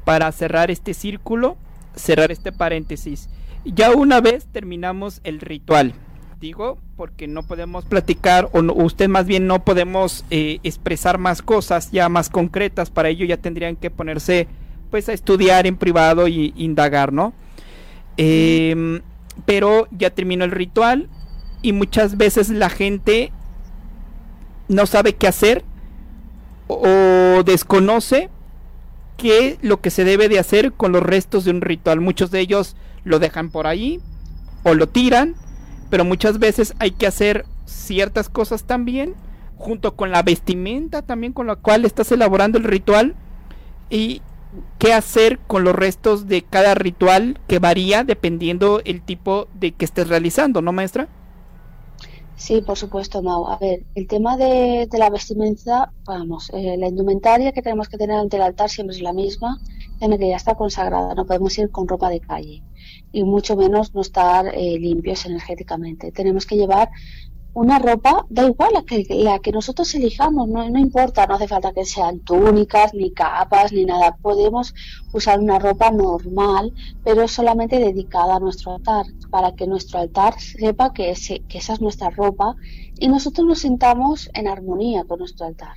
para 0.05 0.31
cerrar 0.31 0.69
este 0.69 0.93
círculo, 0.93 1.57
cerrar 1.95 2.31
este 2.31 2.51
paréntesis, 2.51 3.29
ya 3.65 3.91
una 3.91 4.21
vez 4.21 4.45
terminamos 4.51 5.21
el 5.23 5.39
ritual, 5.39 5.93
digo, 6.39 6.77
porque 6.97 7.27
no 7.27 7.43
podemos 7.43 7.85
platicar, 7.85 8.49
o 8.51 8.59
usted 8.83 9.07
más 9.07 9.25
bien 9.25 9.47
no 9.47 9.63
podemos 9.63 10.25
eh, 10.29 10.59
expresar 10.63 11.17
más 11.17 11.41
cosas 11.41 11.91
ya 11.91 12.09
más 12.09 12.29
concretas, 12.29 12.89
para 12.89 13.09
ello 13.09 13.25
ya 13.25 13.37
tendrían 13.37 13.75
que 13.75 13.89
ponerse 13.89 14.47
pues 14.91 15.09
a 15.09 15.13
estudiar 15.13 15.65
en 15.65 15.77
privado 15.77 16.27
y 16.27 16.53
indagar, 16.55 17.13
¿no? 17.13 17.33
Em, 18.17 19.01
pero 19.45 19.87
ya 19.91 20.11
terminó 20.11 20.45
el 20.45 20.51
ritual 20.51 21.09
y 21.61 21.73
muchas 21.73 22.17
veces 22.17 22.49
la 22.49 22.69
gente 22.69 23.31
no 24.67 24.85
sabe 24.85 25.13
qué 25.13 25.27
hacer 25.27 25.63
o 26.67 27.41
desconoce 27.43 28.29
qué 29.17 29.57
lo 29.61 29.81
que 29.81 29.89
se 29.89 30.03
debe 30.03 30.29
de 30.29 30.39
hacer 30.39 30.73
con 30.73 30.91
los 30.91 31.01
restos 31.01 31.45
de 31.45 31.51
un 31.51 31.61
ritual. 31.61 32.01
Muchos 32.01 32.31
de 32.31 32.41
ellos 32.41 32.75
lo 33.03 33.19
dejan 33.19 33.49
por 33.49 33.67
ahí 33.67 33.99
o 34.63 34.73
lo 34.73 34.87
tiran, 34.87 35.35
pero 35.89 36.05
muchas 36.05 36.39
veces 36.39 36.73
hay 36.79 36.91
que 36.91 37.07
hacer 37.07 37.45
ciertas 37.65 38.29
cosas 38.29 38.63
también, 38.63 39.15
junto 39.57 39.95
con 39.95 40.11
la 40.11 40.23
vestimenta 40.23 41.01
también 41.01 41.33
con 41.33 41.47
la 41.47 41.55
cual 41.55 41.85
estás 41.85 42.11
elaborando 42.11 42.57
el 42.57 42.63
ritual. 42.63 43.15
Y, 43.89 44.21
qué 44.77 44.93
hacer 44.93 45.39
con 45.39 45.63
los 45.63 45.75
restos 45.75 46.27
de 46.27 46.41
cada 46.43 46.75
ritual 46.75 47.39
que 47.47 47.59
varía 47.59 48.03
dependiendo 48.03 48.81
el 48.85 49.01
tipo 49.01 49.47
de 49.53 49.71
que 49.71 49.85
estés 49.85 50.07
realizando, 50.07 50.61
¿no, 50.61 50.71
maestra? 50.71 51.07
Sí, 52.35 52.61
por 52.61 52.77
supuesto, 52.77 53.21
Mau. 53.21 53.47
A 53.47 53.57
ver, 53.57 53.85
el 53.95 54.07
tema 54.07 54.37
de, 54.37 54.87
la 54.91 55.09
vestimenta, 55.09 55.93
vamos, 56.05 56.49
eh, 56.53 56.75
la 56.77 56.87
indumentaria 56.87 57.51
que 57.51 57.61
tenemos 57.61 57.87
que 57.87 57.97
tener 57.97 58.17
ante 58.17 58.37
el 58.37 58.43
altar 58.43 58.69
siempre 58.69 58.95
es 58.95 59.01
la 59.01 59.13
misma, 59.13 59.59
en 59.99 60.17
que 60.17 60.29
ya 60.29 60.35
está 60.35 60.55
consagrada, 60.55 61.13
no 61.15 61.25
podemos 61.25 61.57
ir 61.57 61.69
con 61.69 61.87
ropa 61.87 62.09
de 62.09 62.19
calle 62.19 62.63
y 63.11 63.23
mucho 63.23 63.55
menos 63.55 63.93
no 63.93 64.01
estar 64.01 64.47
eh, 64.47 64.77
limpios 64.79 65.25
energéticamente. 65.25 66.11
Tenemos 66.11 66.45
que 66.45 66.57
llevar 66.57 66.89
una 67.53 67.77
ropa, 67.77 68.25
da 68.29 68.45
igual 68.45 68.71
la 68.73 68.83
que, 68.83 69.05
la 69.09 69.39
que 69.39 69.51
nosotros 69.51 69.93
elijamos, 69.93 70.47
no, 70.47 70.67
no 70.69 70.79
importa, 70.79 71.27
no 71.27 71.35
hace 71.35 71.47
falta 71.47 71.71
que 71.71 71.85
sean 71.85 72.19
túnicas, 72.19 72.93
ni 72.93 73.11
capas, 73.11 73.71
ni 73.71 73.85
nada. 73.85 74.17
Podemos 74.21 74.73
usar 75.13 75.39
una 75.39 75.59
ropa 75.59 75.91
normal, 75.91 76.73
pero 77.03 77.27
solamente 77.27 77.77
dedicada 77.77 78.37
a 78.37 78.39
nuestro 78.39 78.73
altar, 78.73 79.05
para 79.29 79.53
que 79.53 79.67
nuestro 79.67 79.99
altar 79.99 80.39
sepa 80.39 80.93
que, 80.93 81.13
que 81.47 81.57
esa 81.57 81.73
es 81.73 81.81
nuestra 81.81 82.09
ropa 82.09 82.55
y 82.99 83.07
nosotros 83.07 83.45
nos 83.45 83.59
sintamos 83.59 84.29
en 84.33 84.47
armonía 84.47 85.03
con 85.03 85.19
nuestro 85.19 85.45
altar. 85.45 85.75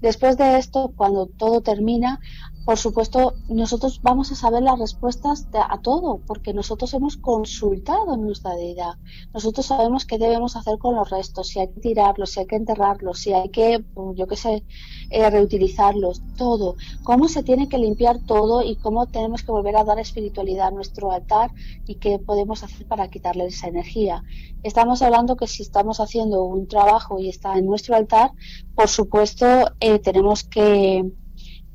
Después 0.00 0.36
de 0.36 0.58
esto, 0.58 0.92
cuando 0.96 1.26
todo 1.26 1.60
termina, 1.60 2.20
por 2.66 2.78
supuesto, 2.78 3.34
nosotros 3.48 4.00
vamos 4.02 4.32
a 4.32 4.34
saber 4.34 4.60
las 4.60 4.76
respuestas 4.76 5.46
a 5.54 5.78
todo, 5.78 6.20
porque 6.26 6.52
nosotros 6.52 6.92
hemos 6.94 7.16
consultado 7.16 8.16
nuestra 8.16 8.56
deidad. 8.56 8.94
Nosotros 9.32 9.66
sabemos 9.66 10.04
qué 10.04 10.18
debemos 10.18 10.56
hacer 10.56 10.76
con 10.78 10.96
los 10.96 11.08
restos, 11.08 11.46
si 11.46 11.60
hay 11.60 11.68
que 11.68 11.80
tirarlos, 11.80 12.30
si 12.30 12.40
hay 12.40 12.46
que 12.46 12.56
enterrarlos, 12.56 13.20
si 13.20 13.32
hay 13.32 13.50
que, 13.50 13.84
yo 14.16 14.26
qué 14.26 14.36
sé, 14.36 14.64
eh, 15.10 15.30
reutilizarlos, 15.30 16.22
todo. 16.36 16.74
Cómo 17.04 17.28
se 17.28 17.44
tiene 17.44 17.68
que 17.68 17.78
limpiar 17.78 18.18
todo 18.26 18.64
y 18.64 18.74
cómo 18.74 19.06
tenemos 19.06 19.44
que 19.44 19.52
volver 19.52 19.76
a 19.76 19.84
dar 19.84 20.00
espiritualidad 20.00 20.66
a 20.66 20.70
nuestro 20.72 21.12
altar 21.12 21.52
y 21.86 21.94
qué 21.94 22.18
podemos 22.18 22.64
hacer 22.64 22.84
para 22.88 23.08
quitarle 23.08 23.46
esa 23.46 23.68
energía. 23.68 24.24
Estamos 24.64 25.02
hablando 25.02 25.36
que 25.36 25.46
si 25.46 25.62
estamos 25.62 26.00
haciendo 26.00 26.42
un 26.42 26.66
trabajo 26.66 27.20
y 27.20 27.28
está 27.28 27.56
en 27.58 27.66
nuestro 27.66 27.94
altar, 27.94 28.32
por 28.74 28.88
supuesto, 28.88 29.46
eh, 29.78 30.00
tenemos 30.00 30.42
que 30.42 31.12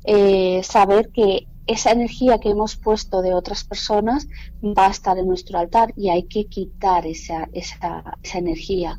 eh, 0.04 0.62
saber 0.62 1.10
que 1.10 1.46
esa 1.66 1.92
energía 1.92 2.38
que 2.38 2.50
hemos 2.50 2.76
puesto 2.76 3.22
de 3.22 3.34
otras 3.34 3.64
personas 3.64 4.26
va 4.62 4.86
a 4.86 4.90
estar 4.90 5.16
en 5.18 5.28
nuestro 5.28 5.58
altar 5.58 5.92
y 5.96 6.10
hay 6.10 6.24
que 6.24 6.46
quitar 6.46 7.06
esa, 7.06 7.48
esa, 7.52 8.18
esa 8.22 8.38
energía. 8.38 8.98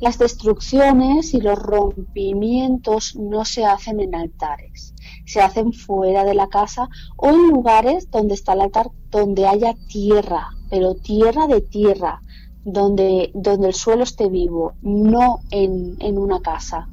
Las 0.00 0.18
destrucciones 0.18 1.34
y 1.34 1.40
los 1.40 1.58
rompimientos 1.58 3.14
no 3.16 3.44
se 3.44 3.64
hacen 3.64 4.00
en 4.00 4.14
altares, 4.14 4.92
se 5.24 5.40
hacen 5.40 5.72
fuera 5.72 6.24
de 6.24 6.34
la 6.34 6.48
casa 6.48 6.88
o 7.16 7.28
en 7.28 7.48
lugares 7.48 8.10
donde 8.10 8.34
está 8.34 8.54
el 8.54 8.62
altar, 8.62 8.90
donde 9.10 9.46
haya 9.46 9.74
tierra, 9.88 10.48
pero 10.68 10.96
tierra 10.96 11.46
de 11.46 11.60
tierra, 11.60 12.20
donde, 12.64 13.30
donde 13.34 13.68
el 13.68 13.74
suelo 13.74 14.02
esté 14.02 14.28
vivo, 14.28 14.72
no 14.82 15.40
en, 15.50 15.96
en 16.00 16.18
una 16.18 16.40
casa. 16.40 16.88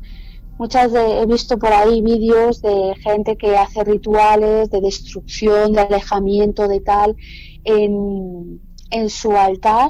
Muchas 0.62 0.94
he 0.94 1.26
visto 1.26 1.58
por 1.58 1.74
ahí 1.74 2.04
vídeos 2.04 2.62
de 2.62 2.94
gente 3.02 3.36
que 3.36 3.58
hace 3.58 3.84
rituales 3.84 4.70
de 4.70 4.80
destrucción, 4.80 5.74
de 5.74 5.82
alejamiento, 5.82 6.68
de 6.68 6.82
tal, 6.82 7.16
en, 7.64 8.62
en 8.92 9.10
su 9.10 9.32
altar, 9.32 9.90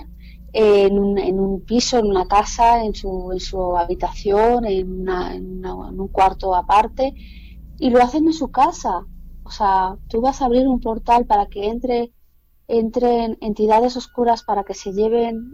en 0.53 0.97
un, 0.97 1.17
en 1.17 1.41
un, 1.41 1.59
piso, 1.65 1.99
en 1.99 2.05
una 2.05 2.25
casa, 2.25 2.85
en 2.85 2.95
su, 2.95 3.33
en 3.33 3.41
su 3.41 3.75
habitación, 3.75 4.63
en, 4.63 5.09
en, 5.09 5.65
un 5.65 6.07
cuarto 6.07 6.55
aparte, 6.55 7.15
y 7.77 7.89
lo 7.89 8.01
hacen 8.01 8.27
en 8.27 8.33
su 8.33 8.49
casa. 8.49 9.05
O 9.43 9.51
sea, 9.51 9.97
tú 10.07 10.21
vas 10.21 10.41
a 10.41 10.45
abrir 10.45 10.69
un 10.69 10.79
portal 10.79 11.25
para 11.25 11.47
que 11.47 11.67
entre 11.67 12.13
entren 12.69 13.37
entidades 13.41 13.97
oscuras 13.97 14.43
para 14.43 14.63
que 14.63 14.73
se 14.73 14.93
lleven 14.93 15.53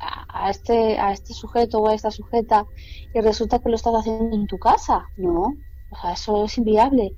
a, 0.00 0.50
este, 0.50 0.98
a 0.98 1.12
este 1.12 1.34
sujeto 1.34 1.78
o 1.80 1.88
a 1.88 1.94
esta 1.94 2.10
sujeta 2.10 2.66
y 3.12 3.20
resulta 3.20 3.58
que 3.60 3.68
lo 3.70 3.76
estás 3.76 3.94
haciendo 3.94 4.36
en 4.36 4.46
tu 4.46 4.58
casa. 4.58 5.10
No, 5.16 5.56
o 5.90 5.96
sea, 6.00 6.12
eso 6.12 6.44
es 6.44 6.58
inviable. 6.58 7.16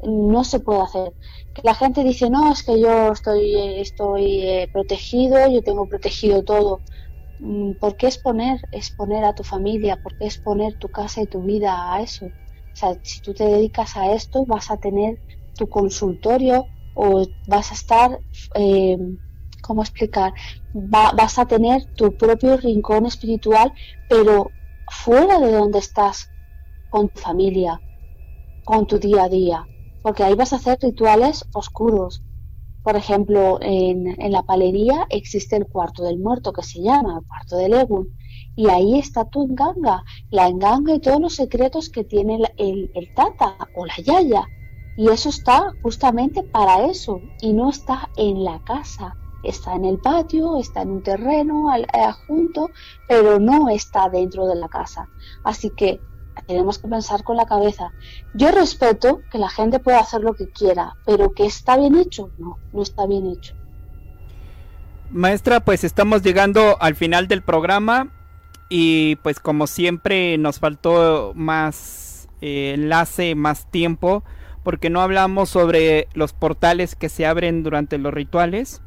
No 0.00 0.44
se 0.44 0.60
puede 0.60 0.82
hacer. 0.82 1.16
Que 1.52 1.62
la 1.64 1.74
gente 1.74 2.04
dice, 2.04 2.30
no, 2.30 2.52
es 2.52 2.62
que 2.62 2.80
yo 2.80 3.12
estoy, 3.12 3.54
estoy 3.80 4.42
eh, 4.46 4.70
protegido, 4.72 5.48
yo 5.50 5.62
tengo 5.62 5.88
protegido 5.88 6.44
todo. 6.44 6.82
Mm, 7.38 7.74
¿Por 7.74 7.96
qué 7.96 8.06
exponer, 8.08 8.60
exponer 8.72 9.24
a 9.24 9.34
tu 9.34 9.44
familia? 9.44 9.96
¿Por 10.02 10.16
qué 10.16 10.26
exponer 10.26 10.76
tu 10.76 10.90
casa 10.90 11.22
y 11.22 11.26
tu 11.28 11.42
vida 11.44 11.94
a 11.94 12.02
eso? 12.02 12.26
O 12.26 12.32
sea, 12.74 12.94
si 13.02 13.20
tú 13.22 13.34
te 13.34 13.44
dedicas 13.44 13.96
a 13.96 14.12
esto, 14.14 14.44
vas 14.46 14.70
a 14.70 14.78
tener 14.78 15.20
tu 15.54 15.68
consultorio 15.68 16.70
o 16.94 17.24
vas 17.46 17.70
a 17.72 17.74
estar 17.74 18.20
eh, 18.54 18.98
¿cómo 19.68 19.82
explicar? 19.82 20.32
vas 20.72 21.38
a 21.38 21.44
tener 21.44 21.84
tu 21.94 22.16
propio 22.16 22.56
rincón 22.56 23.04
espiritual, 23.04 23.70
pero 24.08 24.50
fuera 24.90 25.38
de 25.38 25.52
donde 25.52 25.78
estás 25.78 26.30
con 26.88 27.10
tu 27.10 27.20
familia, 27.20 27.82
con 28.64 28.86
tu 28.86 28.98
día 28.98 29.24
a 29.24 29.28
día, 29.28 29.68
porque 30.02 30.24
ahí 30.24 30.34
vas 30.34 30.54
a 30.54 30.56
hacer 30.56 30.78
rituales 30.80 31.44
oscuros. 31.52 32.22
Por 32.82 32.96
ejemplo, 32.96 33.58
en, 33.60 34.16
la 34.32 34.42
palería 34.42 35.06
existe 35.10 35.56
el 35.56 35.66
cuarto 35.66 36.02
del 36.02 36.18
muerto 36.18 36.54
que 36.54 36.62
se 36.62 36.80
llama 36.80 37.18
el 37.18 37.26
cuarto 37.26 37.56
del 37.58 37.74
Egun, 37.74 38.08
y 38.56 38.70
ahí 38.70 38.98
está 38.98 39.26
tu 39.26 39.42
enganga, 39.42 40.02
la 40.30 40.48
enganga 40.48 40.94
y 40.94 41.00
todos 41.00 41.20
los 41.20 41.34
secretos 41.34 41.90
que 41.90 42.04
tiene 42.04 42.38
el 42.56 43.14
tata 43.14 43.54
o 43.74 43.84
la 43.84 43.96
yaya. 43.98 44.48
Y 44.96 45.10
eso 45.10 45.28
está 45.28 45.74
justamente 45.82 46.42
para 46.42 46.86
eso, 46.86 47.20
y 47.42 47.52
no 47.52 47.68
está 47.68 48.08
en 48.16 48.44
la 48.44 48.64
casa 48.64 49.14
está 49.42 49.74
en 49.74 49.84
el 49.84 49.98
patio, 49.98 50.58
está 50.58 50.82
en 50.82 50.90
un 50.90 51.02
terreno 51.02 51.70
adjunto, 51.70 52.70
pero 53.08 53.38
no 53.38 53.68
está 53.68 54.08
dentro 54.08 54.46
de 54.46 54.56
la 54.56 54.68
casa. 54.68 55.08
Así 55.44 55.70
que 55.70 56.00
tenemos 56.46 56.78
que 56.78 56.88
pensar 56.88 57.24
con 57.24 57.36
la 57.36 57.46
cabeza. 57.46 57.92
Yo 58.34 58.50
respeto 58.50 59.20
que 59.30 59.38
la 59.38 59.48
gente 59.48 59.78
pueda 59.78 60.00
hacer 60.00 60.22
lo 60.22 60.34
que 60.34 60.48
quiera, 60.48 60.94
pero 61.04 61.32
que 61.32 61.46
está 61.46 61.76
bien 61.76 61.96
hecho, 61.96 62.30
no, 62.38 62.58
no 62.72 62.82
está 62.82 63.06
bien 63.06 63.26
hecho. 63.26 63.54
Maestra, 65.10 65.60
pues 65.60 65.84
estamos 65.84 66.22
llegando 66.22 66.76
al 66.80 66.94
final 66.94 67.28
del 67.28 67.42
programa 67.42 68.12
y 68.68 69.16
pues 69.16 69.40
como 69.40 69.66
siempre 69.66 70.36
nos 70.36 70.58
faltó 70.58 71.32
más 71.34 72.28
eh, 72.42 72.72
enlace, 72.74 73.34
más 73.34 73.70
tiempo, 73.70 74.22
porque 74.64 74.90
no 74.90 75.00
hablamos 75.00 75.48
sobre 75.48 76.08
los 76.12 76.34
portales 76.34 76.94
que 76.94 77.08
se 77.08 77.24
abren 77.24 77.62
durante 77.62 77.96
los 77.96 78.12
rituales 78.12 78.82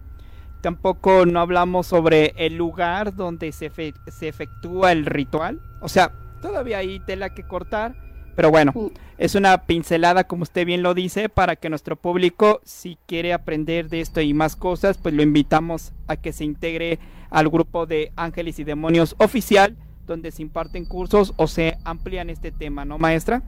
Tampoco 0.61 1.25
no 1.25 1.39
hablamos 1.39 1.87
sobre 1.87 2.33
el 2.37 2.55
lugar 2.55 3.15
donde 3.15 3.51
se, 3.51 3.71
se 4.07 4.27
efectúa 4.27 4.91
el 4.91 5.05
ritual. 5.05 5.59
O 5.81 5.89
sea, 5.89 6.11
todavía 6.41 6.79
hay 6.79 6.99
tela 6.99 7.33
que 7.33 7.43
cortar. 7.43 7.95
Pero 8.35 8.49
bueno, 8.49 8.73
es 9.17 9.35
una 9.35 9.65
pincelada, 9.65 10.23
como 10.23 10.43
usted 10.43 10.65
bien 10.65 10.83
lo 10.83 10.93
dice, 10.93 11.27
para 11.27 11.57
que 11.57 11.69
nuestro 11.69 11.95
público, 11.95 12.61
si 12.63 12.97
quiere 13.05 13.33
aprender 13.33 13.89
de 13.89 13.99
esto 13.99 14.21
y 14.21 14.33
más 14.33 14.55
cosas, 14.55 14.97
pues 14.97 15.13
lo 15.13 15.21
invitamos 15.21 15.93
a 16.07 16.15
que 16.15 16.31
se 16.31 16.45
integre 16.45 16.99
al 17.29 17.49
grupo 17.49 17.85
de 17.85 18.13
Ángeles 18.15 18.57
y 18.59 18.63
Demonios 18.63 19.15
oficial, 19.19 19.75
donde 20.07 20.31
se 20.31 20.41
imparten 20.41 20.85
cursos 20.85 21.33
o 21.35 21.47
se 21.47 21.77
amplían 21.83 22.29
este 22.29 22.51
tema, 22.51 22.85
¿no, 22.85 22.97
maestra? 22.97 23.43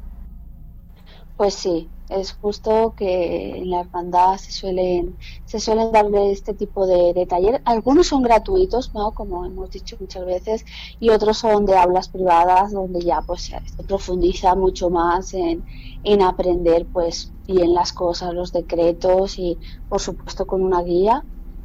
Pues 1.35 1.55
sí, 1.55 1.89
es 2.09 2.33
justo 2.33 2.93
que 2.95 3.57
en 3.57 3.69
la 3.71 3.81
hermandad 3.81 4.37
se 4.37 4.51
suelen, 4.51 5.17
se 5.45 5.59
suelen 5.59 5.91
darle 5.91 6.31
este 6.31 6.53
tipo 6.53 6.85
de, 6.85 7.25
talleres. 7.25 7.61
Algunos 7.65 8.07
son 8.07 8.21
gratuitos, 8.21 8.93
¿no? 8.93 9.11
como 9.11 9.45
hemos 9.45 9.71
dicho 9.71 9.97
muchas 9.99 10.25
veces, 10.25 10.65
y 10.99 11.09
otros 11.09 11.37
son 11.39 11.65
de 11.65 11.75
aulas 11.75 12.09
privadas 12.09 12.71
donde 12.71 13.01
ya 13.01 13.21
pues 13.21 13.43
se 13.43 13.83
profundiza 13.87 14.55
mucho 14.55 14.89
más 14.89 15.33
en, 15.33 15.63
en 16.03 16.21
aprender 16.21 16.85
pues 16.91 17.31
bien 17.47 17.73
las 17.73 17.93
cosas, 17.93 18.33
los 18.33 18.51
decretos 18.51 19.39
y 19.39 19.57
por 19.89 19.99
supuesto 19.99 20.45
con 20.45 20.61
una 20.61 20.81
guía 20.81 21.23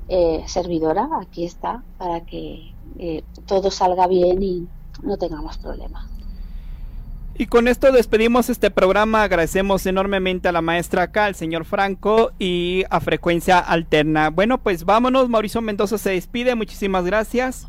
eh, 0.09 0.43
servidora, 0.47 1.09
aquí 1.21 1.45
está, 1.45 1.85
para 1.99 2.25
que 2.25 2.75
eh, 2.99 3.25
todo 3.47 3.71
salga 3.71 4.07
bien 4.07 4.43
y 4.43 4.67
no 5.03 5.19
tengamos 5.19 5.59
problemas. 5.59 6.18
Y 7.41 7.47
con 7.47 7.69
esto 7.69 7.93
despedimos 7.93 8.51
este 8.51 8.69
programa. 8.69 9.23
Agradecemos 9.23 9.87
enormemente 9.87 10.49
a 10.49 10.53
la 10.53 10.61
maestra 10.61 11.05
acá, 11.05 11.27
al 11.27 11.37
señor 11.37 11.65
Franco 11.65 12.33
y 12.41 12.83
a 12.91 12.99
Frecuencia 12.99 13.61
Alterna. 13.61 14.31
Bueno, 14.31 14.59
pues 14.59 14.85
vámonos. 14.85 15.29
Mauricio 15.29 15.61
Mendoza 15.61 15.99
se 15.99 16.11
despide. 16.11 16.57
Muchísimas 16.57 17.05
gracias. 17.05 17.69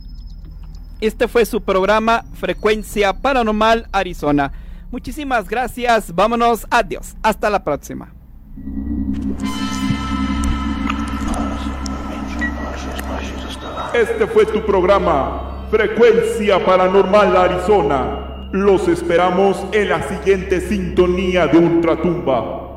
Este 1.02 1.28
fue 1.28 1.46
su 1.46 1.62
programa 1.62 2.26
Frecuencia 2.34 3.14
Paranormal 3.14 3.88
Arizona. 3.92 4.52
Muchísimas 4.90 5.48
gracias. 5.48 6.16
Vámonos. 6.16 6.66
Adiós. 6.72 7.16
Hasta 7.22 7.52
la 7.52 7.64
próxima. 7.64 8.12
Este 13.94 14.26
fue 14.26 14.48
tu 14.48 14.66
programa 14.66 15.68
Frecuencia 15.70 16.66
Paranormal 16.66 17.38
Arizona. 17.38 18.29
Los 18.52 18.88
esperamos 18.88 19.64
en 19.74 19.90
la 19.90 20.02
siguiente 20.10 20.60
sintonía 20.60 21.46
de 21.46 21.60
Ultratumba. 21.60 22.69